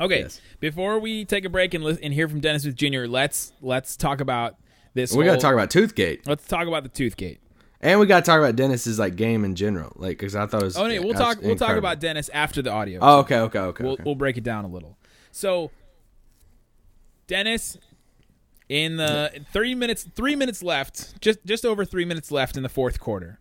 Okay. 0.00 0.20
Yes. 0.20 0.40
Before 0.58 0.98
we 0.98 1.24
take 1.24 1.44
a 1.44 1.48
break 1.48 1.74
and, 1.74 1.84
li- 1.84 1.98
and 2.02 2.12
hear 2.12 2.28
from 2.28 2.40
Dennis 2.40 2.62
Smith 2.62 2.74
Jr., 2.74 3.04
let's 3.06 3.52
let's 3.60 3.96
talk 3.96 4.20
about 4.20 4.56
this. 4.94 5.12
We 5.12 5.24
got 5.24 5.34
to 5.34 5.40
talk 5.40 5.52
about 5.52 5.70
Toothgate, 5.70 6.26
Let's 6.26 6.46
talk 6.46 6.66
about 6.66 6.82
the 6.82 6.88
Toothgate. 6.88 7.38
And 7.80 7.98
we 7.98 8.06
got 8.06 8.24
to 8.24 8.30
talk 8.30 8.38
about 8.38 8.56
Dennis's 8.56 8.98
like 8.98 9.16
game 9.16 9.44
in 9.44 9.54
general, 9.54 9.92
like 9.96 10.18
because 10.18 10.36
I 10.36 10.46
thought 10.46 10.62
it 10.62 10.66
was. 10.66 10.76
Oh, 10.76 10.86
no, 10.86 11.00
we'll 11.02 11.14
talk. 11.14 11.40
We'll 11.40 11.56
talk 11.56 11.76
about 11.76 11.98
Dennis 12.00 12.28
after 12.30 12.60
the 12.60 12.70
audio. 12.70 12.98
Oh, 13.00 13.18
okay, 13.20 13.38
okay, 13.38 13.58
okay. 13.58 13.84
we'll 13.84 13.92
okay. 13.94 14.02
we'll 14.04 14.14
break 14.14 14.36
it 14.36 14.44
down 14.44 14.64
a 14.64 14.68
little. 14.68 14.98
So, 15.32 15.70
Dennis, 17.26 17.78
in 18.68 18.96
the 18.96 19.44
three 19.52 19.74
minutes, 19.74 20.06
three 20.14 20.36
minutes 20.36 20.62
left, 20.62 21.20
just 21.22 21.44
just 21.46 21.64
over 21.64 21.84
three 21.84 22.04
minutes 22.04 22.30
left 22.30 22.56
in 22.56 22.62
the 22.62 22.68
fourth 22.68 23.00
quarter, 23.00 23.40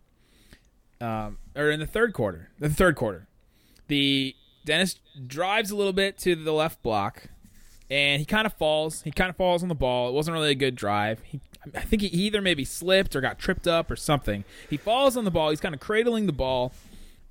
um, 1.02 1.38
or 1.56 1.70
in 1.70 1.82
the 1.82 1.88
third 1.88 2.14
quarter, 2.14 2.50
the 2.60 2.70
third 2.70 2.96
quarter, 2.96 3.28
the 3.88 4.36
Dennis 4.66 5.00
drives 5.28 5.70
a 5.70 5.76
little 5.76 5.94
bit 5.94 6.18
to 6.20 6.36
the 6.36 6.54
left 6.54 6.82
block, 6.82 7.24
and 7.90 8.22
he 8.22 8.26
kind 8.26 8.46
of 8.46 8.54
falls. 8.54 9.02
He 9.02 9.12
kind 9.12 9.30
of 9.30 9.36
falls 9.36 9.64
on 9.64 9.70
the 9.70 9.76
ball. 9.76 10.08
It 10.08 10.14
wasn't 10.14 10.36
really 10.36 10.52
a 10.52 10.56
good 10.56 10.76
drive. 10.76 11.20
He, 11.26 11.42
I 11.76 11.82
think 11.82 12.02
he 12.02 12.08
either 12.08 12.42
maybe 12.42 12.66
slipped 12.66 13.16
or 13.16 13.22
got 13.22 13.40
tripped 13.40 13.68
up 13.68 13.90
or 13.90 13.96
something. 13.96 14.44
He 14.70 14.78
falls 14.78 15.18
on 15.18 15.26
the 15.26 15.32
ball. 15.32 15.50
He's 15.50 15.60
kind 15.60 15.76
of 15.76 15.82
cradling 15.82 16.26
the 16.26 16.34
ball, 16.34 16.74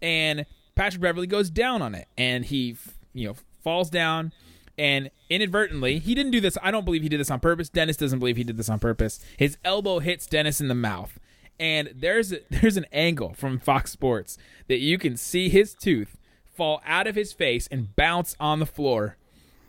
and 0.02 0.46
Patrick 0.74 1.02
Beverly 1.02 1.26
goes 1.26 1.50
down 1.50 1.82
on 1.82 1.94
it, 1.94 2.08
and 2.16 2.44
he, 2.44 2.76
you 3.12 3.28
know, 3.28 3.34
falls 3.62 3.90
down, 3.90 4.32
and 4.78 5.10
inadvertently, 5.28 5.98
he 5.98 6.14
didn't 6.14 6.32
do 6.32 6.40
this. 6.40 6.56
I 6.62 6.70
don't 6.70 6.84
believe 6.84 7.02
he 7.02 7.08
did 7.08 7.20
this 7.20 7.30
on 7.30 7.40
purpose. 7.40 7.68
Dennis 7.68 7.96
doesn't 7.96 8.20
believe 8.20 8.36
he 8.36 8.44
did 8.44 8.56
this 8.56 8.68
on 8.68 8.78
purpose. 8.78 9.20
His 9.36 9.58
elbow 9.64 9.98
hits 9.98 10.26
Dennis 10.26 10.60
in 10.60 10.68
the 10.68 10.74
mouth, 10.74 11.18
and 11.58 11.90
there's 11.94 12.32
a, 12.32 12.40
there's 12.50 12.76
an 12.76 12.86
angle 12.92 13.34
from 13.34 13.58
Fox 13.58 13.90
Sports 13.90 14.38
that 14.68 14.78
you 14.78 14.98
can 14.98 15.16
see 15.16 15.48
his 15.48 15.74
tooth 15.74 16.16
fall 16.56 16.80
out 16.84 17.06
of 17.06 17.14
his 17.14 17.32
face 17.32 17.68
and 17.70 17.94
bounce 17.96 18.36
on 18.40 18.58
the 18.58 18.66
floor. 18.66 19.16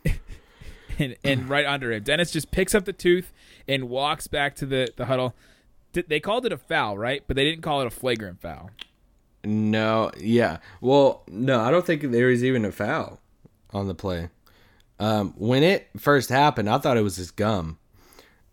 and, 0.99 1.15
and 1.23 1.49
right 1.49 1.65
under 1.65 1.91
him. 1.91 2.03
Dennis 2.03 2.31
just 2.31 2.51
picks 2.51 2.75
up 2.75 2.85
the 2.85 2.93
tooth 2.93 3.31
and 3.69 3.87
walks 3.87 4.27
back 4.27 4.55
to 4.55 4.65
the, 4.65 4.89
the 4.97 5.05
huddle. 5.05 5.33
Th- 5.93 6.07
They 6.07 6.19
called 6.19 6.45
it 6.45 6.51
a 6.51 6.57
foul, 6.57 6.97
right? 6.97 7.23
But 7.25 7.37
they 7.37 7.45
didn't 7.45 7.61
call 7.61 7.79
it 7.81 7.87
a 7.87 7.91
flagrant 7.91 8.41
foul. 8.41 8.71
No, 9.45 10.11
yeah. 10.19 10.57
Well, 10.81 11.23
no, 11.29 11.61
I 11.61 11.71
don't 11.71 11.85
think 11.85 12.01
there 12.01 12.27
was 12.27 12.43
even 12.43 12.65
a 12.65 12.71
foul 12.73 13.21
on 13.71 13.87
the 13.87 13.95
play. 13.95 14.29
Um, 14.99 15.33
when 15.37 15.63
it 15.63 15.87
first 15.97 16.29
happened, 16.29 16.69
I 16.69 16.77
thought 16.79 16.97
it 16.97 17.03
was 17.03 17.15
his 17.15 17.31
gum, 17.31 17.77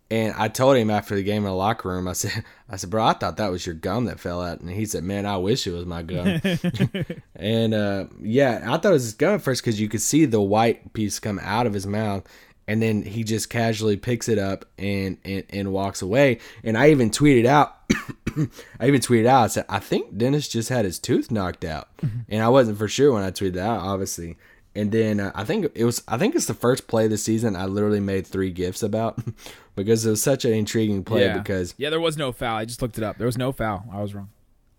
and 0.09 0.33
I 0.37 0.47
told 0.47 0.77
him 0.77 0.89
after 0.89 1.13
the 1.13 1.23
game 1.23 1.43
in 1.43 1.49
the 1.49 1.53
locker 1.53 1.89
room, 1.89 2.07
I 2.07 2.13
said, 2.13 2.45
"I 2.69 2.77
said, 2.77 2.89
bro, 2.89 3.03
I 3.03 3.11
thought 3.13 3.35
that 3.35 3.51
was 3.51 3.65
your 3.65 3.75
gum 3.75 4.05
that 4.05 4.21
fell 4.21 4.41
out," 4.41 4.61
and 4.61 4.69
he 4.69 4.85
said, 4.85 5.03
"Man, 5.03 5.25
I 5.25 5.35
wish 5.35 5.67
it 5.67 5.71
was 5.73 5.85
my 5.85 6.03
gum." 6.03 6.39
and 7.35 7.73
uh, 7.73 8.05
yeah, 8.21 8.61
I 8.63 8.77
thought 8.77 8.85
it 8.85 8.91
was 8.91 9.03
his 9.03 9.13
gum 9.15 9.35
at 9.35 9.41
first 9.41 9.61
because 9.61 9.81
you 9.81 9.89
could 9.89 10.01
see 10.01 10.23
the 10.23 10.41
white 10.41 10.93
piece 10.93 11.19
come 11.19 11.39
out 11.43 11.67
of 11.67 11.73
his 11.73 11.85
mouth. 11.85 12.23
And 12.67 12.81
then 12.81 13.01
he 13.01 13.23
just 13.23 13.49
casually 13.49 13.95
picks 13.95 14.27
it 14.27 14.37
up 14.37 14.65
and, 14.77 15.17
and, 15.23 15.43
and 15.49 15.71
walks 15.71 16.01
away. 16.01 16.39
And 16.63 16.77
I 16.77 16.91
even 16.91 17.09
tweeted 17.09 17.45
out 17.45 17.77
I 18.79 18.87
even 18.87 19.01
tweeted 19.01 19.25
out, 19.25 19.43
I 19.43 19.47
said, 19.47 19.65
I 19.69 19.79
think 19.79 20.17
Dennis 20.17 20.47
just 20.47 20.69
had 20.69 20.85
his 20.85 20.99
tooth 20.99 21.31
knocked 21.31 21.63
out. 21.63 21.89
And 22.29 22.43
I 22.43 22.49
wasn't 22.49 22.77
for 22.77 22.87
sure 22.87 23.13
when 23.13 23.23
I 23.23 23.31
tweeted 23.31 23.53
that 23.53 23.67
out, 23.67 23.79
obviously. 23.79 24.37
And 24.75 24.91
then 24.91 25.19
uh, 25.19 25.31
I 25.33 25.43
think 25.43 25.71
it 25.73 25.85
was, 25.85 26.03
I 26.07 26.17
think 26.17 26.35
it's 26.35 26.45
the 26.45 26.53
first 26.53 26.87
play 26.87 27.05
of 27.05 27.09
the 27.09 27.17
season 27.17 27.55
I 27.55 27.65
literally 27.65 27.99
made 27.99 28.27
three 28.27 28.51
gifts 28.51 28.83
about 28.83 29.19
because 29.75 30.05
it 30.05 30.09
was 30.09 30.21
such 30.21 30.45
an 30.45 30.53
intriguing 30.53 31.03
play 31.03 31.25
yeah. 31.25 31.37
because 31.37 31.73
yeah, 31.77 31.89
there 31.89 31.99
was 31.99 32.17
no 32.17 32.31
foul. 32.31 32.57
I 32.57 32.65
just 32.65 32.81
looked 32.81 32.97
it 32.97 33.03
up. 33.03 33.17
There 33.17 33.25
was 33.25 33.37
no 33.37 33.51
foul. 33.51 33.85
I 33.91 34.01
was 34.01 34.13
wrong. 34.13 34.29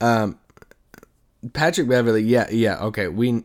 um 0.01 0.39
Patrick 1.53 1.89
Beverly, 1.89 2.23
yeah, 2.23 2.49
yeah, 2.51 2.79
okay. 2.87 3.07
We, 3.07 3.45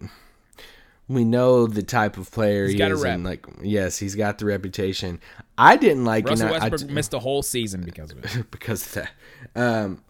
we 1.13 1.23
know 1.23 1.67
the 1.67 1.83
type 1.83 2.17
of 2.17 2.29
player 2.31 2.65
He's 2.67 2.73
he 2.79 2.83
is. 2.83 3.03
And 3.03 3.23
like, 3.23 3.45
yes, 3.61 3.97
he's 3.97 4.15
got 4.15 4.37
the 4.37 4.45
reputation. 4.45 5.19
I 5.57 5.75
didn't 5.77 6.05
like, 6.05 6.27
Russell 6.27 6.47
and 6.47 6.55
I- 6.55 6.65
I- 6.65 6.69
Westbrook 6.69 6.91
missed 6.91 7.13
a 7.13 7.19
whole 7.19 7.43
season 7.43 7.81
because 7.83 8.11
of 8.11 8.23
it. 8.23 8.45
because 8.51 8.85
of 8.87 8.93
that. 8.93 9.11
Um, 9.55 10.01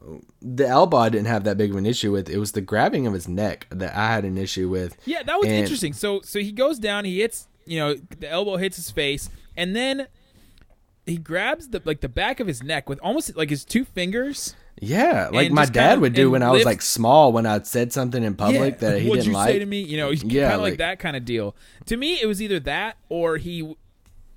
the 0.42 0.68
elbow 0.68 0.98
I 0.98 1.10
didn't 1.10 1.28
have 1.28 1.44
that 1.44 1.58
big 1.58 1.72
of 1.72 1.78
an 1.78 1.86
issue 1.86 2.12
with. 2.12 2.30
It 2.30 2.38
was 2.38 2.54
the 2.54 2.62
grabbing 2.62 3.08
of 3.08 3.14
his 3.14 3.28
neck 3.28 3.68
that 3.70 3.96
I 3.96 4.08
had 4.14 4.26
an 4.26 4.38
issue 4.38 4.70
with. 4.70 4.96
Yeah, 5.06 5.24
that 5.24 5.38
was 5.38 5.48
And- 5.48 5.56
interesting. 5.58 5.94
So 5.94 6.22
so 6.22 6.40
he 6.40 6.52
goes 6.52 6.80
down, 6.80 7.06
he 7.06 7.20
hits, 7.22 7.48
you 7.66 7.80
know, 7.80 7.96
the 7.96 8.30
elbow 8.30 8.58
hits 8.58 8.78
his 8.78 8.90
face, 8.92 9.30
and 9.58 9.76
then 9.76 10.08
he 11.06 11.18
grabs 11.18 11.70
the 11.70 11.82
like 11.84 12.00
the 12.02 12.10
back 12.10 12.40
of 12.40 12.48
his 12.48 12.64
neck 12.64 12.88
with 12.88 13.00
almost 13.04 13.36
like 13.36 13.50
his 13.50 13.66
two 13.66 13.84
fingers. 13.84 14.56
Yeah, 14.84 15.30
like 15.32 15.52
my 15.52 15.66
dad 15.66 15.90
kinda- 15.90 16.02
would 16.02 16.14
do 16.14 16.32
when 16.32 16.44
I 16.44 16.52
was 16.52 16.66
like 16.66 16.82
small 16.82 17.32
when 17.32 17.46
I 17.46 17.62
said 17.64 17.94
something 17.94 18.24
in 18.24 18.36
public 18.36 18.80
that 18.80 19.02
he 19.02 19.10
didn't 19.10 19.26
you 19.26 19.32
like. 19.34 19.50
say 19.50 19.60
to 19.60 19.66
me? 19.66 19.82
You 19.82 19.98
know, 19.98 20.10
Yeah, 20.12 20.50
kind 20.50 20.56
of 20.56 20.62
like, 20.62 20.72
like- 20.74 20.78
that 20.80 21.00
kind 21.00 21.16
of 21.16 21.26
deal. 21.26 21.56
To 21.88 21.98
me, 21.98 22.22
it 22.22 22.26
was 22.26 22.42
either 22.42 22.60
that 22.62 22.98
or 23.10 23.38
he 23.38 23.76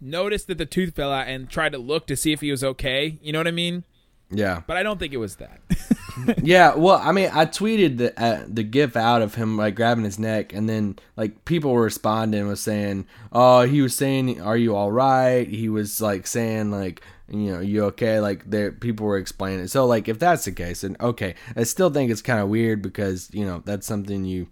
noticed 0.01 0.47
that 0.49 0.59
the 0.59 0.67
tooth 0.67 0.95
fell 0.95 1.13
out 1.13 1.27
and 1.29 1.49
tried 1.49 1.73
to 1.73 1.79
look 1.79 2.07
to 2.07 2.17
see 2.17 2.33
if 2.33 2.41
he 2.41 2.51
was 2.51 2.63
okay. 2.63 3.19
You 3.23 3.33
know 3.33 3.39
what 3.41 3.49
I 3.49 3.53
mean? 3.53 3.85
Yeah. 4.31 4.63
But 4.67 4.77
I 4.77 4.83
don't 4.83 4.99
think 4.99 5.13
it 5.13 5.19
was 5.19 5.37
that. 5.37 5.61
yeah, 6.43 6.75
well, 6.75 7.01
I 7.03 7.13
mean, 7.13 7.31
I 7.33 7.47
tweeted 7.47 7.99
the 7.99 8.21
uh, 8.21 8.45
the 8.49 8.63
gif 8.63 8.97
out 8.97 9.23
of 9.23 9.35
him 9.35 9.57
like 9.57 9.75
grabbing 9.75 10.05
his 10.05 10.19
neck, 10.19 10.53
and 10.53 10.69
then 10.69 10.97
like 11.17 11.45
people 11.45 11.73
were 11.73 11.83
responding 11.83 12.47
was 12.49 12.61
saying, 12.61 13.07
"Oh, 13.33 13.63
he 13.63 13.83
was 13.83 13.95
saying, 13.95 14.41
are 14.41 14.57
you 14.57 14.75
all 14.75 14.91
right?" 14.91 15.47
He 15.47 15.69
was 15.69 16.01
like 16.01 16.27
saying 16.27 16.71
like, 16.71 17.03
you 17.29 17.53
know, 17.53 17.61
you 17.61 17.85
okay? 17.87 18.21
Like 18.21 18.49
there, 18.49 18.73
people 18.73 19.07
were 19.07 19.19
explaining 19.19 19.61
it. 19.61 19.69
So 19.69 19.87
like, 19.87 20.09
if 20.09 20.19
that's 20.19 20.45
the 20.45 20.53
case, 20.53 20.83
then 20.83 20.97
okay. 21.01 21.35
I 21.57 21.65
still 21.65 21.91
think 21.91 22.11
it's 22.11 22.23
kind 22.23 22.41
of 22.41 22.49
weird 22.49 22.83
because 22.83 23.31
you 23.33 23.45
know 23.45 23.63
that's 23.65 23.87
something 23.87 24.25
you 24.25 24.49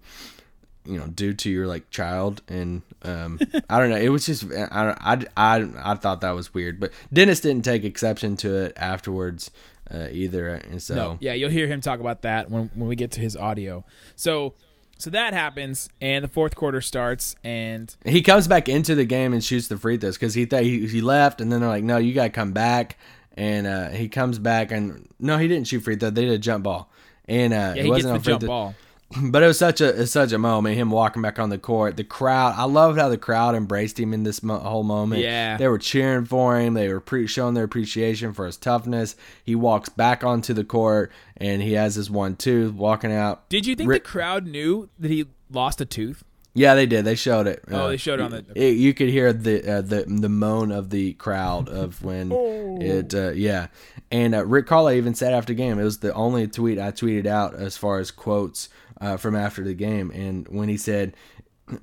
you 0.87 0.99
know 0.99 1.07
do 1.07 1.33
to 1.33 1.49
your 1.51 1.67
like 1.67 1.89
child 1.89 2.43
and 2.47 2.83
um 3.05 3.41
i 3.71 3.79
don't 3.79 3.89
know 3.89 3.97
it 3.97 4.11
was 4.11 4.27
just 4.27 4.45
i 4.53 4.95
i 5.01 5.25
i, 5.35 5.69
I 5.83 5.95
thought 5.95 6.21
that 6.21 6.33
was 6.33 6.53
weird 6.53 6.79
but 6.79 6.93
dennis 7.11 7.41
didn't 7.41 7.65
take 7.65 7.85
exception 7.85 8.37
to 8.39 8.55
it 8.65 8.75
afterwards 8.77 9.51
uh, 9.91 10.09
either 10.11 10.49
and 10.49 10.83
so 10.83 10.95
No, 10.95 11.19
yeah, 11.21 11.35
you'll 11.35 11.51
hear 11.51 11.67
him 11.67 11.81
talk 11.81 12.01
about 12.01 12.23
that 12.23 12.51
when 12.51 12.71
when 12.75 12.89
we 12.89 12.97
get 12.97 13.11
to 13.13 13.21
his 13.21 13.37
audio. 13.37 13.85
So 14.17 14.55
so 15.05 15.11
that 15.11 15.35
happens, 15.35 15.91
and 16.01 16.25
the 16.25 16.29
fourth 16.29 16.55
quarter 16.55 16.81
starts, 16.81 17.37
and 17.45 17.95
he 18.07 18.23
comes 18.23 18.49
back 18.49 18.71
into 18.71 18.95
the 18.95 19.05
game 19.05 19.35
and 19.35 19.45
shoots 19.45 19.69
the 19.69 19.77
free 19.77 19.99
throws 19.99 20.17
because 20.17 20.33
he 20.33 20.47
thought 20.47 20.63
he, 20.63 20.87
he 20.87 21.03
left 21.03 21.43
and 21.43 21.53
then 21.53 21.61
they're 21.61 21.69
like 21.69 21.85
no 21.85 21.99
you 21.99 22.15
gotta 22.15 22.31
come 22.31 22.53
back 22.53 22.97
and 23.37 23.67
uh 23.67 23.91
he 23.91 24.09
comes 24.09 24.39
back 24.39 24.73
and 24.73 25.07
no 25.19 25.37
he 25.37 25.47
didn't 25.47 25.67
shoot 25.67 25.81
free 25.81 25.97
throw 25.97 26.09
they 26.09 26.23
did 26.25 26.33
a 26.33 26.39
jump 26.39 26.65
ball 26.65 26.91
and 27.27 27.53
uh 27.53 27.57
yeah, 27.57 27.71
it 27.71 27.77
he 27.77 27.83
gets 27.83 27.91
wasn't 27.91 28.05
the 28.05 28.15
on 28.15 28.21
free 28.21 28.33
jump 28.33 28.41
throw. 28.41 28.49
ball. 28.49 28.75
But 29.23 29.43
it 29.43 29.47
was 29.47 29.59
such 29.59 29.81
a 29.81 30.03
it's 30.03 30.13
such 30.13 30.33
a 30.33 30.39
moment 30.39 30.77
him 30.77 30.91
walking 30.91 31.23
back 31.23 31.39
on 31.39 31.49
the 31.51 31.59
court. 31.59 31.97
The 31.97 32.05
crowd 32.05 32.55
i 32.57 32.65
loved 32.65 32.99
how 32.99 33.09
the 33.09 33.19
crowd 33.19 33.55
embraced 33.55 33.99
him 33.99 34.13
in 34.13 34.23
this 34.25 34.43
mo- 34.43 34.59
whole 34.59 34.83
moment. 34.83 35.23
Yeah. 35.23 35.57
they 35.57 35.69
were 35.69 35.79
cheering 35.79 36.25
for 36.25 36.59
him. 36.59 36.75
They 36.75 36.89
were 36.93 37.01
pre- 37.01 37.27
showing 37.27 37.55
their 37.55 37.65
appreciation 37.65 38.33
for 38.33 38.47
his 38.47 38.57
toughness. 38.57 39.15
He 39.45 39.55
walks 39.55 39.89
back 39.89 40.25
onto 40.25 40.53
the 40.55 40.65
court 40.65 41.13
and 41.37 41.63
he 41.63 41.75
has 41.75 41.95
his 41.95 42.11
one 42.11 42.37
tooth 42.37 42.73
walking 42.75 43.13
out. 43.13 43.49
Did 43.49 43.67
you 43.67 43.75
think 43.77 43.91
the 43.91 44.01
crowd 44.01 44.47
knew 44.47 44.89
that 44.99 45.11
he 45.11 45.27
lost 45.51 45.81
a 45.81 45.85
tooth? 45.85 46.25
yeah 46.57 46.77
they 46.77 46.87
did. 46.87 47.05
They 47.05 47.17
showed 47.17 47.49
it. 47.49 47.65
Oh, 47.69 47.77
Uh, 47.77 47.89
they 47.89 47.97
showed 47.97 48.21
it 48.21 48.23
on 48.23 48.31
the- 48.31 48.45
it- 48.55 48.77
you 48.77 48.95
could 48.95 49.09
hear 49.09 49.33
the 49.33 49.79
uh, 49.79 49.81
the 49.83 50.05
the 50.07 50.29
moan 50.29 50.71
of 50.71 50.91
the 50.91 51.15
crowd 51.15 51.69
of 51.69 52.03
when 52.09 52.33
Oh. 52.33 52.79
it 52.81 53.13
uh, 53.15 53.31
yeah. 53.33 53.67
And 54.13 54.35
uh, 54.37 54.47
rick 54.47 54.67
Carlisle 54.69 54.95
even 54.95 55.15
said 55.15 55.33
after 55.35 55.53
the 55.53 55.57
game 55.57 55.79
it 55.81 55.85
was 55.85 55.99
the 55.99 56.15
only 56.15 56.47
tweet 56.47 56.79
i 56.79 56.93
tweeted 56.93 57.27
out 57.27 57.55
as 57.57 57.77
far 57.77 57.99
as 57.99 58.13
quotes 58.13 58.69
uh, 59.05 59.17
from 59.17 59.35
after 59.37 59.63
the 59.63 59.75
game 59.75 60.11
and 60.11 60.49
when 60.49 60.69
he 60.69 60.77
said 60.77 61.15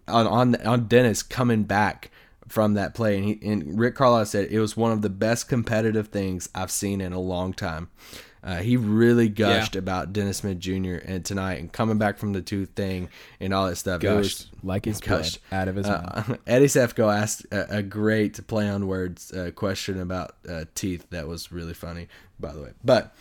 on 0.07 0.27
on, 0.27 0.55
on 0.65 0.87
dennis 0.87 1.23
coming 1.23 1.63
back 1.63 2.09
from 2.47 2.73
that 2.73 2.93
play 2.93 3.15
and, 3.17 3.25
he, 3.25 3.39
and 3.49 3.79
rick 3.79 3.95
Carlisle 3.95 4.25
said 4.25 4.47
it 4.51 4.59
was 4.59 4.75
one 4.75 4.91
of 4.91 5.01
the 5.01 5.09
best 5.09 5.47
competitive 5.47 6.07
things 6.09 6.49
i've 6.53 6.71
seen 6.71 6.99
in 7.01 7.13
a 7.13 7.19
long 7.19 7.53
time 7.53 7.89
uh, 8.43 8.57
he 8.57 8.75
really 8.75 9.29
gushed 9.29 9.75
about 9.75 10.13
Dennis 10.13 10.37
Smith 10.37 10.57
Jr. 10.57 10.95
and 11.05 11.23
tonight 11.23 11.59
and 11.59 11.71
coming 11.71 11.99
back 11.99 12.17
from 12.17 12.33
the 12.33 12.41
tooth 12.41 12.69
thing 12.75 13.07
and 13.39 13.53
all 13.53 13.67
that 13.67 13.75
stuff. 13.75 14.03
It 14.03 14.11
was- 14.11 14.27
Gushed 14.29 14.47
like 14.63 14.85
his 14.85 14.99
gushed. 14.99 15.37
out 15.51 15.67
of 15.67 15.75
his 15.75 15.85
mouth. 15.85 16.27
uh, 16.27 16.37
Eddie 16.47 16.65
Sefko 16.65 17.15
asked 17.15 17.45
a, 17.51 17.77
a 17.77 17.83
great 17.83 18.47
play 18.47 18.67
on 18.67 18.87
words 18.87 19.31
uh, 19.31 19.51
question 19.51 20.01
about 20.01 20.37
uh, 20.49 20.65
teeth. 20.73 21.05
That 21.11 21.27
was 21.27 21.51
really 21.51 21.75
funny, 21.75 22.07
by 22.39 22.51
the 22.53 22.63
way. 22.63 22.71
But 22.83 23.13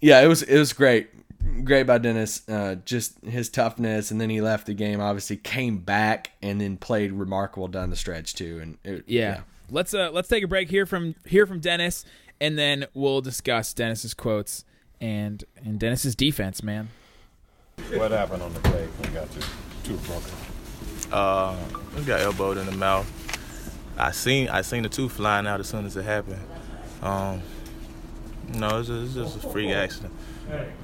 yeah, 0.00 0.22
it 0.22 0.26
was 0.26 0.42
it 0.42 0.58
was 0.58 0.72
great, 0.72 1.10
great 1.64 1.86
by 1.86 1.98
Dennis. 1.98 2.48
Uh, 2.48 2.76
just 2.84 3.18
his 3.24 3.48
toughness, 3.48 4.10
and 4.10 4.20
then 4.20 4.30
he 4.30 4.40
left 4.40 4.66
the 4.66 4.74
game. 4.74 5.00
Obviously, 5.00 5.36
came 5.36 5.78
back 5.78 6.32
and 6.42 6.60
then 6.60 6.76
played 6.76 7.12
remarkable 7.12 7.68
down 7.68 7.90
the 7.90 7.96
stretch 7.96 8.34
too. 8.34 8.58
And 8.60 8.78
it, 8.84 9.04
Yeah. 9.06 9.42
Let's 9.72 9.94
uh 9.94 10.10
let's 10.12 10.28
take 10.28 10.42
a 10.42 10.48
break 10.48 10.68
here 10.68 10.84
from 10.84 11.14
hear 11.24 11.46
from 11.46 11.60
Dennis 11.60 12.04
and 12.40 12.58
then 12.58 12.86
we'll 12.94 13.20
discuss 13.20 13.72
Dennis's 13.72 14.14
quotes 14.14 14.64
and 15.00 15.44
and 15.64 15.78
Dennis's 15.78 16.16
defense, 16.16 16.62
man. 16.62 16.88
What 17.92 18.10
happened 18.10 18.42
on 18.42 18.52
the 18.52 18.60
play 18.60 18.86
when 18.86 19.12
you 19.12 19.18
got 19.18 19.32
your 19.34 19.44
tooth 19.84 20.06
broken? 20.06 21.12
Uh, 21.12 21.56
I 21.96 22.00
got 22.02 22.20
elbowed 22.20 22.58
in 22.58 22.66
the 22.66 22.72
mouth. 22.72 23.06
I 23.96 24.10
seen 24.10 24.48
I 24.48 24.62
seen 24.62 24.82
the 24.82 24.88
tooth 24.88 25.12
flying 25.12 25.46
out 25.46 25.60
as 25.60 25.68
soon 25.68 25.86
as 25.86 25.96
it 25.96 26.04
happened. 26.04 26.44
Um, 27.02 27.42
no, 28.48 28.80
it's 28.80 28.88
just, 28.88 29.16
it's 29.16 29.32
just 29.34 29.44
a 29.44 29.50
freak 29.50 29.70
accident. 29.70 30.12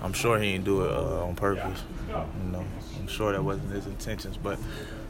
I'm 0.02 0.12
sure 0.12 0.38
he 0.38 0.52
didn't 0.52 0.64
do 0.64 0.82
it 0.84 0.90
uh, 0.90 1.24
on 1.24 1.34
purpose. 1.34 1.82
You 2.08 2.50
know, 2.52 2.64
I'm 2.98 3.06
sure 3.08 3.32
that 3.32 3.42
wasn't 3.42 3.72
his 3.72 3.86
intentions. 3.86 4.36
But 4.36 4.58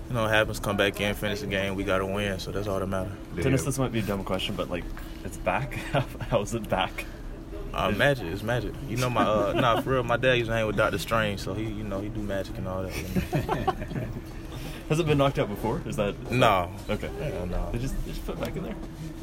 you 0.08 0.14
know, 0.14 0.24
it 0.26 0.28
happens. 0.30 0.60
Come 0.60 0.76
back 0.76 1.00
in, 1.00 1.14
finish 1.14 1.40
the 1.40 1.46
game. 1.46 1.74
We 1.74 1.84
got 1.84 1.98
to 1.98 2.06
win, 2.06 2.38
so 2.38 2.52
that's 2.52 2.68
all 2.68 2.78
that 2.78 2.86
matters. 2.86 3.12
Dennis, 3.40 3.64
this 3.64 3.78
might 3.78 3.92
be 3.92 3.98
a 3.98 4.02
dumb 4.02 4.24
question, 4.24 4.54
but 4.54 4.70
like, 4.70 4.84
it's 5.24 5.36
back. 5.38 5.74
How 6.30 6.40
is 6.42 6.54
it 6.54 6.68
back? 6.68 7.04
Uh, 7.74 7.90
magic, 7.90 8.26
it's 8.28 8.42
magic. 8.42 8.72
You 8.88 8.96
know, 8.96 9.10
my 9.10 9.22
uh, 9.22 9.52
nah, 9.56 9.80
for 9.80 9.90
real. 9.90 10.02
My 10.02 10.16
dad 10.16 10.34
used 10.34 10.48
to 10.48 10.54
hang 10.56 10.66
with 10.66 10.76
Doctor 10.76 10.98
Strange, 10.98 11.40
so 11.40 11.52
he, 11.52 11.64
you 11.64 11.84
know, 11.84 12.00
he 12.00 12.08
do 12.08 12.20
magic 12.22 12.56
and 12.56 12.66
all 12.66 12.82
that. 12.84 12.96
you 12.96 13.54
know. 13.54 14.06
Has 14.88 15.00
it 15.00 15.06
been 15.06 15.18
knocked 15.18 15.38
out 15.40 15.48
before? 15.48 15.82
Is 15.84 15.96
that 15.96 16.30
No. 16.30 16.70
Okay. 16.88 17.10
Yeah, 17.18 17.44
no. 17.44 17.70
They 17.72 17.78
just 17.78 17.96
they 18.06 18.12
just 18.12 18.24
put 18.24 18.36
it 18.36 18.40
back 18.40 18.56
in 18.56 18.62
there. 18.62 18.76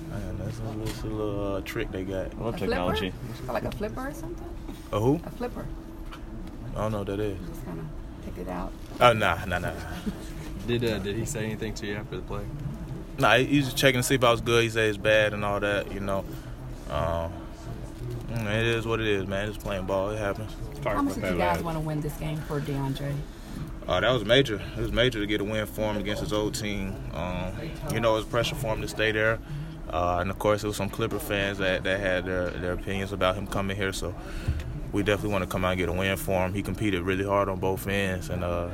Man, 0.10 0.38
that's 0.38 0.60
a 0.60 0.64
little, 0.64 0.84
it's 0.84 1.02
a 1.04 1.08
little 1.08 1.56
uh, 1.56 1.62
trick 1.62 1.90
they 1.92 2.04
got. 2.04 2.34
I 2.36 2.44
love 2.44 2.56
A 2.56 2.58
technology. 2.60 3.14
Flipper? 3.36 3.54
Like 3.54 3.64
a 3.64 3.72
flipper 3.72 4.08
or 4.10 4.14
something? 4.14 4.50
A 4.94 5.00
who? 5.00 5.20
A 5.26 5.30
flipper. 5.32 5.66
I 6.76 6.82
don't 6.82 6.92
know 6.92 7.00
what 7.00 7.08
that 7.08 7.20
is. 7.20 7.38
Just 7.50 7.66
kind 7.66 7.80
of 7.80 7.86
pick 8.26 8.46
it 8.46 8.50
out. 8.50 8.72
Oh, 9.02 9.14
nah, 9.14 9.44
nah, 9.46 9.58
nah. 9.60 9.72
Did 10.68 10.86
uh, 10.86 11.00
did 11.00 11.16
he 11.16 11.26
say 11.26 11.44
anything 11.46 11.74
to 11.76 11.88
you 11.88 11.96
after 11.96 12.18
the 12.18 12.22
play? 12.22 12.44
Nah, 13.18 13.38
he- 13.38 13.46
he's 13.46 13.66
just 13.66 13.78
checking 13.78 14.00
to 14.00 14.04
see 14.04 14.16
if 14.16 14.24
I 14.24 14.32
was 14.32 14.42
good. 14.42 14.64
He 14.64 14.70
said 14.70 14.90
it's 14.90 14.98
bad 14.98 15.34
and 15.34 15.44
all 15.44 15.60
that, 15.60 15.92
you 15.92 16.00
know. 16.00 16.20
Um, 16.90 17.32
mm, 18.32 18.46
it 18.46 18.66
is 18.66 18.86
what 18.86 19.00
it 19.00 19.08
is, 19.08 19.26
man. 19.28 19.50
It's 19.50 19.58
playing 19.58 19.86
ball. 19.88 20.12
It 20.12 20.20
happens. 20.20 20.52
How 20.84 21.02
much 21.02 21.16
did 21.16 21.24
you 21.32 21.38
guys 21.38 21.62
want 21.64 21.76
to 21.76 21.80
win 21.82 22.02
this 22.02 22.14
game 22.18 22.38
for 22.38 22.60
DeAndre? 22.62 23.14
Uh, 23.88 24.00
that 24.00 24.12
was 24.12 24.24
major. 24.26 24.62
It 24.78 24.82
was 24.82 24.92
major 24.92 25.20
to 25.20 25.26
get 25.26 25.42
a 25.42 25.44
win 25.44 25.66
for 25.66 25.92
him 25.92 25.98
against 25.98 26.22
his 26.22 26.32
old 26.34 26.56
team. 26.56 26.96
Um, 27.14 27.52
you 27.92 28.00
know, 28.00 28.14
it 28.14 28.18
was 28.20 28.26
pressure 28.26 28.56
for 28.56 28.68
him 28.74 28.82
to 28.82 28.88
stay 28.88 29.12
there. 29.12 29.40
Uh, 29.90 30.20
and 30.22 30.30
of 30.30 30.40
course, 30.40 30.62
there 30.62 30.70
was 30.70 30.78
some 30.78 30.90
Clipper 30.90 31.20
fans 31.20 31.58
that, 31.58 31.84
that 31.84 32.00
had 32.00 32.26
their, 32.26 32.50
their 32.52 32.72
opinions 32.74 33.12
about 33.12 33.36
him 33.36 33.46
coming 33.48 33.76
here. 33.76 33.92
So 33.94 34.16
we 34.94 35.02
definitely 35.02 35.32
want 35.32 35.44
to 35.44 35.50
come 35.50 35.66
out 35.66 35.72
and 35.72 35.80
get 35.80 35.90
a 35.90 35.92
win 35.92 36.16
for 36.16 36.46
him. 36.46 36.54
He 36.54 36.62
competed 36.62 37.02
really 37.02 37.26
hard 37.26 37.50
on 37.50 37.60
both 37.60 37.88
ends, 37.88 38.30
and 38.30 38.44
uh, 38.44 38.70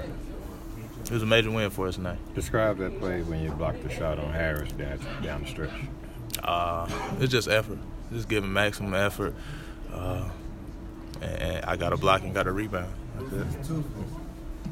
it 1.06 1.12
was 1.12 1.24
a 1.24 1.26
major 1.26 1.50
win 1.50 1.70
for 1.70 1.88
us 1.88 1.96
tonight. 1.96 2.20
Describe 2.36 2.78
that 2.78 3.00
play 3.00 3.24
when 3.24 3.42
you 3.42 3.50
blocked 3.52 3.82
the 3.82 3.90
shot 3.90 4.20
on 4.20 4.32
Harris 4.32 4.72
down, 4.74 5.00
down 5.24 5.42
the 5.42 5.48
stretch. 5.48 5.72
Uh, 6.44 6.88
it's 7.20 7.32
just 7.32 7.48
effort. 7.48 7.80
Just 8.12 8.28
giving 8.28 8.52
maximum 8.52 8.94
effort. 8.94 9.34
Uh, 9.92 10.30
and, 11.22 11.66
I 11.66 11.78
got 11.78 11.94
a 11.94 11.98
block 11.98 12.22
and 12.22 12.34
got 12.34 12.48
a 12.48 12.52
rebound. 12.52 12.94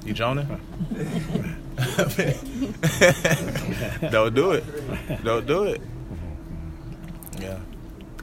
You 0.04 0.14
joning? 0.14 0.46
Don't 4.12 4.34
do 4.34 4.52
it. 4.52 5.24
Don't 5.24 5.48
do 5.48 5.64
it. 5.64 5.82
Yeah. 7.40 7.60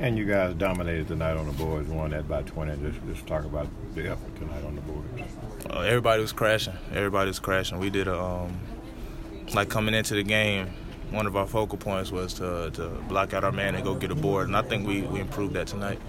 And 0.00 0.18
you 0.18 0.24
guys 0.24 0.54
dominated 0.54 1.06
tonight 1.08 1.36
on 1.36 1.46
the 1.46 1.52
boards, 1.52 1.88
won 1.88 2.10
that 2.10 2.28
by 2.28 2.42
20. 2.42 2.76
Just, 2.90 3.06
just 3.06 3.26
talk 3.26 3.44
about 3.44 3.68
the 3.94 4.10
effort 4.10 4.36
tonight 4.36 4.64
on 4.64 4.74
the 4.74 4.80
boards. 4.80 5.08
Uh, 5.70 5.80
everybody 5.80 6.20
was 6.20 6.32
crashing. 6.32 6.74
Everybody 6.92 7.28
was 7.28 7.38
crashing. 7.38 7.78
We 7.78 7.90
did 7.90 8.08
a 8.08 8.20
um, 8.20 8.58
like 9.54 9.68
coming 9.68 9.94
into 9.94 10.14
the 10.14 10.24
game. 10.24 10.68
One 11.10 11.26
of 11.26 11.36
our 11.36 11.46
focal 11.46 11.78
points 11.78 12.10
was 12.10 12.34
to, 12.34 12.72
to 12.72 12.88
block 13.08 13.34
out 13.34 13.44
our 13.44 13.52
man 13.52 13.76
and 13.76 13.84
go 13.84 13.94
get 13.94 14.10
a 14.10 14.16
board, 14.16 14.48
and 14.48 14.56
I 14.56 14.62
think 14.62 14.86
we, 14.86 15.02
we 15.02 15.20
improved 15.20 15.54
that 15.54 15.68
tonight. 15.68 16.00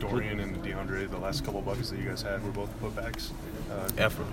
Dorian 0.00 0.40
and 0.40 0.56
DeAndre, 0.64 1.08
the 1.08 1.18
last 1.18 1.44
couple 1.44 1.60
of 1.60 1.66
buckets 1.66 1.90
that 1.90 2.00
you 2.00 2.08
guys 2.08 2.22
had 2.22 2.42
were 2.44 2.50
both 2.50 2.80
putbacks. 2.80 3.30
Uh, 3.70 3.88
Effort, 3.96 4.26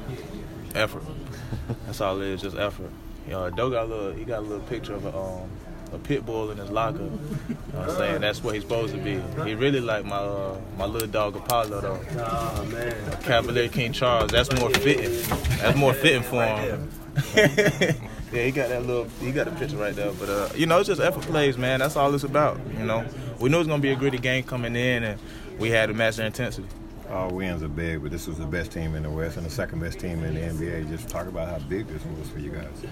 effort. 0.73 1.03
That's 1.85 2.01
all 2.01 2.19
it 2.19 2.27
is, 2.29 2.41
just 2.41 2.57
effort. 2.57 2.89
You 3.27 3.33
know, 3.33 3.49
Doe 3.51 3.69
got 3.69 3.83
a 3.83 3.85
little. 3.85 4.11
He 4.13 4.23
got 4.25 4.39
a 4.39 4.41
little 4.41 4.65
picture 4.65 4.95
of 4.95 5.05
a, 5.05 5.15
um, 5.15 5.49
a 5.93 5.97
pit 5.97 6.25
bull 6.25 6.51
in 6.51 6.57
his 6.57 6.69
locker. 6.69 6.99
You 6.99 7.07
know 7.07 7.79
what 7.79 7.89
I'm 7.89 7.95
saying? 7.97 8.21
That's 8.21 8.43
what 8.43 8.53
he's 8.53 8.63
supposed 8.63 8.93
to 8.93 8.99
be. 8.99 9.19
He 9.43 9.55
really 9.55 9.79
like 9.79 10.05
my 10.05 10.17
uh, 10.17 10.57
my 10.77 10.85
little 10.85 11.07
dog 11.07 11.35
Apollo 11.35 11.81
though. 11.81 11.99
Oh 12.19 12.65
man. 12.65 13.21
Cavalier 13.21 13.69
King 13.69 13.93
Charles. 13.93 14.31
That's 14.31 14.51
more 14.59 14.69
fitting. 14.69 15.21
That's 15.59 15.77
more 15.77 15.93
fitting 15.93 16.23
for 16.23 16.43
him. 16.43 16.89
yeah, 17.35 17.93
he 18.31 18.51
got 18.51 18.69
that 18.69 18.85
little. 18.85 19.05
He 19.19 19.31
got 19.31 19.45
the 19.45 19.51
picture 19.51 19.77
right 19.77 19.95
there. 19.95 20.11
But 20.11 20.29
uh, 20.29 20.49
you 20.55 20.65
know, 20.65 20.79
it's 20.79 20.87
just 20.87 21.01
effort 21.01 21.23
plays, 21.23 21.57
man. 21.57 21.79
That's 21.79 21.95
all 21.95 22.13
it's 22.13 22.23
about. 22.23 22.59
You 22.77 22.85
know, 22.85 23.05
we 23.39 23.49
knew 23.49 23.57
it 23.57 23.59
was 23.59 23.67
gonna 23.67 23.81
be 23.81 23.91
a 23.91 23.95
gritty 23.95 24.19
game 24.19 24.43
coming 24.43 24.75
in, 24.75 25.03
and 25.03 25.19
we 25.57 25.69
had 25.69 25.87
to 25.87 25.93
match 25.93 26.17
their 26.17 26.27
intensity. 26.27 26.67
All 27.09 27.31
wins 27.31 27.63
are 27.63 27.67
big, 27.67 28.03
but 28.03 28.11
this 28.11 28.27
was 28.27 28.37
the 28.37 28.45
best 28.45 28.71
team 28.71 28.95
in 28.95 29.01
the 29.01 29.09
West 29.09 29.37
and 29.37 29.45
the 29.45 29.49
second 29.49 29.79
best 29.79 29.99
team 29.99 30.23
in 30.23 30.35
the 30.35 30.41
NBA. 30.41 30.89
Just 30.89 31.09
talk 31.09 31.25
about 31.25 31.47
how 31.49 31.57
big 31.67 31.87
this 31.87 32.05
was 32.05 32.29
for 32.29 32.37
you 32.37 32.51
guys. 32.51 32.83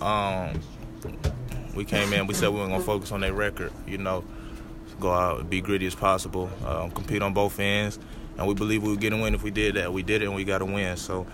um, 0.00 0.58
we 1.78 1.84
came 1.84 2.12
in, 2.12 2.26
we 2.26 2.34
said 2.34 2.48
we 2.48 2.58
were 2.58 2.66
going 2.66 2.80
to 2.80 2.84
focus 2.84 3.12
on 3.12 3.20
their 3.20 3.32
record, 3.32 3.72
you 3.86 3.98
know, 3.98 4.24
go 4.98 5.12
out 5.12 5.40
and 5.40 5.48
be 5.48 5.60
gritty 5.60 5.86
as 5.86 5.94
possible, 5.94 6.50
um, 6.66 6.90
compete 6.90 7.22
on 7.22 7.32
both 7.32 7.60
ends, 7.60 8.00
and 8.36 8.48
we 8.48 8.54
believe 8.54 8.82
we 8.82 8.90
would 8.90 9.00
get 9.00 9.12
a 9.12 9.16
win 9.16 9.32
if 9.32 9.44
we 9.44 9.52
did 9.52 9.76
that. 9.76 9.92
We 9.92 10.02
did 10.02 10.20
it, 10.20 10.26
and 10.26 10.34
we 10.34 10.42
got 10.42 10.60
a 10.60 10.64
win. 10.64 10.96
So, 10.96 11.24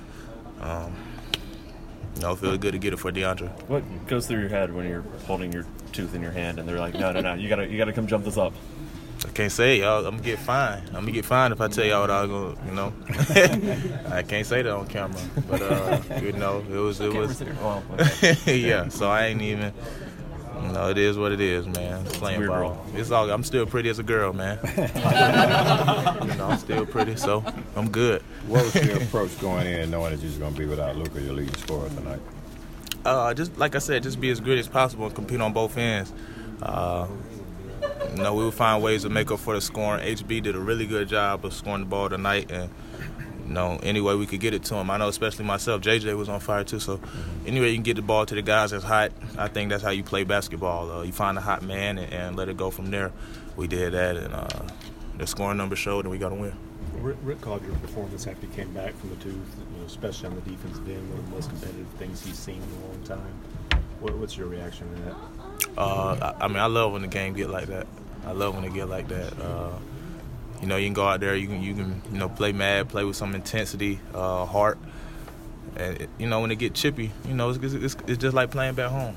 um, 0.61 0.95
you 2.17 2.23
know, 2.23 2.33
it 2.33 2.39
feels 2.39 2.59
good 2.59 2.73
to 2.73 2.79
get 2.79 2.93
it 2.93 2.99
for 2.99 3.11
DeAndre. 3.11 3.49
What 3.69 4.07
goes 4.07 4.27
through 4.27 4.41
your 4.41 4.51
head 4.51 4.73
when 4.73 4.87
you're 4.87 5.03
holding 5.27 5.51
your 5.51 5.65
tooth 5.93 6.15
in 6.15 6.21
your 6.21 6.31
hand 6.31 6.59
and 6.59 6.69
they're 6.69 6.79
like, 6.79 6.95
no, 6.95 7.11
no, 7.11 7.21
no, 7.21 7.35
you 7.35 7.49
gotta 7.49 7.67
you 7.67 7.79
gotta 7.79 7.93
come 7.93 8.07
jump 8.07 8.25
this 8.25 8.37
up. 8.37 8.53
I 9.27 9.31
can't 9.31 9.51
say 9.51 9.81
y'all. 9.81 10.05
I'm 10.05 10.17
gonna 10.17 10.23
get 10.23 10.39
fined. 10.39 10.89
I'm 10.89 11.03
gonna 11.03 11.13
get 11.13 11.25
fined 11.25 11.55
if 11.55 11.61
I 11.61 11.69
tell 11.69 11.85
y'all 11.85 12.03
what 12.03 12.11
I 12.11 12.25
was 12.25 12.31
gonna, 12.31 12.69
you 12.69 12.75
know. 12.75 12.93
I 14.15 14.23
can't 14.23 14.47
say 14.47 14.61
that 14.63 14.73
on 14.73 14.87
camera, 14.87 15.21
but 15.49 15.63
uh, 15.63 16.01
you 16.21 16.33
know, 16.33 16.63
it 16.71 16.77
was 16.77 17.01
it 17.01 17.13
was. 17.13 17.41
yeah, 18.47 18.89
so 18.89 19.09
I 19.09 19.27
ain't 19.27 19.41
even. 19.41 19.73
You 20.63 20.73
know, 20.73 20.89
it 20.91 20.99
is 20.99 21.19
what 21.19 21.33
it 21.33 21.41
is, 21.41 21.67
man. 21.67 22.05
It's 22.07 22.17
playing 22.17 22.39
weird 22.39 22.51
ball. 22.51 22.61
world. 22.61 22.87
It's 22.95 23.11
all. 23.11 23.31
I'm 23.31 23.45
still 23.45 23.67
pretty 23.67 23.89
as 23.89 23.99
a 23.99 24.03
girl, 24.03 24.33
man. 24.33 24.59
you 24.77 26.35
know, 26.37 26.49
I'm 26.51 26.59
still 26.59 26.87
pretty, 26.87 27.17
so 27.17 27.45
I'm 27.77 27.91
good. 27.91 28.23
What 28.47 28.65
was 28.65 28.75
your 28.75 28.97
approach 29.03 29.39
going 29.41 29.67
in, 29.67 29.91
knowing 29.91 30.13
that 30.13 30.21
you 30.21 30.29
was 30.29 30.39
going 30.39 30.53
to 30.53 30.59
be 30.59 30.67
without 30.67 30.97
Luka, 30.97 31.21
your 31.21 31.35
leading 31.35 31.55
scorer 31.57 31.89
tonight? 31.89 32.21
Uh, 33.05 33.35
just 33.35 33.57
like 33.59 33.75
I 33.75 33.79
said, 33.79 34.03
just 34.03 34.21
be 34.21 34.31
as 34.31 34.41
good 34.41 34.59
as 34.59 34.69
possible 34.69 35.07
and 35.07 35.15
compete 35.15 35.41
on 35.41 35.53
both 35.53 35.77
ends. 35.77 36.13
Uh, 36.63 37.07
you 38.15 38.23
know, 38.23 38.35
we 38.35 38.45
will 38.45 38.51
find 38.51 38.83
ways 38.83 39.03
to 39.03 39.11
make 39.11 39.31
up 39.31 39.41
for 39.41 39.55
the 39.55 39.61
scoring. 39.61 40.05
HB 40.05 40.43
did 40.43 40.55
a 40.55 40.61
really 40.61 40.87
good 40.87 41.09
job 41.09 41.45
of 41.45 41.53
scoring 41.53 41.81
the 41.81 41.87
ball 41.87 42.09
tonight, 42.09 42.51
and 42.51 42.71
you 43.47 43.53
know, 43.53 43.79
any 43.83 44.01
way 44.01 44.15
we 44.15 44.27
could 44.27 44.41
get 44.41 44.55
it 44.55 44.65
to 44.65 44.77
him. 44.77 44.91
I 44.91 44.97
know, 44.97 45.09
especially 45.09 45.45
myself, 45.45 45.83
JJ 45.83 46.17
was 46.17 46.29
on 46.29 46.41
fire 46.41 46.65
too. 46.65 46.81
So, 46.81 47.01
anyway, 47.47 47.69
you 47.69 47.75
can 47.75 47.83
get 47.83 47.97
the 47.97 48.03
ball 48.03 48.27
to 48.27 48.35
the 48.35 48.43
guys 48.43 48.71
that's 48.71 48.85
hot. 48.85 49.13
I 49.37 49.49
think 49.49 49.71
that's 49.71 49.83
how 49.83 49.91
you 49.91 50.03
play 50.03 50.25
basketball. 50.25 50.91
Uh, 50.91 51.03
you 51.03 51.13
find 51.13 51.37
a 51.37 51.41
hot 51.41 51.63
man 51.63 51.99
and, 51.99 52.13
and 52.13 52.37
let 52.37 52.49
it 52.49 52.57
go 52.57 52.71
from 52.71 52.91
there. 52.91 53.13
We 53.57 53.67
did 53.67 53.93
that, 53.93 54.17
and 54.17 54.35
uh, 54.35 54.49
the 55.19 55.27
scoring 55.27 55.59
number 55.59 55.77
showed, 55.77 56.05
and 56.05 56.11
we 56.11 56.19
got 56.19 56.33
a 56.33 56.35
win. 56.35 56.55
Rick, 56.95 57.17
Rick 57.23 57.41
called 57.41 57.63
your 57.65 57.75
performance 57.77 58.27
after 58.27 58.47
you 58.47 58.53
came 58.53 58.73
back 58.73 58.95
from 58.95 59.11
the 59.11 59.17
tooth, 59.17 59.35
you 59.35 59.79
know, 59.79 59.85
especially 59.87 60.29
on 60.29 60.35
the 60.37 60.41
defensive 60.43 60.89
end, 60.89 61.11
one 61.11 61.19
of 61.19 61.27
the 61.27 61.35
most 61.35 61.51
competitive 61.51 61.87
things 61.99 62.25
he's 62.25 62.39
seen 62.39 62.63
in 62.63 62.63
a 62.63 62.87
long 62.87 63.03
time. 63.05 63.81
What, 64.01 64.17
what's 64.17 64.37
your 64.37 64.49
reaction 64.49 64.89
to 64.95 65.03
that? 65.03 65.17
Uh, 65.77 66.35
I, 66.41 66.45
I 66.45 66.49
mean, 66.49 66.59
I 66.59 66.67
love 66.67 66.93
when 66.93 67.03
the 67.03 67.09
game 67.09 67.35
get 67.35 67.51
like 67.51 67.67
that. 67.67 67.87
I 68.27 68.33
love 68.33 68.55
when 68.55 68.65
it 68.65 68.73
get 68.73 68.89
like 68.89 69.09
that. 69.09 69.33
You 70.65 70.71
know, 70.71 70.77
you 70.77 70.87
can 70.87 70.95
go 70.95 71.07
out 71.07 71.21
there, 71.21 71.37
you 71.37 71.47
can 71.47 71.62
you 71.62 71.75
can 71.75 72.01
you 72.11 72.17
know 72.17 72.31
play 72.31 72.51
mad, 72.53 72.89
play 72.89 73.05
with 73.05 73.17
some 73.17 73.35
intensity, 73.35 74.01
uh, 74.15 74.47
heart, 74.47 74.79
and 75.77 76.01
it, 76.01 76.09
you 76.17 76.27
know 76.27 76.41
when 76.41 76.51
it 76.51 76.57
get 76.57 76.73
chippy, 76.73 77.12
you 77.29 77.35
know 77.35 77.51
it's, 77.51 77.75
it's, 77.75 77.95
it's 78.07 78.17
just 78.17 78.35
like 78.35 78.51
playing 78.51 78.75
back 78.75 78.91
home. 78.91 79.15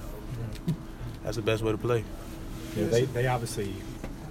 That's 1.23 1.37
the 1.37 1.41
best 1.41 1.63
way 1.63 1.71
to 1.71 1.77
play. 1.77 2.03
Know, 2.75 2.87
they, 2.89 3.05
they 3.05 3.27
obviously 3.27 3.73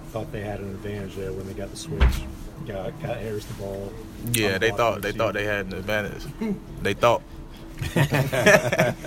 thought 0.09 0.31
they 0.31 0.41
had 0.41 0.59
an 0.59 0.69
advantage 0.69 1.15
there 1.15 1.33
when 1.33 1.47
they 1.47 1.55
got 1.55 1.71
the 1.71 1.77
switch. 1.77 2.03
Got, 2.67 3.01
got 3.01 3.17
Harris 3.17 3.45
the 3.45 3.53
ball. 3.55 3.91
Yeah, 4.33 4.59
they 4.59 4.69
thought 4.69 5.01
they 5.01 5.11
thought 5.11 5.33
they 5.33 5.45
had 5.45 5.65
an 5.65 5.73
advantage. 5.73 6.23
They 6.83 6.93
thought. 6.93 7.23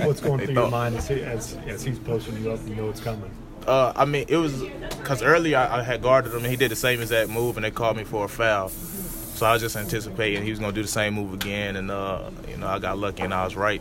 What's 0.02 0.20
going 0.20 0.38
They 0.38 0.46
through 0.46 0.54
thought. 0.56 0.62
your 0.62 0.68
mind 0.70 0.96
as, 0.96 1.06
he, 1.06 1.22
as, 1.22 1.54
as 1.68 1.84
he's 1.84 2.00
posting 2.00 2.42
you 2.42 2.50
up, 2.50 2.58
you 2.66 2.74
know 2.74 2.88
it's 2.88 3.00
coming? 3.00 3.30
Uh, 3.66 3.92
I 3.94 4.04
mean, 4.04 4.24
it 4.28 4.36
was 4.36 4.62
because 4.98 5.22
earlier 5.22 5.58
I, 5.58 5.80
I 5.80 5.82
had 5.82 6.02
guarded 6.02 6.32
him 6.32 6.38
and 6.38 6.46
he 6.46 6.56
did 6.56 6.70
the 6.70 6.76
same 6.76 7.00
exact 7.00 7.30
move 7.30 7.56
and 7.56 7.64
they 7.64 7.70
called 7.70 7.96
me 7.96 8.04
for 8.04 8.24
a 8.24 8.28
foul. 8.28 8.68
So 8.68 9.46
I 9.46 9.52
was 9.52 9.62
just 9.62 9.76
anticipating 9.76 10.42
he 10.42 10.50
was 10.50 10.58
gonna 10.58 10.72
do 10.72 10.82
the 10.82 10.88
same 10.88 11.14
move 11.14 11.32
again, 11.32 11.76
and 11.76 11.90
uh, 11.90 12.30
you 12.48 12.58
know 12.58 12.66
I 12.66 12.78
got 12.78 12.98
lucky 12.98 13.22
and 13.22 13.32
I 13.32 13.44
was 13.44 13.56
right. 13.56 13.80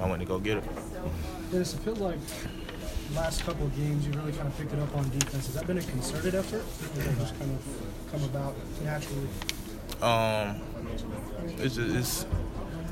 I 0.00 0.08
went 0.08 0.20
to 0.20 0.26
go 0.26 0.38
get 0.38 0.58
it. 0.58 0.64
Dennis, 1.52 1.74
it 1.74 1.78
feels 1.78 2.00
like 2.00 2.18
last 3.14 3.42
couple 3.42 3.66
of 3.66 3.76
games 3.76 4.04
you 4.06 4.12
really 4.14 4.32
kind 4.32 4.48
of 4.48 4.58
picked 4.58 4.72
it 4.72 4.78
up 4.80 4.96
on 4.96 5.08
defense. 5.10 5.46
Has 5.46 5.54
that 5.54 5.66
been 5.66 5.78
a 5.78 5.82
concerted 5.82 6.34
effort? 6.34 6.60
Or 6.60 6.94
did 6.94 7.04
that 7.04 7.18
just 7.18 7.38
kind 7.38 7.52
of 7.52 8.10
come 8.10 8.24
about 8.24 8.56
naturally? 8.82 9.28
Um, 10.02 10.60
it's 11.58 11.76
just, 11.76 11.94
it's 11.94 12.26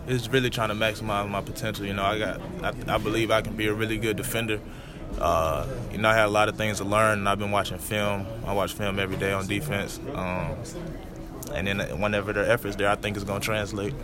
it's 0.07 0.28
really 0.28 0.51
trying 0.51 0.68
to 0.68 0.74
maximize 0.74 1.28
my 1.28 1.41
potential. 1.41 1.85
You 1.85 1.95
know, 1.95 2.05
I 2.05 2.18
got 2.18 2.41
I, 2.62 2.95
I 2.95 2.99
believe 2.99 3.30
I 3.30 3.43
can 3.43 3.57
be 3.57 3.66
a 3.66 3.74
really 3.74 3.99
good 3.99 4.16
defender. 4.16 4.61
Uh, 5.21 5.67
you 5.93 5.99
know, 5.99 6.09
I 6.09 6.15
had 6.15 6.27
a 6.27 6.31
lot 6.31 6.49
of 6.49 6.57
things 6.57 6.79
to 6.79 6.85
learn, 6.85 7.19
and 7.21 7.29
I've 7.29 7.39
been 7.39 7.51
watching 7.51 7.79
film. 7.79 8.27
I 8.47 8.53
watch 8.53 8.73
film 8.73 8.99
every 8.99 9.17
day 9.17 9.33
on 9.33 9.47
defense. 9.47 10.01
Um, 10.15 10.57
and 11.55 11.67
then 11.67 11.79
whenever 12.01 12.33
their 12.33 12.51
efforts 12.51 12.77
there, 12.77 12.89
I 12.91 12.97
think 12.97 13.17
it's 13.17 13.25
gonna 13.25 13.41
translate, 13.41 13.95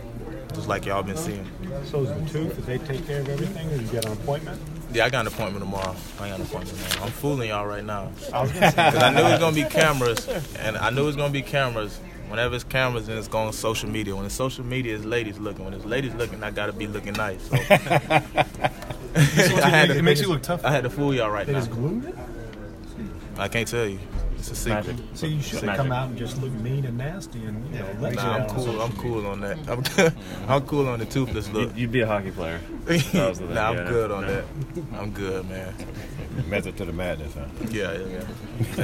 just 0.53 0.67
like 0.67 0.85
y'all 0.85 1.03
been 1.03 1.17
seeing. 1.17 1.45
So 1.85 2.03
is 2.03 2.09
the 2.09 2.39
tooth, 2.39 2.55
did 2.55 2.65
they 2.65 2.77
take 2.77 3.05
care 3.07 3.19
of 3.21 3.29
everything 3.29 3.69
or 3.71 3.75
you 3.75 3.87
get 3.87 4.05
an 4.05 4.13
appointment? 4.13 4.61
Yeah, 4.93 5.05
I 5.05 5.09
got 5.09 5.21
an 5.21 5.27
appointment 5.27 5.63
tomorrow. 5.63 5.95
I 6.19 6.29
got 6.29 6.39
an 6.39 6.45
appointment 6.45 6.77
tomorrow. 6.79 7.05
I'm 7.05 7.11
fooling 7.11 7.49
y'all 7.49 7.65
right 7.65 7.83
now. 7.83 8.11
I 8.33 8.41
was 8.41 8.51
gonna 8.51 8.71
say- 8.71 8.85
Because 8.91 9.03
I 9.03 9.09
knew 9.13 9.21
it 9.21 9.29
was 9.31 9.39
going 9.39 9.55
to 9.55 9.63
be 9.63 9.69
cameras, 9.69 10.27
and 10.59 10.77
I 10.77 10.89
knew 10.89 11.03
it 11.03 11.05
was 11.07 11.15
going 11.15 11.29
to 11.29 11.33
be 11.33 11.41
cameras. 11.41 11.97
Whenever 12.27 12.55
it's 12.55 12.63
cameras, 12.63 13.07
then 13.07 13.17
it's 13.17 13.27
going 13.27 13.47
on 13.47 13.53
social 13.53 13.89
media. 13.89 14.15
When 14.15 14.25
it's 14.25 14.35
social 14.35 14.63
media, 14.65 14.95
it's 14.95 15.03
ladies 15.05 15.37
looking. 15.39 15.65
When 15.65 15.73
it's 15.73 15.83
ladies 15.85 16.13
looking, 16.15 16.41
I 16.43 16.51
got 16.51 16.67
to 16.67 16.73
be 16.73 16.87
looking 16.87 17.13
nice. 17.13 17.41
So. 17.49 17.57
I 19.15 19.69
had 19.69 19.89
to- 19.89 19.97
it 19.97 20.01
makes 20.03 20.21
you 20.21 20.27
look 20.27 20.41
tough. 20.41 20.63
I 20.65 20.71
had 20.71 20.83
to 20.83 20.89
fool 20.89 21.13
y'all 21.13 21.29
right 21.29 21.45
They 21.45 21.53
now. 21.53 21.59
just 21.59 21.71
glued 21.71 22.05
it? 22.05 22.15
I 23.37 23.47
can't 23.47 23.67
tell 23.67 23.85
you. 23.85 23.99
It's 24.37 24.49
a 24.49 24.55
secret. 24.55 24.95
So 25.13 25.27
you 25.27 25.39
should 25.39 25.61
have 25.63 25.77
come 25.77 25.91
out 25.91 26.09
and 26.09 26.17
just 26.17 26.41
look 26.41 26.51
mean 26.51 26.83
and 26.85 26.97
nasty 26.97 27.45
and 27.45 27.63
you 27.71 27.79
know 27.79 27.85
let 27.99 28.15
Nah, 28.15 28.37
I'm 28.37 28.47
cool. 28.49 28.81
I'm 28.81 28.91
cool 28.97 29.27
on 29.27 29.39
that. 29.41 29.57
I'm, 29.69 29.83
I'm 30.49 30.65
cool 30.65 30.87
on 30.89 30.97
the 30.97 31.05
toothless 31.05 31.47
look. 31.51 31.69
You'd, 31.69 31.77
you'd 31.77 31.91
be 31.91 31.99
a 32.01 32.07
hockey 32.07 32.31
player. 32.31 32.59
That 32.85 33.29
was 33.29 33.37
the 33.39 33.45
thing, 33.45 33.53
nah, 33.53 33.69
I'm 33.69 33.77
yeah. 33.77 33.83
good 33.89 34.11
on 34.11 34.21
No. 34.25 34.27
that. 34.33 34.45
I'm 34.93 35.11
good, 35.11 35.47
man. 35.47 35.75
Method 36.47 36.75
to 36.77 36.85
the 36.85 36.93
madness, 36.93 37.35
huh? 37.35 37.45
Yeah, 37.69 37.91
yeah, 37.93 38.23
yeah. 38.77 38.83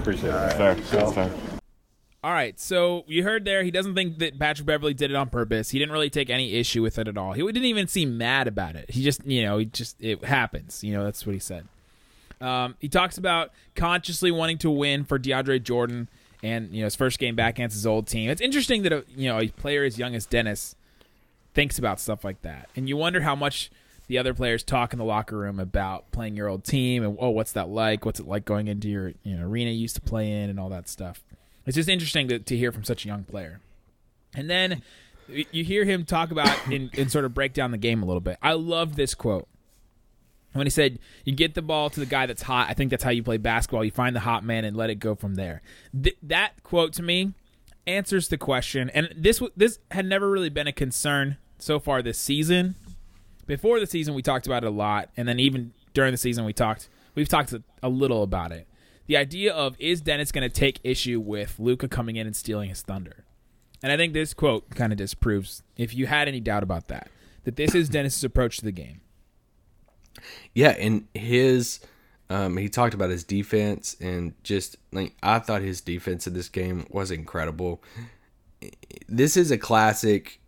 Appreciate 0.00 0.34
it. 0.34 0.52
Fair. 0.52 0.74
That's 0.74 1.12
fair. 1.14 1.30
All 2.26 2.32
right, 2.32 2.58
so 2.58 3.04
you 3.06 3.22
heard 3.22 3.44
there 3.44 3.62
he 3.62 3.70
doesn't 3.70 3.94
think 3.94 4.18
that 4.18 4.36
Patrick 4.36 4.66
Beverley 4.66 4.94
did 4.94 5.12
it 5.12 5.14
on 5.16 5.28
purpose. 5.28 5.70
He 5.70 5.78
didn't 5.78 5.92
really 5.92 6.10
take 6.10 6.28
any 6.28 6.54
issue 6.54 6.82
with 6.82 6.98
it 6.98 7.06
at 7.06 7.16
all. 7.16 7.34
He 7.34 7.42
didn't 7.42 7.66
even 7.66 7.86
seem 7.86 8.18
mad 8.18 8.48
about 8.48 8.74
it. 8.74 8.90
He 8.90 9.04
just, 9.04 9.24
you 9.24 9.44
know, 9.44 9.58
he 9.58 9.66
just 9.66 9.94
it 10.02 10.24
happens. 10.24 10.82
You 10.82 10.92
know, 10.94 11.04
that's 11.04 11.24
what 11.24 11.34
he 11.34 11.38
said. 11.38 11.68
Um, 12.40 12.74
he 12.80 12.88
talks 12.88 13.16
about 13.16 13.52
consciously 13.76 14.32
wanting 14.32 14.58
to 14.58 14.70
win 14.72 15.04
for 15.04 15.20
DeAndre 15.20 15.62
Jordan 15.62 16.08
and 16.42 16.74
you 16.74 16.80
know 16.80 16.86
his 16.86 16.96
first 16.96 17.20
game 17.20 17.36
back 17.36 17.54
against 17.54 17.74
his 17.74 17.86
old 17.86 18.08
team. 18.08 18.28
It's 18.28 18.40
interesting 18.40 18.82
that 18.82 18.92
a, 18.92 19.04
you 19.14 19.28
know 19.28 19.38
a 19.38 19.46
player 19.46 19.84
as 19.84 19.96
young 19.96 20.16
as 20.16 20.26
Dennis 20.26 20.74
thinks 21.54 21.78
about 21.78 22.00
stuff 22.00 22.24
like 22.24 22.42
that, 22.42 22.68
and 22.74 22.88
you 22.88 22.96
wonder 22.96 23.20
how 23.20 23.36
much 23.36 23.70
the 24.08 24.18
other 24.18 24.34
players 24.34 24.64
talk 24.64 24.92
in 24.92 24.98
the 24.98 25.04
locker 25.04 25.38
room 25.38 25.60
about 25.60 26.10
playing 26.10 26.36
your 26.36 26.48
old 26.48 26.64
team 26.64 27.04
and 27.04 27.16
oh, 27.20 27.30
what's 27.30 27.52
that 27.52 27.68
like? 27.68 28.04
What's 28.04 28.18
it 28.18 28.26
like 28.26 28.44
going 28.44 28.66
into 28.66 28.88
your 28.88 29.12
you 29.22 29.36
know 29.36 29.46
arena 29.46 29.70
you 29.70 29.78
used 29.78 29.94
to 29.94 30.02
play 30.02 30.28
in 30.28 30.50
and 30.50 30.58
all 30.58 30.70
that 30.70 30.88
stuff. 30.88 31.22
It's 31.66 31.74
just 31.74 31.88
interesting 31.88 32.28
to, 32.28 32.38
to 32.38 32.56
hear 32.56 32.72
from 32.72 32.84
such 32.84 33.04
a 33.04 33.08
young 33.08 33.24
player. 33.24 33.60
And 34.34 34.48
then 34.48 34.82
you 35.28 35.64
hear 35.64 35.84
him 35.84 36.04
talk 36.04 36.30
about 36.30 36.66
and, 36.72 36.90
and 36.96 37.10
sort 37.10 37.24
of 37.24 37.34
break 37.34 37.52
down 37.52 37.70
the 37.70 37.78
game 37.78 38.02
a 38.02 38.06
little 38.06 38.20
bit. 38.20 38.38
I 38.42 38.52
love 38.52 38.96
this 38.96 39.14
quote 39.14 39.48
when 40.52 40.66
he 40.66 40.70
said, 40.70 40.98
"You 41.24 41.34
get 41.34 41.54
the 41.54 41.62
ball 41.62 41.90
to 41.90 42.00
the 42.00 42.06
guy 42.06 42.26
that's 42.26 42.42
hot. 42.42 42.68
I 42.70 42.74
think 42.74 42.90
that's 42.90 43.04
how 43.04 43.10
you 43.10 43.22
play 43.22 43.36
basketball. 43.36 43.84
You 43.84 43.90
find 43.90 44.14
the 44.14 44.20
hot 44.20 44.44
man 44.44 44.64
and 44.64 44.76
let 44.76 44.90
it 44.90 44.96
go 44.96 45.14
from 45.14 45.34
there." 45.34 45.62
Th- 46.00 46.16
that 46.22 46.62
quote 46.62 46.92
to 46.94 47.02
me 47.02 47.32
answers 47.86 48.28
the 48.28 48.38
question, 48.38 48.90
and 48.90 49.12
this 49.16 49.42
this 49.56 49.78
had 49.90 50.06
never 50.06 50.30
really 50.30 50.48
been 50.48 50.66
a 50.66 50.72
concern 50.72 51.36
so 51.58 51.78
far 51.78 52.02
this 52.02 52.18
season. 52.18 52.76
Before 53.46 53.78
the 53.78 53.86
season, 53.86 54.14
we 54.14 54.22
talked 54.22 54.46
about 54.46 54.64
it 54.64 54.66
a 54.66 54.70
lot, 54.70 55.10
and 55.16 55.28
then 55.28 55.38
even 55.38 55.72
during 55.94 56.12
the 56.12 56.18
season, 56.18 56.44
we 56.44 56.52
talked 56.52 56.88
we've 57.14 57.28
talked 57.28 57.52
a, 57.52 57.62
a 57.82 57.88
little 57.88 58.22
about 58.22 58.52
it. 58.52 58.66
The 59.06 59.16
idea 59.16 59.52
of 59.52 59.76
is 59.78 60.00
Dennis 60.00 60.32
going 60.32 60.48
to 60.48 60.54
take 60.54 60.80
issue 60.82 61.20
with 61.20 61.58
Luka 61.58 61.88
coming 61.88 62.16
in 62.16 62.26
and 62.26 62.34
stealing 62.34 62.68
his 62.68 62.82
thunder, 62.82 63.24
and 63.82 63.92
I 63.92 63.96
think 63.96 64.12
this 64.12 64.34
quote 64.34 64.70
kind 64.70 64.92
of 64.92 64.98
disproves, 64.98 65.62
if 65.76 65.94
you 65.94 66.06
had 66.06 66.28
any 66.28 66.40
doubt 66.40 66.62
about 66.62 66.88
that, 66.88 67.08
that 67.44 67.56
this 67.56 67.74
is 67.74 67.88
Dennis's 67.88 68.24
approach 68.24 68.58
to 68.58 68.64
the 68.64 68.72
game. 68.72 69.00
Yeah, 70.54 70.70
and 70.70 71.06
his 71.14 71.80
um, 72.28 72.56
he 72.56 72.68
talked 72.68 72.94
about 72.94 73.10
his 73.10 73.22
defense 73.24 73.96
and 74.00 74.34
just 74.42 74.76
like 74.92 75.14
I 75.22 75.38
thought 75.38 75.62
his 75.62 75.80
defense 75.80 76.26
in 76.26 76.34
this 76.34 76.48
game 76.48 76.86
was 76.90 77.10
incredible. 77.10 77.82
This 79.08 79.36
is 79.36 79.50
a 79.50 79.58
classic. 79.58 80.40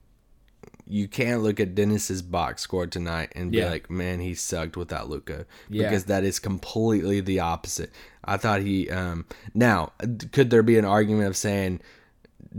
You 0.90 1.06
can't 1.06 1.42
look 1.42 1.60
at 1.60 1.74
Dennis's 1.74 2.22
box 2.22 2.62
score 2.62 2.86
tonight 2.86 3.30
and 3.34 3.50
be 3.52 3.58
Yeah. 3.58 3.68
like, 3.70 3.90
"Man, 3.90 4.20
he 4.20 4.34
sucked 4.34 4.76
without 4.76 5.10
Luka," 5.10 5.44
Yeah. 5.68 5.84
because 5.90 6.04
that 6.04 6.24
is 6.24 6.38
completely 6.38 7.20
the 7.20 7.40
opposite. 7.40 7.92
I 8.24 8.38
thought 8.38 8.62
he. 8.62 8.88
Um, 8.90 9.26
now, 9.54 9.92
could 10.32 10.50
there 10.50 10.62
be 10.62 10.78
an 10.78 10.84
argument 10.84 11.28
of 11.28 11.36
saying? 11.36 11.80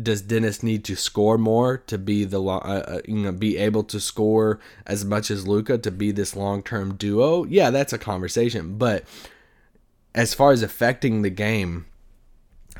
does 0.03 0.21
Dennis 0.21 0.61
need 0.61 0.83
to 0.85 0.95
score 0.95 1.35
more 1.39 1.77
to 1.87 1.97
be 1.97 2.23
the 2.23 2.39
uh, 2.41 2.57
uh, 2.57 3.01
you 3.07 3.15
know 3.15 3.31
be 3.31 3.57
able 3.57 3.83
to 3.85 3.99
score 3.99 4.59
as 4.85 5.03
much 5.03 5.31
as 5.31 5.47
Luka 5.47 5.79
to 5.79 5.89
be 5.89 6.11
this 6.11 6.35
long 6.35 6.61
term 6.61 6.93
duo? 6.93 7.43
Yeah, 7.45 7.71
that's 7.71 7.91
a 7.91 7.97
conversation. 7.97 8.77
But 8.77 9.03
as 10.13 10.35
far 10.35 10.51
as 10.51 10.61
affecting 10.61 11.23
the 11.23 11.31
game, 11.31 11.85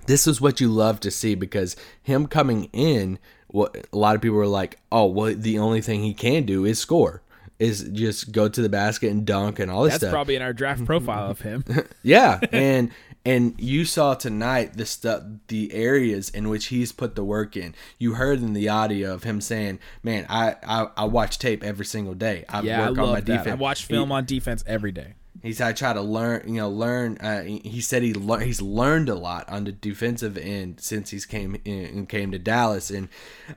this 0.06 0.28
is 0.28 0.40
what 0.40 0.62
you 0.62 0.70
love 0.70 1.00
to 1.00 1.10
see 1.10 1.34
because 1.34 1.76
him 2.02 2.28
coming 2.28 2.66
in, 2.74 3.18
what 3.50 3.88
a 3.92 3.98
lot 3.98 4.16
of 4.16 4.22
people 4.22 4.38
are 4.40 4.48
like, 4.48 4.80
oh, 4.92 5.06
well, 5.06 5.34
the 5.36 5.60
only 5.60 5.82
thing 5.82 6.02
he 6.04 6.14
can 6.14 6.44
do 6.46 6.66
is 6.66 6.80
score, 6.80 7.22
is 7.58 7.84
just 7.92 8.32
go 8.32 8.48
to 8.48 8.62
the 8.62 8.70
basket 8.70 9.12
and 9.12 9.26
dunk 9.26 9.60
and 9.60 9.70
all 9.70 9.84
this 9.84 9.94
That's 9.94 10.04
stuff. 10.04 10.12
probably 10.14 10.36
in 10.36 10.42
our 10.42 10.54
draft 10.54 10.86
profile 10.86 11.30
of 11.30 11.42
him. 11.42 11.64
Yeah, 12.04 12.40
and 12.52 12.92
and 13.26 13.54
you 13.58 13.84
saw 13.84 14.14
tonight 14.14 14.78
the 14.78 14.86
stuff, 14.86 15.24
the 15.48 15.74
areas 15.74 16.30
in 16.30 16.48
which 16.48 16.68
he's 16.68 16.94
put 16.94 17.16
the 17.16 17.24
work 17.24 17.58
in. 17.58 17.76
You 17.98 18.14
heard 18.14 18.42
in 18.42 18.54
the 18.54 18.70
audio 18.70 19.14
of 19.14 19.24
him 19.24 19.42
saying, 19.42 19.80
"Man, 20.04 20.26
I 20.30 20.56
I, 20.66 20.88
I 20.96 21.04
watch 21.06 21.38
tape 21.38 21.62
every 21.64 21.86
single 21.86 22.14
day. 22.14 22.46
I 22.48 22.62
yeah, 22.62 22.86
I 22.86 22.90
work 22.90 22.98
love 22.98 23.08
on 23.08 23.14
my 23.16 23.20
that. 23.20 23.26
defense. 23.26 23.48
I 23.52 23.56
watch 23.56 23.86
film 23.86 24.12
on 24.14 24.24
defense 24.26 24.64
every 24.66 24.94
day. 24.94 25.16
He 25.42 25.54
said 25.54 25.68
I 25.68 25.74
try 25.74 25.94
to 25.94 26.02
learn, 26.02 26.44
you 26.48 26.56
know, 26.56 26.70
learn. 26.70 27.18
Uh, 27.18 27.44
he 27.44 27.80
said 27.82 28.04
he 28.04 28.14
lear- 28.14 28.42
he's 28.42 28.62
learned 28.62 29.08
a 29.10 29.16
lot 29.16 29.48
on 29.50 29.64
the 29.64 29.72
defensive 29.72 30.38
end 30.38 30.82
since 30.82 31.12
he's 31.12 31.26
came 31.26 31.56
in 31.64 31.86
and 31.86 32.10
came 32.10 32.32
to 32.32 32.40
Dallas. 32.40 32.90
And 32.90 33.08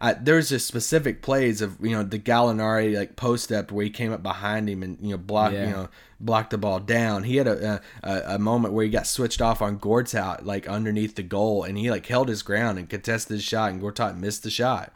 uh, 0.01 0.15
there's 0.21 0.49
just 0.51 0.67
specific 0.67 1.23
plays 1.23 1.61
of 1.61 1.77
you 1.81 1.91
know 1.91 2.03
the 2.05 2.19
Gallinari 2.19 2.97
like 2.97 3.17
post 3.17 3.51
up 3.51 3.73
where 3.73 3.85
he 3.85 3.91
came 3.91 4.13
up 4.13 4.23
behind 4.23 4.69
him 4.69 4.83
and 4.83 4.97
you 5.01 5.11
know 5.11 5.19
blocked 5.19 5.55
Yeah. 5.55 5.67
you 5.67 5.73
know 5.73 5.89
blocked 6.21 6.51
the 6.51 6.59
ball 6.59 6.79
down. 6.79 7.25
He 7.25 7.37
had 7.37 7.49
a, 7.49 7.81
a 8.05 8.23
a 8.35 8.39
moment 8.39 8.75
where 8.75 8.85
he 8.85 8.91
got 8.91 9.07
switched 9.09 9.43
off 9.43 9.61
on 9.61 9.79
Gortat 9.81 10.45
like 10.45 10.69
underneath 10.69 11.17
the 11.17 11.23
goal, 11.25 11.65
and 11.65 11.77
he 11.77 11.91
like 11.91 12.07
held 12.07 12.29
his 12.29 12.43
ground 12.43 12.79
and 12.79 12.89
contested 12.89 13.39
the 13.39 13.43
shot, 13.43 13.73
and 13.73 13.81
Gortat 13.83 14.17
missed 14.17 14.45
the 14.45 14.51
shot. 14.51 14.93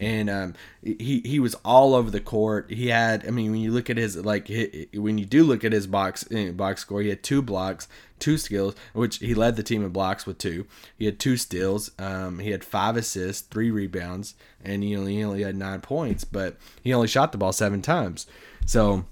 And 0.00 0.30
um, 0.30 0.54
he 0.82 1.22
he 1.24 1.40
was 1.40 1.54
all 1.64 1.94
over 1.94 2.10
the 2.10 2.20
court. 2.20 2.70
He 2.70 2.88
had, 2.88 3.26
I 3.26 3.30
mean, 3.30 3.50
when 3.50 3.60
you 3.60 3.72
look 3.72 3.90
at 3.90 3.96
his 3.96 4.16
like, 4.16 4.48
when 4.94 5.18
you 5.18 5.26
do 5.26 5.42
look 5.42 5.64
at 5.64 5.72
his 5.72 5.88
box 5.88 6.24
eh, 6.30 6.52
box 6.52 6.82
score, 6.82 7.02
he 7.02 7.08
had 7.08 7.24
two 7.24 7.42
blocks, 7.42 7.88
two 8.20 8.38
skills, 8.38 8.74
which 8.92 9.18
he 9.18 9.34
led 9.34 9.56
the 9.56 9.62
team 9.64 9.84
in 9.84 9.90
blocks 9.90 10.24
with 10.24 10.38
two. 10.38 10.66
He 10.96 11.06
had 11.06 11.18
two 11.18 11.36
steals. 11.36 11.90
Um, 11.98 12.38
he 12.38 12.52
had 12.52 12.62
five 12.62 12.96
assists, 12.96 13.42
three 13.42 13.72
rebounds, 13.72 14.34
and 14.64 14.84
he 14.84 14.96
only, 14.96 15.16
he 15.16 15.24
only 15.24 15.42
had 15.42 15.56
nine 15.56 15.80
points. 15.80 16.22
But 16.24 16.56
he 16.82 16.94
only 16.94 17.08
shot 17.08 17.32
the 17.32 17.38
ball 17.38 17.52
seven 17.52 17.82
times. 17.82 18.26
So 18.66 19.04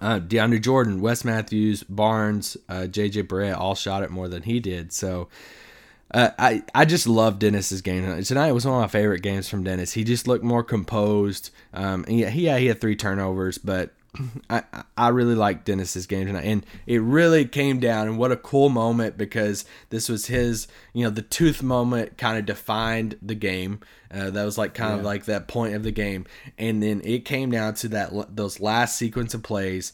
uh, 0.00 0.20
DeAndre 0.20 0.62
Jordan, 0.62 1.00
Wes 1.00 1.24
Matthews, 1.24 1.82
Barnes, 1.82 2.56
uh, 2.68 2.86
JJ 2.88 3.24
Barea 3.24 3.56
all 3.56 3.74
shot 3.74 4.02
it 4.02 4.10
more 4.10 4.28
than 4.28 4.42
he 4.42 4.60
did. 4.60 4.92
So 4.92 5.28
uh, 6.12 6.30
I 6.38 6.62
I 6.74 6.84
just 6.84 7.06
love 7.06 7.38
Dennis's 7.38 7.82
game 7.82 8.02
tonight. 8.02 8.24
Tonight 8.24 8.52
was 8.52 8.64
one 8.64 8.74
of 8.74 8.80
my 8.80 8.88
favorite 8.88 9.22
games 9.22 9.48
from 9.48 9.64
Dennis. 9.64 9.92
He 9.92 10.04
just 10.04 10.26
looked 10.26 10.44
more 10.44 10.62
composed. 10.64 11.50
Um, 11.74 12.04
and 12.08 12.18
yeah, 12.18 12.30
he 12.30 12.46
yeah, 12.46 12.58
he 12.58 12.66
had 12.66 12.80
three 12.80 12.96
turnovers, 12.96 13.58
but 13.58 13.92
I 14.50 14.62
I 14.96 15.08
really 15.08 15.34
liked 15.34 15.66
Dennis's 15.66 16.06
game 16.06 16.26
tonight, 16.26 16.44
and 16.44 16.64
it 16.86 17.02
really 17.02 17.44
came 17.44 17.78
down. 17.78 18.08
And 18.08 18.18
what 18.18 18.32
a 18.32 18.36
cool 18.36 18.70
moment 18.70 19.18
because 19.18 19.66
this 19.90 20.08
was 20.08 20.26
his 20.26 20.66
you 20.94 21.04
know 21.04 21.10
the 21.10 21.22
tooth 21.22 21.62
moment 21.62 22.16
kind 22.16 22.38
of 22.38 22.46
defined 22.46 23.18
the 23.20 23.34
game. 23.34 23.80
Uh, 24.10 24.30
that 24.30 24.44
was 24.44 24.56
like 24.56 24.72
kind 24.72 24.98
of 24.98 25.04
like 25.04 25.26
that 25.26 25.46
point 25.46 25.74
of 25.74 25.82
the 25.82 25.92
game, 25.92 26.24
and 26.56 26.82
then 26.82 27.02
it 27.04 27.26
came 27.26 27.50
down 27.50 27.74
to 27.74 27.88
that 27.88 28.34
those 28.34 28.60
last 28.60 28.96
sequence 28.96 29.34
of 29.34 29.42
plays. 29.42 29.92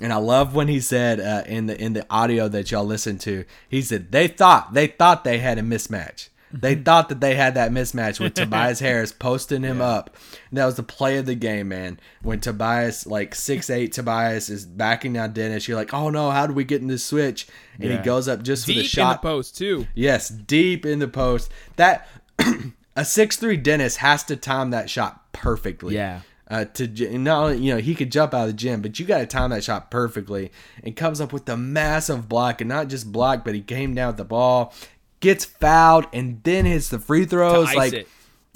And 0.00 0.12
I 0.12 0.16
love 0.16 0.54
when 0.54 0.68
he 0.68 0.80
said 0.80 1.20
uh, 1.20 1.42
in 1.46 1.66
the 1.66 1.80
in 1.80 1.92
the 1.92 2.06
audio 2.10 2.48
that 2.48 2.70
y'all 2.70 2.84
listened 2.84 3.20
to, 3.22 3.44
he 3.68 3.82
said 3.82 4.12
they 4.12 4.28
thought 4.28 4.72
they 4.74 4.86
thought 4.86 5.24
they 5.24 5.38
had 5.38 5.58
a 5.58 5.62
mismatch. 5.62 6.28
They 6.52 6.74
thought 6.74 7.08
that 7.10 7.20
they 7.20 7.36
had 7.36 7.54
that 7.54 7.70
mismatch 7.70 8.18
with 8.18 8.34
Tobias 8.34 8.80
Harris 8.80 9.12
posting 9.12 9.62
him 9.62 9.80
up. 9.80 10.16
And 10.50 10.58
that 10.58 10.64
was 10.66 10.74
the 10.74 10.82
play 10.82 11.16
of 11.18 11.26
the 11.26 11.36
game, 11.36 11.68
man. 11.68 12.00
When 12.22 12.40
Tobias, 12.40 13.06
like 13.06 13.36
six 13.36 13.70
eight 13.70 13.92
Tobias, 13.92 14.48
is 14.50 14.66
backing 14.66 15.12
down 15.12 15.32
Dennis, 15.32 15.68
you're 15.68 15.76
like, 15.76 15.94
oh 15.94 16.10
no, 16.10 16.30
how 16.32 16.48
do 16.48 16.52
we 16.52 16.64
get 16.64 16.80
in 16.80 16.88
this 16.88 17.04
switch? 17.04 17.46
And 17.78 17.84
Yeah. 17.90 17.98
he 17.98 18.02
goes 18.02 18.26
up 18.26 18.42
just 18.42 18.64
for 18.64 18.68
Deep 18.72 18.76
the 18.76 18.80
in 18.80 18.84
the 18.84 18.88
shot. 18.88 19.22
post 19.22 19.56
too. 19.56 19.86
Yes, 19.94 20.28
deep 20.28 20.84
in 20.84 20.98
the 20.98 21.06
post. 21.08 21.52
That 21.76 22.08
a 22.96 23.04
six 23.04 23.36
three 23.36 23.56
Dennis 23.56 23.96
has 23.96 24.24
to 24.24 24.34
time 24.36 24.70
that 24.70 24.90
shot 24.90 25.32
perfectly. 25.32 25.94
Yeah. 25.94 26.22
Uh, 26.50 26.64
to 26.64 26.88
not 27.16 27.44
only 27.44 27.58
you 27.58 27.72
know 27.72 27.80
he 27.80 27.94
could 27.94 28.10
jump 28.10 28.34
out 28.34 28.42
of 28.42 28.46
the 28.48 28.52
gym, 28.52 28.82
but 28.82 28.98
you 28.98 29.06
got 29.06 29.18
to 29.18 29.26
time 29.26 29.50
that 29.50 29.62
shot 29.62 29.88
perfectly, 29.88 30.50
and 30.82 30.96
comes 30.96 31.20
up 31.20 31.32
with 31.32 31.44
the 31.44 31.56
massive 31.56 32.28
block, 32.28 32.60
and 32.60 32.68
not 32.68 32.88
just 32.88 33.12
block, 33.12 33.44
but 33.44 33.54
he 33.54 33.60
came 33.60 33.94
down 33.94 34.08
with 34.08 34.16
the 34.16 34.24
ball, 34.24 34.74
gets 35.20 35.44
fouled, 35.44 36.06
and 36.12 36.42
then 36.42 36.64
hits 36.64 36.88
the 36.88 36.98
free 36.98 37.24
throws. 37.24 37.72
like, 37.72 37.92
it. 37.92 38.08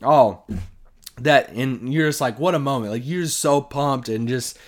oh, 0.03 0.43
that, 1.19 1.51
and 1.51 1.95
you're 1.95 2.09
just 2.09 2.21
like, 2.21 2.37
what 2.41 2.57
a 2.57 2.59
moment! 2.59 2.91
Like 2.91 3.07
you're 3.07 3.23
just 3.23 3.39
so 3.39 3.61
pumped, 3.61 4.09
and 4.09 4.27
just 4.27 4.59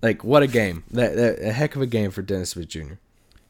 like 0.00 0.24
what 0.24 0.42
a 0.42 0.46
game! 0.46 0.84
That, 0.90 1.16
that 1.16 1.42
a 1.42 1.52
heck 1.52 1.76
of 1.76 1.82
a 1.82 1.86
game 1.86 2.10
for 2.10 2.22
Dennis 2.22 2.50
Smith 2.50 2.68
Jr. 2.68 2.94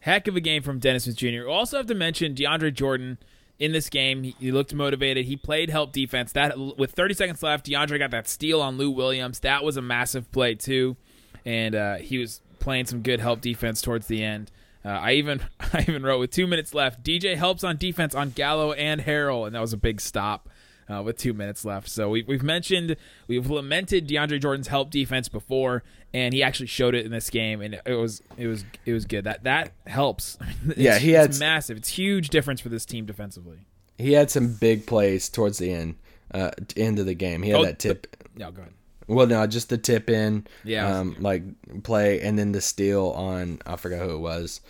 Heck 0.00 0.26
of 0.26 0.34
a 0.34 0.40
game 0.40 0.64
from 0.64 0.80
Dennis 0.80 1.04
Smith 1.04 1.16
Jr. 1.16 1.26
We 1.26 1.44
also 1.46 1.76
have 1.76 1.86
to 1.86 1.94
mention 1.94 2.34
DeAndre 2.34 2.74
Jordan 2.74 3.18
in 3.58 3.72
this 3.72 3.88
game. 3.88 4.34
He, 4.38 4.52
looked 4.52 4.74
motivated. 4.74 5.26
He 5.26 5.36
played 5.36 5.70
help 5.70 5.92
defense. 5.92 6.32
That 6.32 6.58
with 6.58 6.92
30 6.92 7.14
seconds 7.14 7.42
left, 7.42 7.66
DeAndre 7.66 7.98
got 7.98 8.10
that 8.10 8.28
steal 8.28 8.60
on 8.60 8.76
Lou 8.76 8.90
Williams. 8.90 9.40
That 9.40 9.64
was 9.64 9.76
a 9.76 9.82
massive 9.82 10.30
play 10.32 10.54
too, 10.54 10.96
and 11.44 11.74
uh, 11.74 11.96
he 11.96 12.18
was 12.18 12.40
playing 12.58 12.86
some 12.86 13.02
good 13.02 13.20
help 13.20 13.40
defense 13.40 13.82
towards 13.82 14.06
the 14.06 14.22
end. 14.22 14.50
Uh, 14.84 14.88
I 14.88 15.12
even 15.12 15.40
I 15.72 15.82
even 15.82 16.02
wrote 16.02 16.20
with 16.20 16.30
two 16.30 16.46
minutes 16.46 16.74
left. 16.74 17.02
DJ 17.02 17.36
helps 17.36 17.64
on 17.64 17.76
defense 17.76 18.14
on 18.14 18.30
Gallo 18.30 18.72
and 18.72 19.00
Harrell, 19.00 19.46
and 19.46 19.54
that 19.54 19.60
was 19.60 19.72
a 19.72 19.78
big 19.78 20.00
stop. 20.00 20.48
Uh, 20.86 21.00
with 21.02 21.16
two 21.16 21.32
minutes 21.32 21.64
left, 21.64 21.88
so 21.88 22.10
we, 22.10 22.22
we've 22.24 22.42
mentioned 22.42 22.94
we've 23.26 23.48
lamented 23.48 24.06
DeAndre 24.06 24.38
Jordan's 24.38 24.68
help 24.68 24.90
defense 24.90 25.30
before, 25.30 25.82
and 26.14 26.32
he 26.32 26.42
actually 26.42 26.68
showed 26.68 26.94
it 26.94 27.04
in 27.04 27.10
this 27.12 27.28
game, 27.28 27.60
and 27.60 27.74
it 27.84 27.94
was 27.94 28.22
it 28.38 28.46
was 28.46 28.64
it 28.86 28.94
was 28.94 29.04
good. 29.04 29.24
That 29.24 29.44
that 29.44 29.72
helps. 29.86 30.38
It's- 30.64 30.78
Yeah, 30.78 30.98
he 30.98 31.12
it's 31.14 31.36
had- 31.36 31.40
massive. 31.40 31.76
It's 31.76 31.88
huge 31.90 32.30
difference 32.30 32.62
for 32.62 32.70
this 32.70 32.86
team 32.86 33.04
defensively. 33.04 33.58
He 33.98 34.12
had 34.14 34.30
some 34.30 34.54
big 34.54 34.86
plays 34.86 35.28
towards 35.28 35.58
the 35.58 35.70
end, 35.72 35.96
uh, 36.32 36.50
end 36.76 36.98
of 36.98 37.06
the 37.06 37.14
game. 37.14 37.42
He 37.42 37.50
had 37.50 37.60
Oh, 37.60 37.64
that 37.64 37.78
tip. 37.78 38.06
No, 38.36 38.50
go 38.50 38.62
ahead. 38.62 38.72
Well, 39.06 39.26
no, 39.26 39.46
just 39.46 39.68
the 39.68 39.76
tip 39.76 40.08
in, 40.08 40.46
Yeah. 40.64 40.98
um, 41.00 41.16
like 41.20 41.42
play, 41.82 42.20
and 42.22 42.38
then 42.38 42.52
the 42.52 42.60
steal 42.62 43.10
on 43.10 43.60
I 43.66 43.76
forgot 43.76 44.00
who 44.02 44.14
it 44.14 44.18
was, 44.20 44.62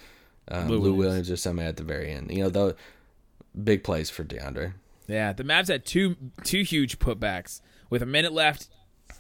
um, 0.49 0.69
Lou 0.69 0.75
Lou, 0.75 0.81
Williams. 0.81 0.99
Williams. 0.99 1.31
or 1.31 1.37
somebody 1.37 1.69
at 1.69 1.77
the 1.77 1.85
very 1.85 2.11
end. 2.11 2.31
You 2.33 2.43
know, 2.43 2.51
the 2.51 2.77
big 3.63 3.85
plays 3.85 4.11
for 4.11 4.25
DeAndre. 4.25 4.73
Yeah, 5.07 5.33
the 5.33 5.45
Mavs 5.45 5.69
had 5.69 5.85
two 5.87 6.17
two 6.43 6.63
huge 6.63 6.99
putbacks 6.99 7.61
with 7.91 8.03
a 8.03 8.07
minute 8.07 8.33
left. 8.33 8.69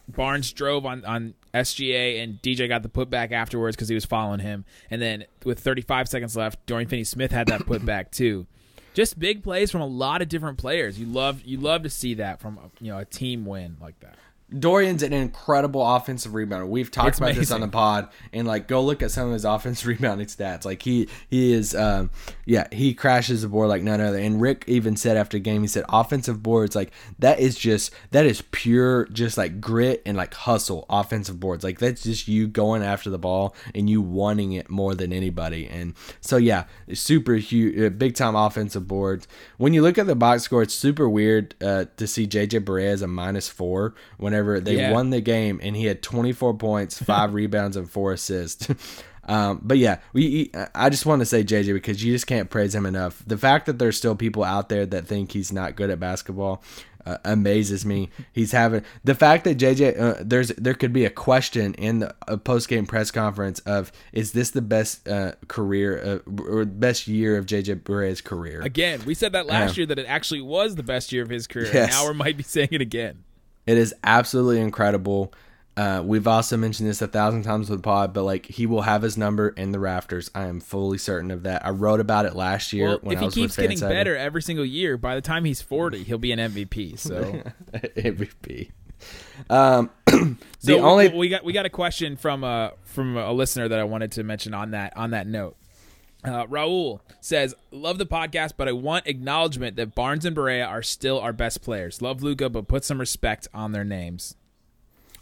Barnes 0.08 0.52
drove 0.52 0.84
on 0.84 1.04
on 1.04 1.34
SGA 1.52 2.22
and 2.22 2.40
DJ 2.42 2.68
got 2.68 2.82
the 2.82 2.88
putback 2.88 3.32
afterwards 3.32 3.76
because 3.76 3.88
he 3.88 3.94
was 3.94 4.04
following 4.04 4.40
him. 4.40 4.64
And 4.90 5.00
then 5.00 5.24
with 5.44 5.60
35 5.60 6.08
seconds 6.08 6.36
left, 6.36 6.64
Dorian 6.66 6.88
Finney-Smith 6.88 7.32
had 7.32 7.46
that 7.48 7.62
putback 7.62 8.10
too. 8.10 8.46
Just 8.92 9.18
big 9.18 9.42
plays 9.42 9.70
from 9.70 9.80
a 9.80 9.86
lot 9.86 10.22
of 10.22 10.28
different 10.28 10.58
players. 10.58 10.98
You 10.98 11.06
love 11.06 11.42
you 11.44 11.58
love 11.58 11.82
to 11.82 11.90
see 11.90 12.14
that 12.14 12.40
from 12.40 12.58
you 12.80 12.92
know 12.92 12.98
a 12.98 13.04
team 13.04 13.44
win 13.44 13.76
like 13.80 13.98
that. 14.00 14.16
Dorian's 14.56 15.02
an 15.02 15.12
incredible 15.12 15.84
offensive 15.84 16.32
rebounder. 16.32 16.68
We've 16.68 16.90
talked 16.90 17.08
It's 17.08 17.18
about 17.18 17.34
this 17.34 17.50
on 17.50 17.60
the 17.60 17.68
pod, 17.68 18.08
and 18.32 18.46
like 18.46 18.68
go 18.68 18.82
look 18.82 19.02
at 19.02 19.10
some 19.10 19.28
of 19.28 19.32
his 19.32 19.44
offensive 19.44 19.86
rebounding 19.88 20.26
stats. 20.26 20.64
Like 20.64 20.82
he 20.82 21.08
he 21.28 21.52
is, 21.52 21.74
um, 21.74 22.10
yeah, 22.44 22.68
he 22.70 22.94
crashes 22.94 23.42
the 23.42 23.48
board 23.48 23.68
like 23.68 23.82
none 23.82 24.00
other. 24.00 24.18
And 24.18 24.40
Rick 24.40 24.64
even 24.66 24.96
said 24.96 25.16
after 25.16 25.38
the 25.38 25.40
game, 25.40 25.62
he 25.62 25.66
said 25.66 25.84
offensive 25.88 26.42
boards 26.42 26.76
like 26.76 26.92
that 27.18 27.40
is 27.40 27.56
just 27.56 27.92
that 28.10 28.26
is 28.26 28.42
pure 28.52 29.06
just 29.06 29.38
like 29.38 29.60
grit 29.60 30.02
and 30.04 30.16
like 30.16 30.34
hustle. 30.34 30.86
Offensive 30.90 31.40
boards 31.40 31.64
like 31.64 31.78
that's 31.78 32.02
just 32.02 32.28
you 32.28 32.46
going 32.46 32.82
after 32.82 33.10
the 33.10 33.18
ball 33.18 33.56
and 33.74 33.88
you 33.88 34.02
wanting 34.02 34.52
it 34.52 34.68
more 34.68 34.94
than 34.94 35.12
anybody. 35.12 35.66
And 35.66 35.94
so 36.20 36.36
yeah, 36.36 36.64
super 36.92 37.34
huge, 37.34 37.80
uh, 37.80 37.88
big 37.88 38.14
time 38.14 38.36
offensive 38.36 38.86
boards. 38.86 39.26
When 39.56 39.72
you 39.72 39.82
look 39.82 39.96
at 39.96 40.06
the 40.06 40.14
box 40.14 40.42
score, 40.42 40.62
it's 40.62 40.74
super 40.74 41.08
weird 41.08 41.54
uh, 41.62 41.86
to 41.96 42.06
see 42.06 42.26
JJ 42.26 42.60
Barea 42.64 42.88
as 42.88 43.02
a 43.02 43.08
minus 43.08 43.48
four 43.48 43.94
whenever 44.34 44.60
they 44.60 44.76
Yeah. 44.76 44.92
won 44.92 45.10
the 45.10 45.20
game 45.20 45.60
and 45.62 45.76
he 45.76 45.86
had 45.86 46.02
24 46.02 46.54
points, 46.54 47.00
five 47.00 47.34
rebounds, 47.40 47.76
and 47.76 47.88
four 47.90 48.12
assists. 48.12 48.68
Um, 49.26 49.60
but 49.62 49.78
yeah, 49.78 50.00
we. 50.12 50.50
I 50.74 50.90
just 50.90 51.06
want 51.06 51.20
to 51.22 51.24
say 51.24 51.42
JJ 51.42 51.72
because 51.72 52.04
you 52.04 52.12
just 52.12 52.26
can't 52.26 52.50
praise 52.50 52.74
him 52.74 52.84
enough. 52.84 53.22
The 53.26 53.38
fact 53.38 53.64
that 53.64 53.78
there's 53.78 53.96
still 53.96 54.14
people 54.14 54.44
out 54.44 54.68
there 54.68 54.84
that 54.84 55.06
think 55.06 55.32
he's 55.32 55.50
not 55.50 55.76
good 55.76 55.88
at 55.88 55.98
basketball 55.98 56.62
uh, 57.06 57.16
amazes 57.24 57.86
me. 57.86 58.10
He's 58.34 58.52
having 58.52 58.82
the 59.02 59.14
fact 59.14 59.44
that 59.44 59.56
JJ. 59.56 59.98
Uh, 59.98 60.14
there's 60.20 60.48
there 60.48 60.74
could 60.74 60.92
be 60.92 61.06
a 61.06 61.10
question 61.10 61.72
in 61.72 62.00
the 62.00 62.14
a 62.28 62.36
post 62.36 62.68
game 62.68 62.84
press 62.84 63.10
conference 63.10 63.60
of 63.60 63.92
is 64.12 64.32
this 64.32 64.50
the 64.50 64.60
best 64.60 65.08
uh, 65.08 65.32
career 65.48 66.20
uh, 66.26 66.42
or 66.42 66.66
best 66.66 67.08
year 67.08 67.38
of 67.38 67.46
JJ 67.46 67.82
Barea's 67.82 68.20
career? 68.20 68.60
Again, 68.60 69.06
we 69.06 69.14
said 69.14 69.32
that 69.32 69.46
last 69.46 69.78
year 69.78 69.86
that 69.86 69.98
it 69.98 70.04
actually 70.06 70.42
was 70.42 70.74
the 70.74 70.82
best 70.82 71.12
year 71.12 71.22
of 71.22 71.30
his 71.30 71.46
career. 71.46 71.70
Yes. 71.72 71.92
Now 71.92 72.06
we 72.08 72.12
might 72.12 72.36
be 72.36 72.42
saying 72.42 72.68
it 72.72 72.82
again. 72.82 73.23
It 73.66 73.78
is 73.78 73.94
absolutely 74.04 74.60
incredible. 74.60 75.32
Uh, 75.76 76.02
we've 76.04 76.28
also 76.28 76.56
mentioned 76.56 76.88
this 76.88 77.02
a 77.02 77.08
thousand 77.08 77.42
times 77.42 77.68
with 77.68 77.82
pod, 77.82 78.12
but 78.12 78.22
like 78.22 78.46
he 78.46 78.64
will 78.64 78.82
have 78.82 79.02
his 79.02 79.16
number 79.18 79.48
in 79.48 79.72
the 79.72 79.78
rafters. 79.80 80.30
I 80.34 80.44
am 80.46 80.60
fully 80.60 80.98
certain 80.98 81.30
of 81.32 81.42
that. 81.42 81.66
I 81.66 81.70
wrote 81.70 81.98
about 81.98 82.26
it 82.26 82.36
last 82.36 82.72
year 82.72 82.88
Well, 82.90 82.98
when 83.02 83.16
if 83.16 83.22
I 83.22 83.26
he 83.26 83.30
keeps 83.32 83.56
getting 83.56 83.78
Fansided. 83.78 83.88
better 83.88 84.16
every 84.16 84.40
single 84.42 84.64
year, 84.64 84.96
by 84.96 85.16
the 85.16 85.20
time 85.20 85.44
he's 85.44 85.60
40, 85.62 86.04
he'll 86.04 86.18
be 86.18 86.30
an 86.30 86.38
MVP. 86.38 86.96
So 86.98 87.42
MVP. 87.74 88.70
Um, 89.50 89.90
the 90.06 90.36
So 90.60 90.78
only 90.80 91.08
we, 91.08 91.18
we 91.18 91.28
got 91.28 91.44
we 91.44 91.52
got 91.52 91.66
a 91.66 91.70
question 91.70 92.16
from 92.16 92.44
uh 92.44 92.70
from 92.84 93.16
a 93.16 93.32
listener 93.32 93.66
that 93.68 93.78
I 93.78 93.84
wanted 93.84 94.12
to 94.12 94.22
mention 94.22 94.54
on 94.54 94.70
that 94.70 94.96
on 94.96 95.10
that 95.10 95.26
note. 95.26 95.56
Uh, 96.24 96.46
Raul 96.46 97.00
says, 97.20 97.54
"Love 97.70 97.98
the 97.98 98.06
podcast, 98.06 98.52
but 98.56 98.68
I 98.68 98.72
want 98.72 99.06
acknowledgement 99.06 99.76
that 99.76 99.94
Barnes 99.94 100.24
and 100.24 100.34
Barea 100.36 100.66
are 100.66 100.82
still 100.82 101.20
our 101.20 101.32
best 101.32 101.62
players. 101.62 102.00
Love 102.00 102.22
Luka, 102.22 102.48
but 102.48 102.66
put 102.68 102.84
some 102.84 102.98
respect 102.98 103.46
on 103.52 103.72
their 103.72 103.84
names." 103.84 104.34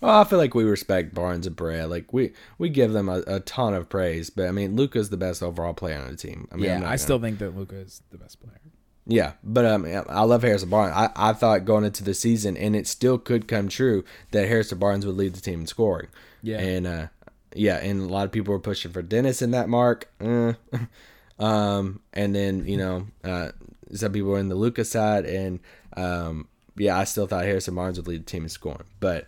Well, 0.00 0.18
I 0.20 0.24
feel 0.24 0.38
like 0.38 0.54
we 0.54 0.64
respect 0.64 1.14
Barnes 1.14 1.46
and 1.46 1.56
Barea. 1.56 1.88
Like 1.88 2.12
we 2.12 2.32
we 2.58 2.68
give 2.68 2.92
them 2.92 3.08
a, 3.08 3.22
a 3.26 3.40
ton 3.40 3.72
of 3.74 3.88
praise, 3.88 4.30
but 4.30 4.48
I 4.48 4.50
mean 4.50 4.74
Luka's 4.76 5.10
the 5.10 5.16
best 5.16 5.42
overall 5.42 5.74
player 5.74 5.98
on 5.98 6.10
the 6.10 6.16
team. 6.16 6.48
I 6.50 6.56
mean, 6.56 6.64
yeah, 6.64 6.76
I 6.78 6.80
gonna- 6.80 6.98
still 6.98 7.20
think 7.20 7.38
that 7.38 7.56
Luka 7.56 7.76
is 7.76 8.02
the 8.10 8.18
best 8.18 8.40
player. 8.40 8.58
Yeah, 9.04 9.32
but 9.42 9.64
um, 9.64 9.84
I 10.08 10.22
love 10.22 10.42
Harrison 10.42 10.70
Barnes. 10.70 10.94
I, 10.94 11.10
I 11.16 11.32
thought 11.32 11.64
going 11.64 11.84
into 11.84 12.04
the 12.04 12.14
season, 12.14 12.56
and 12.56 12.76
it 12.76 12.86
still 12.86 13.18
could 13.18 13.48
come 13.48 13.68
true 13.68 14.04
that 14.30 14.46
Harrison 14.46 14.78
Barnes 14.78 15.04
would 15.04 15.16
lead 15.16 15.34
the 15.34 15.40
team 15.40 15.60
in 15.62 15.66
scoring. 15.66 16.06
Yeah. 16.40 16.58
and 16.60 16.86
uh, 16.86 17.06
yeah, 17.54 17.76
and 17.76 18.00
a 18.00 18.06
lot 18.06 18.24
of 18.24 18.32
people 18.32 18.52
were 18.52 18.60
pushing 18.60 18.92
for 18.92 19.02
Dennis 19.02 19.42
in 19.42 19.52
that 19.52 19.68
mark. 19.68 20.10
Eh. 20.20 20.52
um, 21.38 22.00
and 22.12 22.34
then 22.34 22.66
you 22.66 22.76
know, 22.76 23.06
uh, 23.24 23.50
some 23.92 24.12
people 24.12 24.30
were 24.30 24.38
in 24.38 24.48
the 24.48 24.54
Luka's 24.54 24.90
side, 24.90 25.24
and 25.24 25.60
um, 25.96 26.48
yeah, 26.76 26.98
I 26.98 27.04
still 27.04 27.26
thought 27.26 27.44
Harrison 27.44 27.74
Barnes 27.74 27.98
would 27.98 28.08
lead 28.08 28.22
the 28.22 28.30
team 28.30 28.44
in 28.44 28.48
scoring. 28.48 28.84
But 29.00 29.26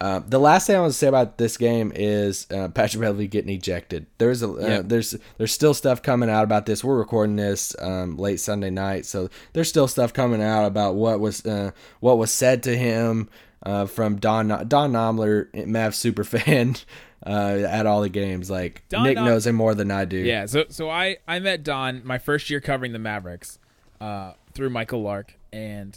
uh, 0.00 0.20
the 0.26 0.38
last 0.38 0.66
thing 0.66 0.76
I 0.76 0.80
want 0.80 0.92
to 0.92 0.98
say 0.98 1.08
about 1.08 1.38
this 1.38 1.56
game 1.56 1.92
is 1.94 2.46
uh, 2.50 2.68
Patrick 2.68 3.00
Beverley 3.00 3.26
getting 3.26 3.54
ejected. 3.54 4.06
There's 4.18 4.42
a 4.42 4.50
uh, 4.50 4.82
there's 4.82 5.14
there's 5.38 5.52
still 5.52 5.74
stuff 5.74 6.02
coming 6.02 6.30
out 6.30 6.44
about 6.44 6.66
this. 6.66 6.82
We're 6.82 6.98
recording 6.98 7.36
this 7.36 7.74
um, 7.80 8.16
late 8.16 8.40
Sunday 8.40 8.70
night, 8.70 9.06
so 9.06 9.28
there's 9.52 9.68
still 9.68 9.88
stuff 9.88 10.12
coming 10.12 10.42
out 10.42 10.64
about 10.66 10.94
what 10.94 11.20
was 11.20 11.44
uh, 11.44 11.72
what 12.00 12.18
was 12.18 12.30
said 12.30 12.62
to 12.64 12.76
him 12.76 13.28
uh, 13.62 13.86
from 13.86 14.16
Don 14.16 14.48
Don 14.68 14.92
Knobler, 14.92 15.66
Mav 15.66 15.94
super 15.94 16.24
fan. 16.24 16.76
Uh, 17.24 17.64
at 17.68 17.86
all 17.86 18.02
the 18.02 18.08
games, 18.08 18.50
like 18.50 18.82
Don 18.88 19.04
Nick 19.04 19.16
Nom- 19.16 19.24
knows 19.24 19.46
him 19.46 19.56
more 19.56 19.74
than 19.74 19.90
I 19.90 20.04
do. 20.04 20.18
Yeah, 20.18 20.46
so 20.46 20.64
so 20.68 20.90
I 20.90 21.16
I 21.26 21.38
met 21.38 21.62
Don 21.64 22.02
my 22.04 22.18
first 22.18 22.50
year 22.50 22.60
covering 22.60 22.92
the 22.92 22.98
Mavericks 22.98 23.58
uh, 24.00 24.32
through 24.52 24.70
Michael 24.70 25.02
Lark, 25.02 25.34
and 25.52 25.96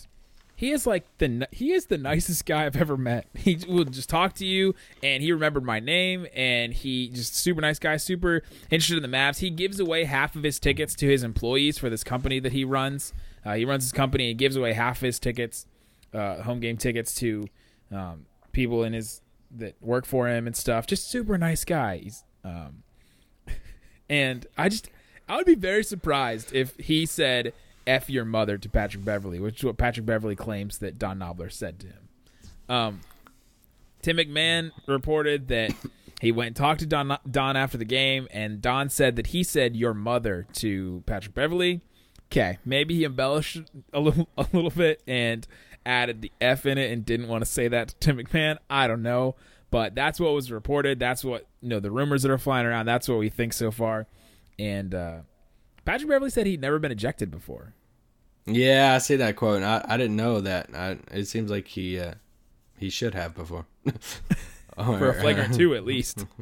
he 0.56 0.72
is 0.72 0.86
like 0.86 1.06
the 1.20 1.48
he 1.52 1.72
is 1.72 1.86
the 1.86 1.98
nicest 1.98 2.46
guy 2.46 2.66
I've 2.66 2.76
ever 2.76 2.98
met. 2.98 3.28
He 3.38 3.58
will 3.68 3.86
just 3.86 4.10
talk 4.10 4.34
to 4.36 4.46
you, 4.46 4.76
and 5.02 5.24
he 5.24 5.32
remembered 5.32 5.64
my 5.64 5.80
name, 5.80 6.28
and 6.36 6.74
he 6.74 7.08
just 7.10 7.36
super 7.36 7.62
nice 7.62 7.80
guy, 7.80 7.98
super 7.98 8.44
interested 8.70 8.98
in 8.98 9.10
the 9.10 9.18
Mavs. 9.18 9.40
He 9.40 9.50
gives 9.50 9.80
away 9.80 10.04
half 10.04 10.36
of 10.36 10.44
his 10.44 10.60
tickets 10.60 10.96
to 10.96 11.08
his 11.08 11.24
employees 11.24 11.78
for 11.78 11.90
this 11.90 12.04
company 12.04 12.40
that 12.40 12.52
he 12.52 12.66
runs. 12.66 13.14
Uh, 13.46 13.54
he 13.54 13.64
runs 13.66 13.84
his 13.84 13.94
company 13.94 14.32
and 14.32 14.38
gives 14.38 14.56
away 14.58 14.74
half 14.74 14.98
of 14.98 15.02
his 15.04 15.20
tickets, 15.20 15.66
uh, 16.14 16.42
home 16.42 16.60
game 16.60 16.76
tickets 16.76 17.16
to 17.16 17.46
um, 17.92 18.26
people 18.52 18.84
in 18.84 18.92
his 18.94 19.22
that 19.52 19.76
work 19.82 20.06
for 20.06 20.28
him 20.28 20.48
and 20.48 20.56
stuff. 20.56 20.88
Just 20.88 21.10
super 21.10 21.38
nice 21.38 21.66
guy. 21.66 21.98
He's 21.98 22.24
um, 22.44 22.84
and 24.10 24.46
I 24.58 24.70
just 24.70 24.90
I 25.28 25.38
would 25.38 25.46
be 25.46 25.56
very 25.56 25.84
surprised 25.84 26.54
if 26.54 26.76
he 26.78 27.06
said 27.06 27.54
"f 27.86 28.10
your 28.10 28.26
mother" 28.26 28.58
to 28.58 28.70
Patrick 28.70 29.06
Beverley, 29.06 29.40
which 29.40 29.60
is 29.60 29.64
what 29.64 29.78
Patrick 29.78 30.06
Beverley 30.06 30.36
claims 30.36 30.80
that 30.80 30.98
Don 30.98 31.20
Knobler 31.20 31.52
said 31.52 31.80
to 31.80 31.88
him. 31.88 32.10
Um, 32.68 33.02
Tim 34.02 34.18
McMahon 34.18 34.72
reported 34.88 35.48
that 35.50 35.74
he 36.22 36.32
went 36.32 36.48
and 36.48 36.56
talked 36.56 36.80
to 36.82 36.86
Don 36.86 37.18
Don 37.30 37.56
after 37.56 37.78
the 37.78 37.86
game, 37.86 38.28
and 38.32 38.62
Don 38.62 38.90
said 38.90 39.16
that 39.16 39.28
he 39.28 39.44
said 39.44 39.76
"your 39.76 39.94
mother" 39.94 40.48
to 40.54 41.04
Patrick 41.06 41.36
Beverley. 41.36 41.82
Okay, 42.32 42.60
maybe 42.64 42.96
he 42.96 43.06
embellished 43.06 43.62
a 43.92 44.00
little 44.00 44.28
a 44.38 44.46
little 44.54 44.70
bit 44.70 45.02
and 45.08 45.48
added 45.90 46.22
the 46.22 46.32
F 46.40 46.68
in 46.68 46.78
it 46.78 46.92
and 46.92 47.04
didn't 47.04 47.28
want 47.28 47.44
to 47.44 47.50
say 47.50 47.68
that 47.68 47.90
to 47.90 47.96
Tim 47.96 48.18
McMahon. 48.18 48.58
I 48.70 48.88
don't 48.88 49.02
know, 49.02 49.36
but 49.72 49.96
that's 49.96 50.20
what 50.20 50.34
was 50.34 50.52
reported. 50.52 51.00
That's 51.00 51.24
what 51.24 51.48
you 51.62 51.70
know 51.70 51.80
the 51.80 51.92
rumors 51.92 52.22
that 52.22 52.32
are 52.32 52.38
flying 52.38 52.68
around. 52.68 52.86
That's 52.86 53.10
what 53.10 53.18
we 53.18 53.30
think 53.30 53.54
so 53.54 53.72
far. 53.72 54.08
And 54.60 54.94
uh, 54.94 55.18
Patrick 55.86 56.10
Beverley 56.10 56.30
said 56.30 56.46
he'd 56.46 56.62
never 56.62 56.78
been 56.78 56.92
ejected 56.92 57.32
before. 57.32 57.74
Yeah, 58.46 58.94
I 58.94 59.00
see 59.00 59.16
that 59.16 59.36
quote. 59.36 59.58
and 59.58 59.66
I, 59.66 59.84
I 59.88 59.98
didn't 59.98 60.16
know 60.16 60.42
that. 60.42 60.70
I, 60.74 60.98
it 61.12 61.26
seems 61.26 61.50
like 61.50 61.68
he 61.68 62.00
uh, 62.00 62.14
he 62.78 62.90
should 62.90 63.16
have 63.16 63.34
before. 63.36 63.66
For 64.76 65.10
a 65.10 65.14
flagrant 65.20 65.56
two, 65.56 65.76
at 65.76 65.84
least. 65.86 66.26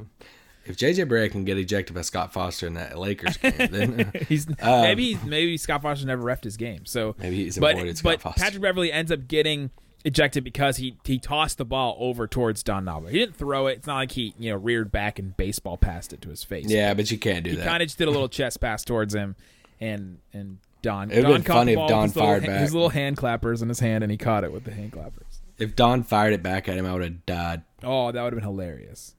If 0.67 0.77
JJ 0.77 1.09
Barea 1.09 1.31
can 1.31 1.45
get 1.45 1.57
ejected 1.57 1.95
by 1.95 2.01
Scott 2.01 2.33
Foster 2.33 2.67
in 2.67 2.73
that 2.73 2.97
Lakers 2.97 3.37
game, 3.37 3.53
then 3.57 4.11
he's 4.27 4.47
um, 4.61 4.81
maybe 4.81 5.17
maybe 5.25 5.57
Scott 5.57 5.81
Foster 5.81 6.05
never 6.05 6.23
refed 6.23 6.43
his 6.43 6.57
game. 6.57 6.85
So 6.85 7.15
Maybe 7.19 7.43
he's 7.43 7.57
but, 7.57 7.75
avoided 7.75 7.97
Scott 7.97 8.13
but 8.13 8.21
Foster. 8.21 8.41
Patrick 8.41 8.61
Beverley 8.61 8.91
ends 8.91 9.11
up 9.11 9.27
getting 9.27 9.71
ejected 10.03 10.43
because 10.43 10.77
he 10.77 10.97
he 11.03 11.19
tossed 11.19 11.57
the 11.57 11.65
ball 11.65 11.95
over 11.99 12.27
towards 12.27 12.63
Don 12.63 12.85
Knobler. 12.85 13.11
He 13.11 13.19
didn't 13.19 13.35
throw 13.35 13.67
it. 13.67 13.77
It's 13.77 13.87
not 13.87 13.95
like 13.95 14.11
he 14.11 14.33
you 14.37 14.51
know 14.51 14.57
reared 14.57 14.91
back 14.91 15.19
and 15.19 15.35
baseball 15.37 15.77
passed 15.77 16.13
it 16.13 16.21
to 16.21 16.29
his 16.29 16.43
face. 16.43 16.65
yeah, 16.67 16.93
but 16.93 17.09
you 17.11 17.17
can't 17.17 17.43
do 17.43 17.51
he 17.51 17.55
that. 17.57 17.63
He 17.63 17.67
kind 17.67 17.81
of 17.81 17.87
just 17.87 17.97
did 17.97 18.07
a 18.07 18.11
little 18.11 18.29
chest 18.29 18.59
pass 18.59 18.83
towards 18.83 19.15
him, 19.15 19.35
and 19.79 20.19
and 20.33 20.59
Don. 20.81 21.09
Don 21.09 21.23
been 21.23 21.41
funny 21.43 21.73
if 21.73 21.87
Don 21.87 22.03
his 22.03 22.15
little, 22.15 22.29
fired 22.29 22.45
back. 22.45 22.61
His 22.61 22.73
little 22.73 22.89
hand 22.89 23.17
clappers 23.17 23.61
in 23.61 23.69
his 23.69 23.79
hand, 23.79 24.03
and 24.03 24.11
he 24.11 24.17
caught 24.17 24.43
it 24.43 24.51
with 24.51 24.63
the 24.63 24.71
hand 24.71 24.91
clappers. 24.91 25.41
if 25.57 25.75
Don 25.75 26.03
fired 26.03 26.33
it 26.33 26.43
back 26.43 26.69
at 26.69 26.77
him, 26.77 26.85
I 26.85 26.93
would 26.93 27.03
have 27.03 27.25
died. 27.25 27.63
Oh, 27.83 28.11
that 28.11 28.21
would 28.23 28.33
have 28.33 28.41
been 28.41 28.49
hilarious. 28.49 29.15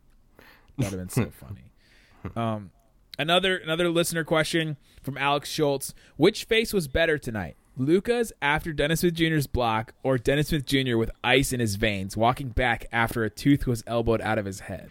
That 0.79 0.91
would 0.93 0.99
have 0.99 1.09
been 1.09 1.09
so 1.09 1.31
funny. 1.31 2.35
Um, 2.37 2.70
another 3.18 3.57
another 3.57 3.89
listener 3.91 4.24
question 4.24 4.76
from 5.03 5.18
Alex 5.18 5.51
Schultz: 5.51 5.95
Which 6.16 6.45
face 6.45 6.72
was 6.72 6.89
better 6.89 7.18
tonight, 7.18 7.57
Luka's 7.76 8.33
after 8.43 8.72
Dennis 8.72 9.01
Smith 9.01 9.14
Jr.'s 9.14 9.47
block, 9.47 9.95
or 10.03 10.18
Dennis 10.18 10.49
Smith 10.49 10.66
Jr. 10.66 10.97
with 10.97 11.11
ice 11.22 11.53
in 11.53 11.61
his 11.61 11.76
veins, 11.76 12.16
walking 12.16 12.49
back 12.49 12.87
after 12.93 13.24
a 13.24 13.31
tooth 13.31 13.66
was 13.66 13.83
elbowed 13.87 14.20
out 14.20 14.39
of 14.39 14.45
his 14.47 14.61
head? 14.61 14.91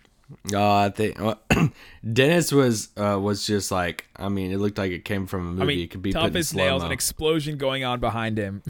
Oh, 0.54 0.76
I 0.76 0.90
think 0.90 1.20
well, 1.20 1.40
Dennis 2.14 2.52
was 2.52 2.90
uh, 2.98 3.18
was 3.20 3.46
just 3.48 3.72
like 3.72 4.06
I 4.16 4.28
mean, 4.30 4.52
it 4.52 4.58
looked 4.58 4.78
like 4.78 4.92
it 4.92 5.06
came 5.06 5.26
from 5.26 5.42
a 5.48 5.52
movie. 5.52 5.62
I 5.62 5.66
mean, 5.66 5.80
it 5.80 5.92
could 5.92 6.02
be 6.02 6.12
tough 6.12 6.36
as 6.36 6.54
nails, 6.54 6.84
an 6.84 6.92
explosion 6.92 7.58
going 7.58 7.84
on 7.86 8.00
behind 8.02 8.38
him. 8.38 8.62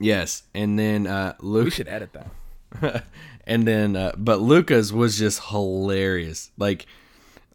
yes, 0.00 0.42
and 0.54 0.76
then 0.78 1.06
uh, 1.06 1.34
Luke. 1.40 1.66
We 1.66 1.70
should 1.70 1.88
edit 1.88 2.12
that. 2.14 2.28
and 3.46 3.66
then, 3.66 3.96
uh, 3.96 4.12
but 4.16 4.40
Luka's 4.40 4.92
was 4.92 5.18
just 5.18 5.42
hilarious. 5.44 6.50
Like, 6.56 6.86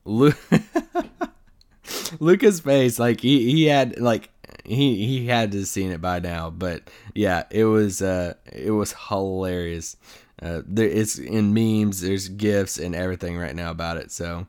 Lu- 0.05 0.33
Luka's 2.19 2.59
face, 2.59 2.99
like 2.99 3.21
he 3.21 3.51
he 3.51 3.65
had 3.65 3.99
like 3.99 4.29
he 4.65 5.05
he 5.05 5.27
had 5.27 5.51
to 5.51 5.59
have 5.59 5.67
seen 5.67 5.91
it 5.91 6.01
by 6.01 6.19
now. 6.19 6.49
But 6.49 6.89
yeah, 7.13 7.43
it 7.49 7.65
was 7.65 8.01
uh 8.01 8.35
it 8.51 8.71
was 8.71 8.93
hilarious. 9.09 9.97
Uh, 10.41 10.61
there 10.65 10.87
it's 10.87 11.17
in 11.17 11.53
memes. 11.53 12.01
There's 12.01 12.29
gifs 12.29 12.77
and 12.77 12.95
everything 12.95 13.37
right 13.37 13.55
now 13.55 13.71
about 13.71 13.97
it. 13.97 14.11
So 14.11 14.47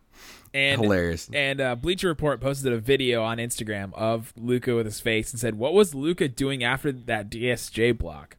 and 0.55 0.81
hilarious. 0.81 1.29
And 1.33 1.61
uh, 1.61 1.75
Bleacher 1.77 2.09
Report 2.09 2.41
posted 2.41 2.73
a 2.73 2.79
video 2.79 3.23
on 3.23 3.39
Instagram 3.39 3.93
of 3.95 4.33
Luka 4.37 4.75
with 4.75 4.87
his 4.87 5.01
face 5.01 5.33
and 5.33 5.41
said, 5.41 5.57
"What 5.57 5.75
was 5.75 5.95
Luka 5.95 6.29
doing 6.29 6.63
after 6.63 6.93
that 6.93 7.31
DSJ 7.31 7.99
block?" 7.99 8.37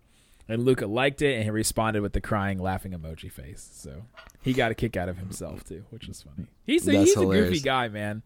And 0.49 0.65
Luka 0.65 0.85
liked 0.87 1.21
it 1.21 1.35
and 1.35 1.43
he 1.43 1.49
responded 1.49 2.01
with 2.01 2.13
the 2.13 2.21
crying, 2.21 2.59
laughing 2.59 2.91
emoji 2.91 3.31
face. 3.31 3.69
So 3.73 4.03
he 4.41 4.53
got 4.53 4.71
a 4.71 4.75
kick 4.75 4.97
out 4.97 5.07
of 5.09 5.17
himself 5.17 5.63
too, 5.63 5.83
which 5.91 6.07
was 6.07 6.21
funny. 6.23 6.47
He's 6.65 6.87
a, 6.87 6.91
That's 6.91 7.13
he's 7.13 7.17
a 7.17 7.25
goofy 7.25 7.59
guy, 7.59 7.87
man. 7.87 8.21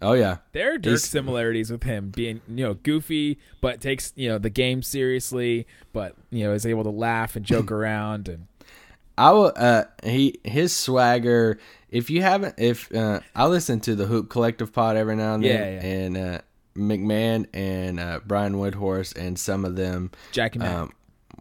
Oh 0.00 0.14
yeah, 0.14 0.38
There 0.50 0.74
are 0.74 0.78
Dirk 0.78 0.90
He's- 0.92 1.04
similarities 1.04 1.70
with 1.70 1.84
him 1.84 2.10
being, 2.10 2.40
you 2.48 2.64
know, 2.64 2.74
goofy, 2.74 3.38
but 3.60 3.80
takes 3.80 4.12
you 4.16 4.28
know 4.28 4.38
the 4.38 4.50
game 4.50 4.82
seriously, 4.82 5.66
but 5.92 6.16
you 6.30 6.42
know 6.44 6.52
is 6.52 6.66
able 6.66 6.82
to 6.84 6.90
laugh 6.90 7.36
and 7.36 7.44
joke 7.46 7.70
around 7.72 8.28
and 8.28 8.46
I 9.18 9.30
will. 9.32 9.52
Uh, 9.54 9.84
he 10.02 10.40
his 10.42 10.74
swagger. 10.74 11.58
If 11.90 12.08
you 12.10 12.22
haven't, 12.22 12.54
if 12.58 12.92
uh, 12.94 13.20
I 13.36 13.46
listen 13.46 13.78
to 13.80 13.94
the 13.94 14.06
Hoop 14.06 14.30
Collective 14.30 14.72
pod 14.72 14.96
every 14.96 15.14
now 15.14 15.34
and 15.34 15.44
then, 15.44 15.50
Yeah, 15.50 15.88
yeah. 15.88 15.94
and 15.94 16.16
uh, 16.16 16.38
McMahon 16.74 17.46
and 17.52 18.00
uh, 18.00 18.20
Brian 18.26 18.54
Windhorst 18.54 19.16
and 19.16 19.38
some 19.38 19.64
of 19.64 19.76
them, 19.76 20.10
Jackie 20.32 20.60
um, 20.60 20.92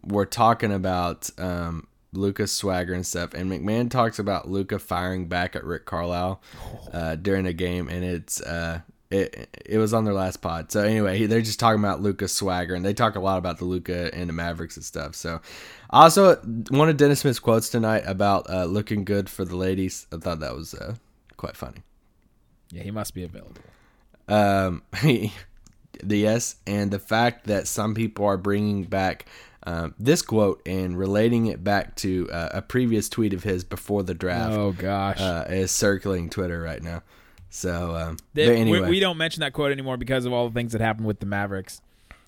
were 0.04 0.26
talking 0.26 0.72
about 0.72 1.30
um, 1.38 1.88
Luka's 2.14 2.52
swagger 2.52 2.94
and 2.94 3.06
stuff. 3.06 3.34
And 3.34 3.52
McMahon 3.52 3.90
talks 3.90 4.20
about 4.20 4.50
Luka 4.50 4.80
firing 4.80 5.28
back 5.28 5.56
at 5.56 5.64
Rick 5.64 5.86
Carlisle 5.86 6.42
uh, 6.94 7.16
during 7.16 7.46
a 7.46 7.54
game, 7.54 7.88
and 7.88 8.04
it's 8.04 8.42
uh, 8.42 8.82
it 9.10 9.50
it 9.66 9.78
was 9.78 9.94
on 9.94 10.06
their 10.06 10.14
last 10.14 10.38
pod. 10.38 10.72
So 10.72 10.84
anyway, 10.84 11.26
they're 11.26 11.42
just 11.42 11.60
talking 11.60 11.80
about 11.80 12.02
Luka's 12.02 12.34
swagger, 12.34 12.76
and 12.76 12.86
they 12.86 12.94
talk 12.94 13.16
a 13.16 13.20
lot 13.20 13.38
about 13.38 13.58
the 13.58 13.66
Luka 13.66 14.14
and 14.14 14.30
the 14.30 14.34
Mavericks 14.34 14.76
and 14.78 14.86
stuff. 14.86 15.16
So 15.16 15.42
also 15.90 16.38
one 16.70 16.90
of 16.90 16.98
Dennis 16.98 17.20
Smith's 17.22 17.40
quotes 17.40 17.70
tonight 17.70 18.04
about 18.06 18.50
uh, 18.50 18.66
looking 18.66 19.04
good 19.04 19.30
for 19.30 19.46
the 19.46 19.56
ladies. 19.56 20.08
I 20.12 20.18
thought 20.18 20.40
that 20.40 20.56
was 20.56 20.74
uh, 20.74 20.96
quite 21.38 21.56
funny. 21.56 21.84
yeah, 22.72 22.84
he 22.84 22.92
must 22.92 23.14
be 23.14 23.24
available. 23.24 23.62
Um, 24.32 24.84
the 25.04 25.32
yes, 26.04 26.56
and 26.66 26.90
the 26.92 27.00
fact 27.00 27.48
that 27.48 27.68
some 27.68 27.94
people 27.94 28.26
are 28.26 28.38
bringing 28.38 28.84
back 28.84 29.26
um, 29.64 29.94
this 30.00 30.22
quote 30.22 30.62
and 30.66 30.98
relating 30.98 31.46
it 31.48 31.64
back 31.64 31.96
to 31.98 32.30
uh, 32.32 32.50
a 32.54 32.62
previous 32.62 33.10
tweet 33.10 33.34
of 33.34 33.44
his 33.44 33.64
before 33.64 34.04
the 34.04 34.14
draft. 34.14 34.54
Oh 34.54 34.72
gosh. 34.72 35.20
uh, 35.20 35.46
is 35.50 35.72
circling 35.72 36.30
Twitter 36.30 36.62
right 36.62 36.82
now. 36.82 37.04
So, 37.50 37.96
um, 37.96 38.18
They- 38.34 38.48
but 38.48 38.56
anyway, 38.56 38.80
we, 38.82 38.90
we 38.90 39.00
don't 39.00 39.18
mention 39.18 39.42
that 39.42 39.54
quote 39.54 39.72
anymore 39.72 39.98
because 39.98 40.26
of 40.26 40.34
all 40.34 40.48
the 40.48 40.54
things 40.54 40.72
that 40.72 40.82
happened 40.82 41.06
with 41.06 41.20
the 41.20 41.26
Mavericks. 41.26 41.82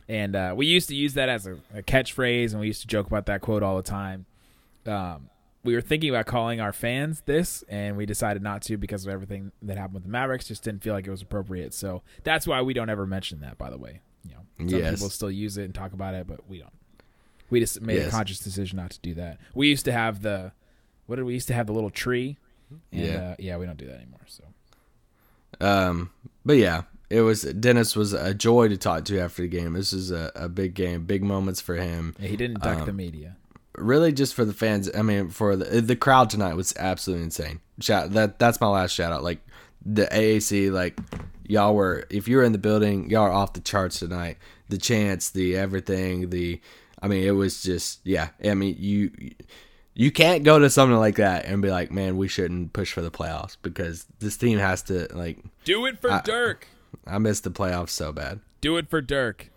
And 0.10 0.36
uh, 0.36 0.54
we 0.56 0.66
used 0.66 0.90
to 0.90 0.96
use 0.96 1.14
that 1.14 1.30
as 1.30 1.48
a, 1.48 1.54
a 1.74 1.82
catchphrase, 1.82 2.52
and 2.52 2.60
we 2.60 2.68
used 2.68 2.82
to 2.82 2.88
joke 2.88 3.08
about 3.08 3.26
that 3.28 3.40
quote 3.40 3.64
all 3.64 3.78
the 3.78 3.84
time. 3.84 4.26
Um, 4.86 5.30
we 5.64 5.76
were 5.76 5.82
thinking 5.82 6.10
about 6.10 6.26
calling 6.26 6.60
our 6.60 6.74
fans 6.74 7.22
this, 7.26 7.64
and 7.70 7.96
we 7.96 8.06
decided 8.06 8.42
not 8.44 8.62
to 8.64 8.78
because 8.78 9.06
of 9.06 9.14
everything 9.14 9.52
that 9.62 9.78
happened 9.78 9.96
with 9.96 10.04
the 10.04 10.10
Mavericks. 10.10 10.48
Just 10.48 10.64
didn't 10.64 10.84
feel 10.84 10.94
like 10.94 11.08
it 11.08 11.12
was 11.12 11.22
appropriate. 11.22 11.74
So 11.74 12.02
that's 12.24 12.46
why 12.46 12.62
we 12.62 12.74
don't 12.74 12.90
ever 12.90 13.06
mention 13.06 13.40
that. 13.42 13.58
By 13.58 13.70
the 13.70 13.78
way, 13.78 14.02
you 14.28 14.32
know, 14.36 14.70
some 14.70 14.80
Yes. 14.80 14.96
people 14.96 15.10
still 15.10 15.32
use 15.32 15.58
it 15.58 15.64
and 15.66 15.74
talk 15.74 15.94
about 15.94 16.14
it, 16.16 16.28
but 16.28 16.48
we 16.50 16.60
don't. 16.60 16.74
We 17.50 17.60
just 17.60 17.82
made 17.82 18.00
a 18.02 18.10
conscious 18.10 18.40
decision 18.40 18.78
not 18.78 18.92
to 18.92 19.00
do 19.00 19.14
that. 19.16 19.38
We 19.54 19.68
used 19.70 19.86
to 19.86 19.92
have 19.92 20.22
the, 20.22 20.54
what 21.06 21.18
did 21.18 21.26
we 21.26 21.34
used 21.34 21.48
to 21.50 21.54
have 21.54 21.68
the 21.68 21.74
little 21.74 21.92
tree? 21.92 22.38
And, 22.92 23.06
Yeah. 23.06 23.16
uh, 23.32 23.36
yeah, 23.38 23.58
we 23.58 23.66
don't 23.68 23.78
do 23.78 23.86
that 23.86 23.98
anymore. 23.98 24.22
So. 24.26 24.44
Um, 25.62 26.10
but 26.44 26.58
yeah, 26.58 26.84
it 27.10 27.22
was 27.22 27.44
Dennis 27.44 27.96
was 27.96 28.14
a 28.14 28.34
joy 28.34 28.70
to 28.70 28.78
talk 28.78 29.06
to 29.06 29.20
after 29.20 29.44
the 29.44 29.48
game. 29.48 29.74
This 29.74 29.94
is 29.94 30.10
a, 30.12 30.32
a 30.36 30.50
big 30.50 30.74
game, 30.74 31.06
big 31.06 31.24
moments 31.24 31.62
for 31.62 31.76
him. 31.76 32.16
Yeah, 32.20 32.28
he 32.28 32.36
didn't 32.38 32.62
duck 32.62 32.80
Um, 32.80 32.86
the 32.86 32.94
media. 32.94 33.38
Really, 33.76 34.12
just 34.12 34.34
for 34.36 34.46
the 34.46 34.54
fans. 34.54 34.90
I 34.96 35.02
mean, 35.02 35.30
for 35.30 35.56
the 35.56 35.82
the 35.82 35.96
crowd 35.96 36.30
tonight 36.30 36.56
was 36.56 36.74
absolutely 36.78 37.24
insane. 37.26 37.60
shout 37.80 38.12
that 38.12 38.40
that's 38.40 38.62
my 38.62 38.68
last 38.68 38.92
shout 38.92 39.12
out. 39.12 39.24
Like 39.24 39.40
the 39.86 40.06
AAC, 40.06 40.72
like 40.72 40.98
y'all 41.46 41.74
were 41.76 42.06
if 42.10 42.28
you 42.28 42.38
were 42.38 42.44
in 42.44 42.52
the 42.52 42.58
building, 42.58 43.10
y'all 43.10 43.24
are 43.24 43.32
off 43.32 43.54
the 43.54 43.62
charts 43.62 44.00
tonight. 44.00 44.38
The 44.70 44.78
chance, 44.78 45.30
the 45.32 45.58
everything, 45.58 46.30
the 46.30 46.62
I 47.02 47.08
mean, 47.08 47.24
it 47.24 47.32
was 47.32 47.64
just 47.64 48.00
yeah. 48.04 48.30
I 48.44 48.54
mean, 48.54 48.76
you 48.78 49.12
you 49.96 50.12
can't 50.12 50.44
go 50.44 50.60
to 50.60 50.70
something 50.70 50.98
like 50.98 51.16
that 51.18 51.46
and 51.46 51.62
be 51.62 51.70
like, 51.70 51.92
man, 51.92 52.18
we 52.18 52.28
shouldn't 52.28 52.74
push 52.74 52.94
for 52.94 53.02
the 53.02 53.12
playoffs 53.12 53.58
because 53.62 54.06
this 54.20 54.38
team 54.38 54.58
has 54.60 54.82
to 54.84 55.08
like 55.16 55.40
Do 55.66 55.86
it 55.88 56.00
for 56.00 56.12
I- 56.12 56.22
Dirk. 56.22 56.68
I 57.08 57.18
missed 57.18 57.44
the 57.44 57.52
playoffs 57.52 57.90
so 57.90 58.12
bad. 58.12 58.40
Do 58.62 58.78
it 58.78 58.90
for 58.90 59.02
Dirk. 59.02 59.50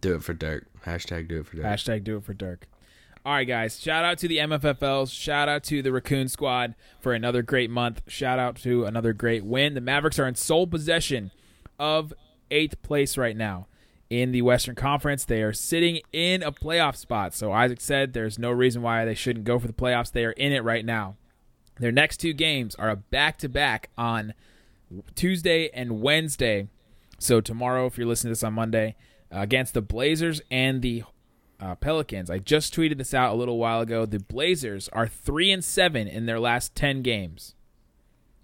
Do 0.00 0.16
it 0.16 0.24
for 0.24 0.34
Dirk. 0.34 0.66
Hashtag 0.84 1.28
do 1.28 1.40
it 1.40 1.46
for 1.46 1.56
Dirk. 1.56 1.66
Hashtag 1.66 2.04
do 2.04 2.16
it 2.16 2.24
for 2.24 2.34
Dirk. 2.34 2.66
All 3.24 3.32
right, 3.32 3.44
guys. 3.44 3.80
Shout 3.80 4.04
out 4.04 4.18
to 4.18 4.28
the 4.28 4.38
MFFLs. 4.38 5.10
Shout 5.12 5.48
out 5.48 5.64
to 5.64 5.82
the 5.82 5.90
Raccoon 5.92 6.28
Squad 6.28 6.76
for 7.00 7.12
another 7.12 7.42
great 7.42 7.70
month. 7.70 8.02
Shout 8.06 8.38
out 8.38 8.56
to 8.58 8.84
another 8.84 9.12
great 9.12 9.44
win. 9.44 9.74
The 9.74 9.80
Mavericks 9.80 10.18
are 10.18 10.28
in 10.28 10.36
sole 10.36 10.66
possession 10.66 11.32
of 11.78 12.14
eighth 12.50 12.80
place 12.82 13.18
right 13.18 13.36
now 13.36 13.66
in 14.08 14.30
the 14.30 14.42
Western 14.42 14.76
Conference. 14.76 15.24
They 15.24 15.42
are 15.42 15.52
sitting 15.52 16.00
in 16.12 16.42
a 16.42 16.52
playoff 16.52 16.94
spot. 16.96 17.34
So 17.34 17.50
Isaac 17.52 17.80
said 17.80 18.12
there's 18.12 18.38
no 18.38 18.50
reason 18.50 18.82
why 18.82 19.04
they 19.04 19.14
shouldn't 19.14 19.44
go 19.44 19.58
for 19.58 19.66
the 19.66 19.72
playoffs. 19.72 20.12
They 20.12 20.24
are 20.24 20.32
in 20.32 20.52
it 20.52 20.62
right 20.62 20.84
now. 20.84 21.16
Their 21.78 21.92
next 21.92 22.18
two 22.18 22.32
games 22.32 22.74
are 22.76 22.90
a 22.90 22.96
back 22.96 23.38
to 23.38 23.48
back 23.48 23.90
on 23.98 24.34
Tuesday 25.14 25.68
and 25.74 26.00
Wednesday. 26.00 26.68
So 27.18 27.40
tomorrow, 27.40 27.86
if 27.86 27.98
you're 27.98 28.06
listening 28.06 28.30
to 28.30 28.38
this 28.38 28.44
on 28.44 28.54
Monday, 28.54 28.94
against 29.30 29.74
the 29.74 29.82
Blazers 29.82 30.40
and 30.50 30.82
the 30.82 31.04
uh, 31.60 31.74
Pelicans. 31.76 32.30
I 32.30 32.38
just 32.38 32.74
tweeted 32.74 32.98
this 32.98 33.14
out 33.14 33.32
a 33.32 33.36
little 33.36 33.58
while 33.58 33.80
ago. 33.80 34.06
The 34.06 34.18
Blazers 34.18 34.88
are 34.92 35.06
three 35.06 35.50
and 35.50 35.64
seven 35.64 36.06
in 36.06 36.26
their 36.26 36.40
last 36.40 36.74
ten 36.74 37.02
games. 37.02 37.54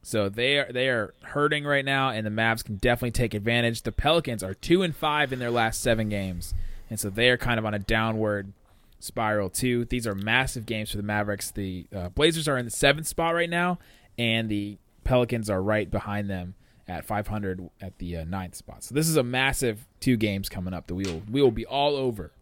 So 0.02 0.28
they 0.28 0.58
are 0.58 0.72
they 0.72 0.88
are 0.88 1.14
hurting 1.22 1.64
right 1.64 1.84
now, 1.84 2.10
and 2.10 2.26
the 2.26 2.30
Mavs 2.30 2.64
can 2.64 2.76
definitely 2.76 3.12
take 3.12 3.34
advantage. 3.34 3.82
The 3.82 3.92
Pelicans 3.92 4.42
are 4.42 4.54
two 4.54 4.82
and 4.82 4.94
five 4.94 5.32
in 5.32 5.38
their 5.38 5.50
last 5.50 5.80
seven 5.80 6.08
games, 6.08 6.54
and 6.90 6.98
so 6.98 7.08
they 7.08 7.30
are 7.30 7.36
kind 7.36 7.58
of 7.58 7.66
on 7.66 7.74
a 7.74 7.78
downward 7.78 8.52
spiral 8.98 9.48
too. 9.48 9.84
These 9.84 10.06
are 10.06 10.14
massive 10.14 10.66
games 10.66 10.90
for 10.90 10.96
the 10.96 11.02
Mavericks. 11.04 11.50
The 11.52 11.86
uh, 11.94 12.08
Blazers 12.08 12.48
are 12.48 12.58
in 12.58 12.64
the 12.64 12.70
seventh 12.70 13.06
spot 13.06 13.34
right 13.34 13.50
now, 13.50 13.78
and 14.18 14.48
the 14.48 14.78
Pelicans 15.04 15.48
are 15.48 15.62
right 15.62 15.88
behind 15.88 16.28
them 16.28 16.54
at 16.92 17.04
500 17.04 17.68
at 17.80 17.98
the 17.98 18.18
uh, 18.18 18.24
ninth 18.24 18.54
spot. 18.54 18.84
So 18.84 18.94
this 18.94 19.08
is 19.08 19.16
a 19.16 19.22
massive 19.22 19.86
two 20.00 20.16
games 20.16 20.48
coming 20.48 20.74
up 20.74 20.86
that 20.86 20.94
we 20.94 21.04
will 21.04 21.22
we 21.30 21.42
will 21.42 21.50
be 21.50 21.66
all 21.66 21.96
over. 21.96 22.32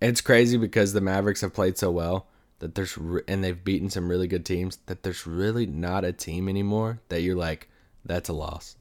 It's 0.00 0.20
crazy 0.20 0.56
because 0.56 0.92
the 0.92 1.00
Mavericks 1.00 1.42
have 1.42 1.54
played 1.54 1.78
so 1.78 1.90
well 1.90 2.26
that 2.58 2.74
there's 2.74 2.96
re- 2.98 3.22
and 3.28 3.42
they've 3.42 3.62
beaten 3.62 3.90
some 3.90 4.08
really 4.08 4.26
good 4.26 4.44
teams 4.44 4.78
that 4.86 5.02
there's 5.02 5.26
really 5.26 5.66
not 5.66 6.04
a 6.04 6.12
team 6.12 6.48
anymore 6.48 7.00
that 7.08 7.22
you're 7.22 7.36
like 7.36 7.68
that's 8.04 8.28
a 8.28 8.32
loss. 8.32 8.76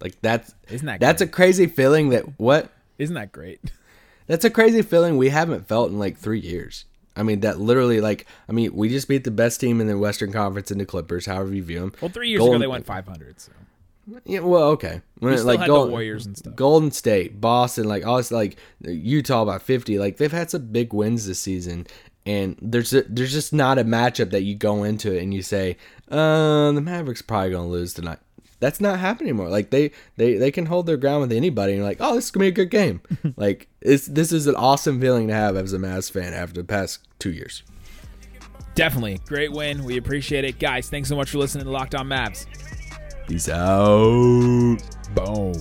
Like 0.00 0.20
that's 0.20 0.54
Isn't 0.68 0.86
that 0.86 1.00
that's 1.00 1.20
great? 1.22 1.28
a 1.28 1.32
crazy 1.32 1.66
feeling 1.66 2.10
that 2.10 2.38
what 2.38 2.70
Isn't 2.98 3.14
that 3.14 3.32
great? 3.32 3.60
That's 4.26 4.44
a 4.44 4.50
crazy 4.50 4.82
feeling 4.82 5.16
we 5.16 5.30
haven't 5.30 5.68
felt 5.68 5.90
in 5.90 5.98
like 5.98 6.18
3 6.18 6.38
years. 6.38 6.84
I 7.16 7.22
mean 7.22 7.40
that 7.40 7.58
literally 7.58 8.02
like 8.02 8.26
I 8.46 8.52
mean 8.52 8.74
we 8.74 8.90
just 8.90 9.08
beat 9.08 9.24
the 9.24 9.30
best 9.30 9.58
team 9.58 9.80
in 9.80 9.86
the 9.86 9.96
Western 9.96 10.32
Conference 10.32 10.70
in 10.70 10.76
the 10.76 10.84
Clippers 10.84 11.24
however 11.24 11.54
you 11.54 11.62
view 11.62 11.80
them. 11.80 11.92
Well, 12.02 12.10
three 12.10 12.28
years 12.28 12.44
ago 12.44 12.58
they 12.58 12.66
went 12.66 12.84
500. 12.84 13.40
So 13.40 13.52
Yeah, 14.24 14.40
well, 14.40 14.64
okay. 14.70 15.02
When 15.18 15.30
We 15.30 15.34
it- 15.36 15.38
still 15.40 15.50
had 15.52 15.60
the 15.60 15.66
Golden- 15.66 15.92
Warriors 15.92 16.26
and 16.26 16.36
stuff. 16.36 16.54
Golden 16.56 16.90
State, 16.90 17.40
Boston, 17.40 17.84
like 17.88 18.06
all 18.06 18.16
this, 18.18 18.30
like 18.30 18.56
Utah 18.82 19.42
about 19.42 19.62
fifty. 19.62 19.98
Like 19.98 20.16
they've 20.16 20.32
had 20.32 20.50
some 20.50 20.66
big 20.66 20.92
wins 20.92 21.26
this 21.26 21.38
season, 21.40 21.86
and 22.26 22.56
there's 22.62 22.92
a, 22.94 23.02
there's 23.02 23.32
just 23.32 23.52
not 23.52 23.78
a 23.78 23.84
matchup 23.84 24.30
that 24.30 24.42
you 24.42 24.54
go 24.54 24.84
into 24.84 25.12
it 25.14 25.22
and 25.22 25.32
you 25.34 25.42
say, 25.42 25.76
uh, 26.10 26.72
the 26.72 26.80
Mavericks 26.80 27.22
probably 27.22 27.50
gonna 27.50 27.68
lose 27.68 27.92
tonight. 27.94 28.18
That's 28.60 28.80
not 28.80 28.98
happening 28.98 29.28
anymore. 29.30 29.50
Like 29.50 29.70
they 29.70 29.92
they 30.16 30.34
they 30.36 30.50
can 30.50 30.66
hold 30.66 30.86
their 30.86 30.96
ground 30.96 31.20
with 31.20 31.32
anybody, 31.32 31.72
and 31.72 31.78
you're 31.78 31.88
like, 31.88 31.98
oh, 32.00 32.14
this 32.14 32.24
is 32.24 32.30
gonna 32.30 32.44
be 32.44 32.48
a 32.48 32.52
good 32.52 32.70
game. 32.70 33.00
like 33.36 33.68
it's 33.80 34.06
this 34.06 34.32
is 34.32 34.46
an 34.46 34.54
awesome 34.56 35.00
feeling 35.00 35.28
to 35.28 35.34
have 35.34 35.56
as 35.56 35.72
a 35.72 35.78
Mavs 35.78 36.10
fan 36.10 36.32
after 36.34 36.60
the 36.60 36.66
past 36.66 37.06
two 37.18 37.30
years. 37.32 37.62
definitely 38.74 39.20
great 39.26 39.52
win. 39.52 39.84
We 39.84 39.96
appreciate 39.96 40.44
it, 40.44 40.58
guys. 40.58 40.88
Thanks 40.88 41.08
so 41.08 41.16
much 41.16 41.30
for 41.30 41.38
listening 41.38 41.64
to 41.64 41.70
Locked 41.70 41.94
On 41.94 42.06
Mavs. 42.08 42.46
Peace 43.28 43.50
out. 43.50 44.78
Boom. 45.14 45.52